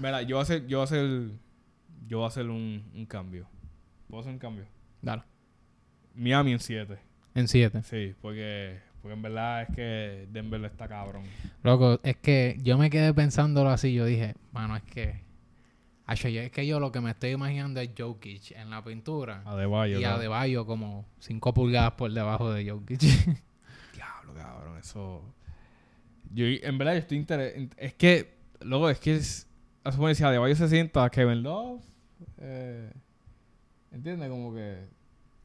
Mira, 0.00 0.22
yo 0.22 0.36
voy 0.36 0.40
a 0.40 0.42
hacer, 0.42 0.66
yo 0.66 0.78
voy 0.78 0.82
a 0.82 0.84
hacer, 0.84 1.30
yo 2.06 2.18
voy 2.18 2.24
a 2.24 2.28
hacer 2.28 2.48
un, 2.48 2.90
un 2.94 3.06
cambio. 3.06 3.46
¿Puedo 4.08 4.20
hacer 4.20 4.32
un 4.32 4.38
cambio? 4.38 4.66
dale, 5.02 5.22
Miami 6.14 6.52
en 6.52 6.60
7. 6.60 6.98
en 7.34 7.48
7. 7.48 7.82
Sí, 7.84 8.14
porque, 8.20 8.80
porque 9.02 9.14
en 9.14 9.22
verdad 9.22 9.62
es 9.62 9.74
que 9.74 10.26
Denver 10.30 10.64
está 10.64 10.88
cabrón. 10.88 11.24
Loco, 11.62 12.00
es 12.02 12.16
que 12.16 12.58
yo 12.62 12.78
me 12.78 12.90
quedé 12.90 13.12
pensándolo 13.14 13.70
así. 13.70 13.92
Yo 13.92 14.04
dije, 14.04 14.34
mano, 14.52 14.76
es 14.76 14.82
que. 14.82 15.26
Es 16.08 16.50
que 16.52 16.66
yo 16.66 16.80
lo 16.80 16.90
que 16.90 17.02
me 17.02 17.10
estoy 17.10 17.32
imaginando 17.32 17.80
es 17.80 17.90
Jokic 17.96 18.52
en 18.52 18.70
la 18.70 18.82
pintura. 18.82 19.42
Adebayo. 19.44 20.00
y 20.00 20.02
¿no? 20.02 20.08
Adebayo 20.08 20.64
como 20.64 21.04
5 21.18 21.52
pulgadas 21.52 21.92
por 21.92 22.10
debajo 22.10 22.50
de 22.50 22.70
Jokic. 22.70 23.00
Diablo, 23.94 24.32
cabrón, 24.34 24.78
eso. 24.78 25.22
Yo, 26.32 26.44
en 26.46 26.78
verdad, 26.78 26.92
yo 26.94 26.98
estoy 27.00 27.18
interesado. 27.18 27.66
Es 27.76 27.94
que, 27.94 28.36
luego, 28.60 28.90
es 28.90 28.98
que 28.98 29.16
es. 29.16 29.46
A 29.84 29.92
suponer, 29.92 30.14
si 30.16 30.24
Adebayo 30.24 30.54
se 30.54 30.68
sienta 30.68 31.08
Kevin 31.10 31.42
Love. 31.42 31.82
Eh, 32.38 32.92
¿Entiendes? 33.92 34.28
Como 34.28 34.54
que. 34.54 34.86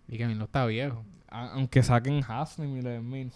y 0.07 0.17
que 0.17 0.25
no 0.27 0.43
está 0.45 0.65
viejo. 0.65 1.05
a- 1.29 1.53
aunque 1.53 1.81
saquen 1.83 2.21
Haslem 2.27 2.75
y 2.77 2.81
Lemmin. 2.81 3.31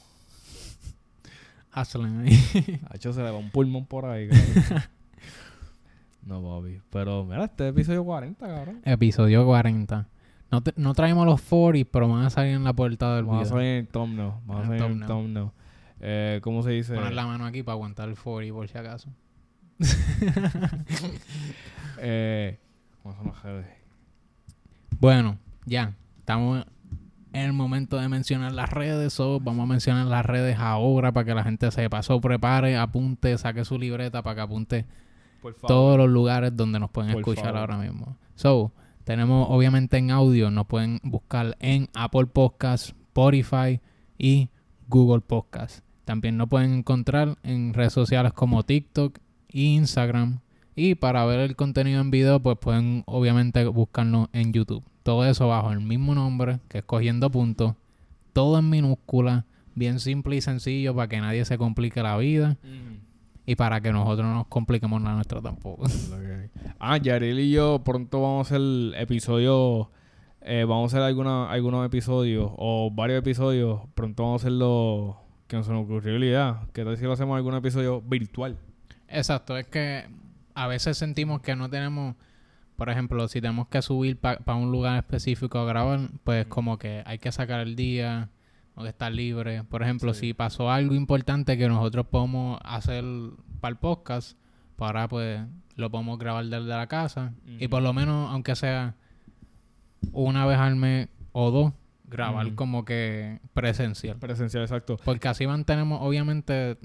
Haslem 1.72 2.20
ahí. 2.26 2.80
A 2.90 2.96
hecho, 2.96 3.14
se 3.14 3.22
le 3.24 3.30
va 3.32 3.38
un 3.38 3.50
pulmón 3.52 3.86
por 3.86 4.06
ahí, 4.06 4.30
no, 6.24 6.42
Bobby. 6.42 6.82
Pero, 6.90 7.24
mira, 7.24 7.46
este 7.46 7.68
episodio 7.70 8.04
40, 8.04 8.46
cabrón. 8.48 8.82
Episodio 8.84 9.46
40. 9.46 10.08
No, 10.52 10.62
te- 10.62 10.74
no 10.76 10.94
traemos 10.94 11.26
los 11.26 11.42
40, 11.42 11.90
pero 11.92 12.08
van 12.10 12.26
a 12.26 12.30
salir 12.30 12.54
en 12.56 12.64
la 12.64 12.74
portada 12.74 13.18
del 13.18 13.26
a 13.30 13.32
video. 13.32 13.46
salir 13.46 13.66
en 13.68 13.78
el 13.78 13.88
thumbnail. 13.88 14.32
Vamos 14.46 14.64
a 14.64 14.68
salir 14.68 14.84
en 14.84 15.02
el 15.02 15.08
thumbnail. 15.08 15.50
Eh, 16.00 16.40
¿Cómo 16.44 16.64
se 16.64 16.72
dice? 16.72 16.96
Poner 16.96 17.14
la 17.14 17.26
mano 17.26 17.46
aquí 17.46 17.64
para 17.64 17.74
aguantar 17.74 18.10
el 18.10 18.16
40 18.16 18.54
por 18.54 18.68
si 18.68 18.78
acaso. 18.78 19.10
Eh. 22.00 22.60
Bueno, 25.00 25.40
ya. 25.66 25.96
Estamos 26.20 26.64
en 27.34 27.42
el 27.42 27.54
momento 27.54 27.98
de 27.98 28.10
mencionar 28.10 28.52
las 28.52 28.70
redes. 28.70 29.14
so, 29.14 29.40
vamos 29.40 29.64
a 29.64 29.66
mencionar 29.66 30.06
las 30.06 30.26
redes 30.26 30.58
ahora 30.60 31.12
para 31.12 31.26
que 31.26 31.34
la 31.34 31.44
gente 31.44 31.72
sepa. 31.72 32.04
So, 32.04 32.22
prepare, 32.22 32.78
apunte, 32.78 33.38
saque 33.38 33.66
su 33.66 33.80
libreta 33.80 34.22
para 34.22 34.36
que 34.36 34.42
apunte 34.42 34.86
todos 35.68 35.98
los 35.98 36.10
lugares 36.10 36.56
donde 36.56 36.80
nos 36.80 36.90
pueden 36.92 37.14
Por 37.14 37.22
escuchar 37.22 37.46
favor. 37.46 37.60
ahora 37.60 37.78
mismo. 37.78 38.18
So, 38.36 38.72
tenemos 39.04 39.48
obviamente 39.50 39.98
en 39.98 40.12
audio, 40.12 40.52
nos 40.52 40.68
pueden 40.68 41.00
buscar 41.04 41.56
en 41.60 41.90
Apple 41.94 42.28
Podcasts, 42.28 42.90
Spotify 42.90 43.80
y 44.18 44.50
Google 44.88 45.22
Podcasts. 45.22 45.84
También 46.08 46.38
nos 46.38 46.48
pueden 46.48 46.74
encontrar 46.74 47.38
en 47.44 47.74
redes 47.74 47.92
sociales 47.92 48.32
como 48.32 48.64
TikTok 48.64 49.18
e 49.50 49.60
Instagram. 49.60 50.40
Y 50.74 50.96
para 50.96 51.26
ver 51.26 51.42
el 51.42 51.58
contenido 51.58 52.00
en 52.00 52.12
video, 52.12 52.40
pues 52.40 52.58
pueden 52.58 53.04
obviamente 53.08 53.66
buscarnos 53.66 54.30
en 54.32 54.54
YouTube. 54.54 54.86
Todo 55.04 55.26
eso 55.26 55.50
bajo 55.50 55.72
el 55.74 55.82
mismo 55.82 56.16
nombre, 56.16 56.60
que 56.70 56.78
es 56.78 56.84
Cogiendo 56.86 57.30
Puntos. 57.30 57.74
Todo 58.32 58.58
en 58.60 58.70
minúscula, 58.70 59.46
bien 59.76 60.00
simple 60.00 60.38
y 60.38 60.42
sencillo 60.42 60.96
para 60.96 61.10
que 61.10 61.20
nadie 61.20 61.44
se 61.44 61.58
complique 61.58 62.02
la 62.02 62.16
vida 62.18 62.58
Mm. 62.64 63.00
y 63.46 63.56
para 63.56 63.82
que 63.82 63.92
nosotros 63.92 64.26
no 64.26 64.34
nos 64.34 64.48
compliquemos 64.48 65.02
la 65.02 65.14
nuestra 65.14 65.42
tampoco. 65.42 65.84
Ah, 66.80 66.98
Yaril 66.98 67.40
y 67.40 67.52
yo 67.52 67.82
pronto 67.84 68.22
vamos 68.22 68.50
a 68.52 68.56
hacer 68.56 68.62
episodios. 69.02 69.88
eh, 70.42 70.64
vamos 70.66 70.94
a 70.94 70.98
hacer 70.98 71.06
alguna, 71.06 71.52
algunos 71.52 71.86
episodios 71.86 72.50
o 72.56 72.90
varios 72.92 73.20
episodios. 73.20 73.82
Pronto 73.96 74.24
vamos 74.24 74.44
a 74.44 74.48
hacerlo. 74.48 75.18
Que 75.48 75.56
no 75.56 75.64
se 75.64 75.72
nos 75.72 75.86
ocurrió 75.86 76.18
la 76.20 76.26
idea. 76.26 76.62
¿Qué 76.74 76.84
tal 76.84 76.98
si 76.98 77.04
lo 77.06 77.14
hacemos 77.14 77.38
algún 77.38 77.56
episodio 77.56 78.02
virtual? 78.02 78.58
Exacto, 79.08 79.58
es 79.58 79.66
que 79.68 80.06
a 80.54 80.68
veces 80.68 80.98
sentimos 80.98 81.42
que 81.42 81.56
no 81.56 81.70
tenemos, 81.70 82.16
por 82.76 82.90
ejemplo, 82.90 83.28
si 83.28 83.40
tenemos 83.40 83.68
que 83.70 83.82
subir 83.82 84.18
para 84.20 84.56
un 84.56 84.72
lugar 84.72 84.98
específico 84.98 85.60
a 85.60 85.66
grabar, 85.66 86.10
pues 86.24 86.46
como 86.48 86.78
que 86.78 87.04
hay 87.06 87.20
que 87.20 87.32
sacar 87.32 87.62
el 87.62 87.76
día 87.78 88.30
o 88.76 88.84
que 88.84 88.90
estar 88.90 89.12
libre. 89.12 89.64
Por 89.64 89.84
ejemplo, 89.84 90.14
Sí. 90.14 90.20
si 90.28 90.34
pasó 90.34 90.70
algo 90.70 90.94
importante 90.96 91.58
que 91.58 91.70
nosotros 91.70 92.08
podemos 92.08 92.60
hacer 92.64 93.04
para 93.62 93.72
el 93.72 93.78
podcast, 93.78 94.38
pues 94.76 94.88
ahora 94.88 95.08
pues 95.08 95.42
lo 95.76 95.90
podemos 95.90 96.20
grabar 96.20 96.44
desde 96.46 96.66
la 96.68 96.88
casa 96.88 97.34
y 97.46 97.68
por 97.70 97.82
lo 97.84 97.94
menos, 97.94 98.30
aunque 98.32 98.56
sea 98.56 98.96
una 100.12 100.46
vez 100.46 100.58
al 100.58 100.76
mes 100.76 101.08
o 101.32 101.52
dos, 101.52 101.74
grabar 102.08 102.56
como 102.56 102.86
que 102.86 103.40
presencial. 103.54 104.18
Presencial, 104.18 104.64
exacto. 104.64 104.98
Porque 105.04 105.28
así 105.28 105.46
mantenemos, 105.46 106.00
obviamente, 106.02 106.78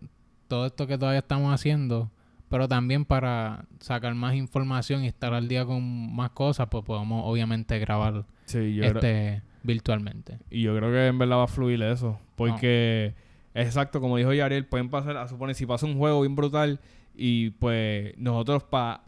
todo 0.48 0.66
esto 0.66 0.86
que 0.86 0.98
todavía 0.98 1.20
estamos 1.20 1.54
haciendo, 1.54 2.10
pero 2.48 2.68
también 2.68 3.04
para 3.04 3.66
sacar 3.80 4.14
más 4.14 4.34
información 4.34 5.04
y 5.04 5.06
estar 5.06 5.32
al 5.32 5.48
día 5.48 5.64
con 5.64 6.14
más 6.14 6.30
cosas, 6.30 6.68
pues 6.70 6.84
podemos 6.84 7.22
obviamente 7.24 7.78
grabar 7.78 8.26
Sí, 8.44 8.74
yo 8.74 8.84
este 8.84 9.42
virtualmente. 9.62 10.38
Y 10.50 10.62
yo 10.62 10.76
creo 10.76 10.90
que 10.90 11.06
en 11.06 11.18
verdad 11.18 11.38
va 11.38 11.44
a 11.44 11.48
fluir 11.48 11.82
eso. 11.82 12.18
Porque, 12.36 13.14
exacto, 13.54 14.00
como 14.00 14.16
dijo 14.16 14.32
Yariel, 14.32 14.66
pueden 14.66 14.90
pasar, 14.90 15.16
a 15.16 15.28
suponer, 15.28 15.54
si 15.54 15.66
pasa 15.66 15.86
un 15.86 15.96
juego 15.96 16.20
bien 16.20 16.34
brutal 16.34 16.80
y 17.14 17.50
pues 17.50 18.16
nosotros 18.18 18.64
pa, 18.64 19.04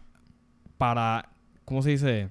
para, 0.78 1.30
¿cómo 1.64 1.82
se 1.82 1.90
dice? 1.90 2.30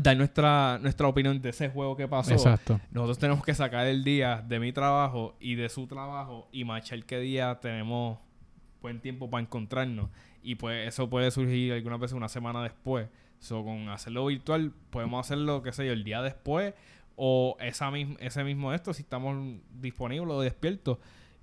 Dar 0.00 0.16
nuestra, 0.16 0.78
nuestra 0.82 1.06
opinión 1.06 1.40
de 1.40 1.50
ese 1.50 1.68
juego 1.68 1.96
que 1.96 2.08
pasó. 2.08 2.32
Exacto. 2.32 2.80
Nosotros 2.90 3.18
tenemos 3.18 3.44
que 3.44 3.54
sacar 3.54 3.86
el 3.86 4.02
día 4.02 4.44
de 4.46 4.58
mi 4.58 4.72
trabajo 4.72 5.36
y 5.38 5.54
de 5.54 5.68
su 5.68 5.86
trabajo 5.86 6.48
y 6.50 6.64
machar 6.64 7.04
qué 7.04 7.20
día 7.20 7.58
tenemos 7.60 8.18
buen 8.82 9.00
tiempo 9.00 9.30
para 9.30 9.42
encontrarnos. 9.42 10.10
Y 10.42 10.56
pues 10.56 10.88
eso 10.88 11.08
puede 11.08 11.30
surgir 11.30 11.72
algunas 11.72 12.00
veces 12.00 12.16
una 12.16 12.28
semana 12.28 12.62
después. 12.62 13.08
So, 13.38 13.64
con 13.64 13.88
hacerlo 13.90 14.26
virtual, 14.26 14.72
podemos 14.90 15.24
hacerlo, 15.24 15.62
qué 15.62 15.72
sé 15.72 15.86
yo, 15.86 15.92
el 15.92 16.04
día 16.04 16.22
después 16.22 16.74
o 17.16 17.56
esa 17.60 17.90
misma, 17.90 18.16
ese 18.20 18.44
mismo 18.44 18.72
esto, 18.72 18.92
si 18.92 19.02
estamos 19.02 19.58
disponibles 19.80 20.30
o 20.30 20.40
despiertos 20.40 20.98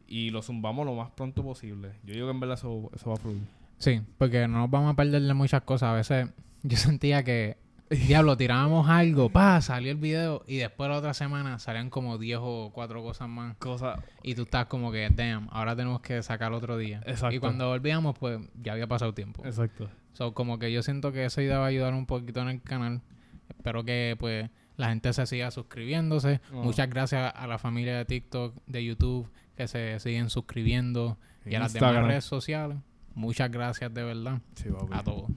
y 0.08 0.30
lo 0.30 0.42
zumbamos 0.42 0.86
lo 0.86 0.94
más 0.94 1.12
pronto 1.12 1.44
posible. 1.44 1.94
Yo 2.04 2.14
digo 2.14 2.28
que 2.28 2.32
en 2.32 2.40
verdad 2.40 2.58
eso, 2.58 2.92
eso 2.96 3.10
va 3.10 3.16
a 3.16 3.20
fluir. 3.20 3.42
Sí, 3.80 4.02
porque 4.18 4.48
no 4.48 4.60
nos 4.60 4.70
vamos 4.70 4.94
a 4.94 4.96
perder 4.96 5.22
de 5.22 5.34
muchas 5.34 5.64
cosas. 5.64 5.90
A 5.90 5.94
veces 5.94 6.30
yo 6.62 6.78
sentía 6.78 7.24
que, 7.24 7.58
diablo, 8.08 8.38
tirábamos 8.38 8.90
algo, 8.90 9.30
pa, 9.30 9.62
salió 9.62 9.92
el 9.92 9.98
video 9.98 10.44
y 10.48 10.58
después 10.58 10.90
la 10.90 10.98
otra 10.98 11.14
semana 11.14 11.60
salían 11.60 11.90
como 11.90 12.18
10 12.18 12.40
o 12.42 12.72
4 12.74 13.04
cosas 13.04 13.30
más. 13.30 13.56
Cosa, 13.58 14.04
Y 14.24 14.36
tú 14.36 14.44
estás 14.44 14.66
como 14.66 14.92
que, 14.92 15.10
damn, 15.10 15.48
ahora 15.52 15.76
tenemos 15.76 16.02
que 16.02 16.22
sacar 16.24 16.54
otro 16.54 16.78
día. 16.78 17.02
Exacto. 17.06 17.36
Y 17.36 17.40
cuando 17.40 17.68
volvíamos, 17.68 18.18
pues 18.18 18.40
ya 18.62 18.74
había 18.74 18.88
pasado 18.88 19.14
tiempo. 19.14 19.46
exacto. 19.46 19.90
So, 20.14 20.34
como 20.34 20.60
que 20.60 20.72
yo 20.72 20.84
siento 20.84 21.12
que 21.12 21.26
eso 21.26 21.42
va 21.42 21.64
a 21.64 21.66
ayudar 21.66 21.94
un 21.94 22.06
poquito 22.06 22.42
en 22.42 22.50
el 22.50 22.62
canal. 22.62 23.02
Espero 23.50 23.84
que 23.84 24.16
pues 24.20 24.50
la 24.78 24.90
gente 24.90 25.12
se 25.12 25.26
siga 25.26 25.50
suscribiéndose. 25.52 26.40
Oh. 26.54 26.64
Muchas 26.64 26.90
gracias 26.90 27.34
a 27.36 27.48
la 27.48 27.58
familia 27.58 27.98
de 27.98 28.06
TikTok, 28.06 28.56
de 28.68 28.86
YouTube, 28.86 29.30
que 29.58 29.68
se 29.68 30.00
siguen 30.00 30.30
suscribiendo. 30.30 31.18
Y 31.46 31.56
a 31.56 31.60
las 31.60 31.74
demás 31.74 32.06
redes 32.06 32.26
sociales. 32.26 32.78
Muchas 33.16 33.52
gracias 33.52 33.94
de 33.94 34.04
verdad 34.04 34.42
Sí, 34.56 34.70
a 34.92 35.04
todos. 35.04 35.30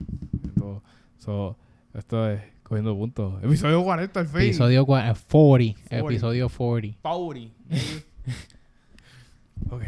Todo. 0.57 0.83
So, 1.17 1.57
esto 1.97 2.29
es 2.29 2.41
cogiendo 2.63 2.95
puntos. 2.95 3.43
Episodio 3.43 3.83
40 3.83 4.19
al 4.19 4.27
fin. 4.27 4.41
Episodio 4.41 4.85
cua- 4.85 5.11
eh, 5.11 5.15
40. 5.29 5.79
40. 5.89 5.97
Episodio 5.97 6.49
40. 6.49 6.99
Pauri. 7.01 7.53
ok. 9.69 9.83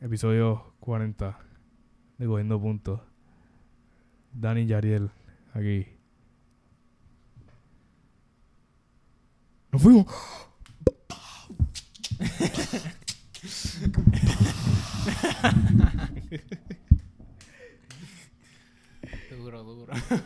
Episodio 0.00 0.74
40 0.80 1.38
de 2.18 2.26
Cogiendo 2.26 2.60
Puntos. 2.60 3.00
Dani 4.32 4.62
y 4.62 4.66
Yariel 4.66 5.10
aquí. 5.54 5.86
¡Nos 9.72 9.82
fuimos! 9.82 10.06
Duro, 19.44 19.62
duro. 19.62 19.92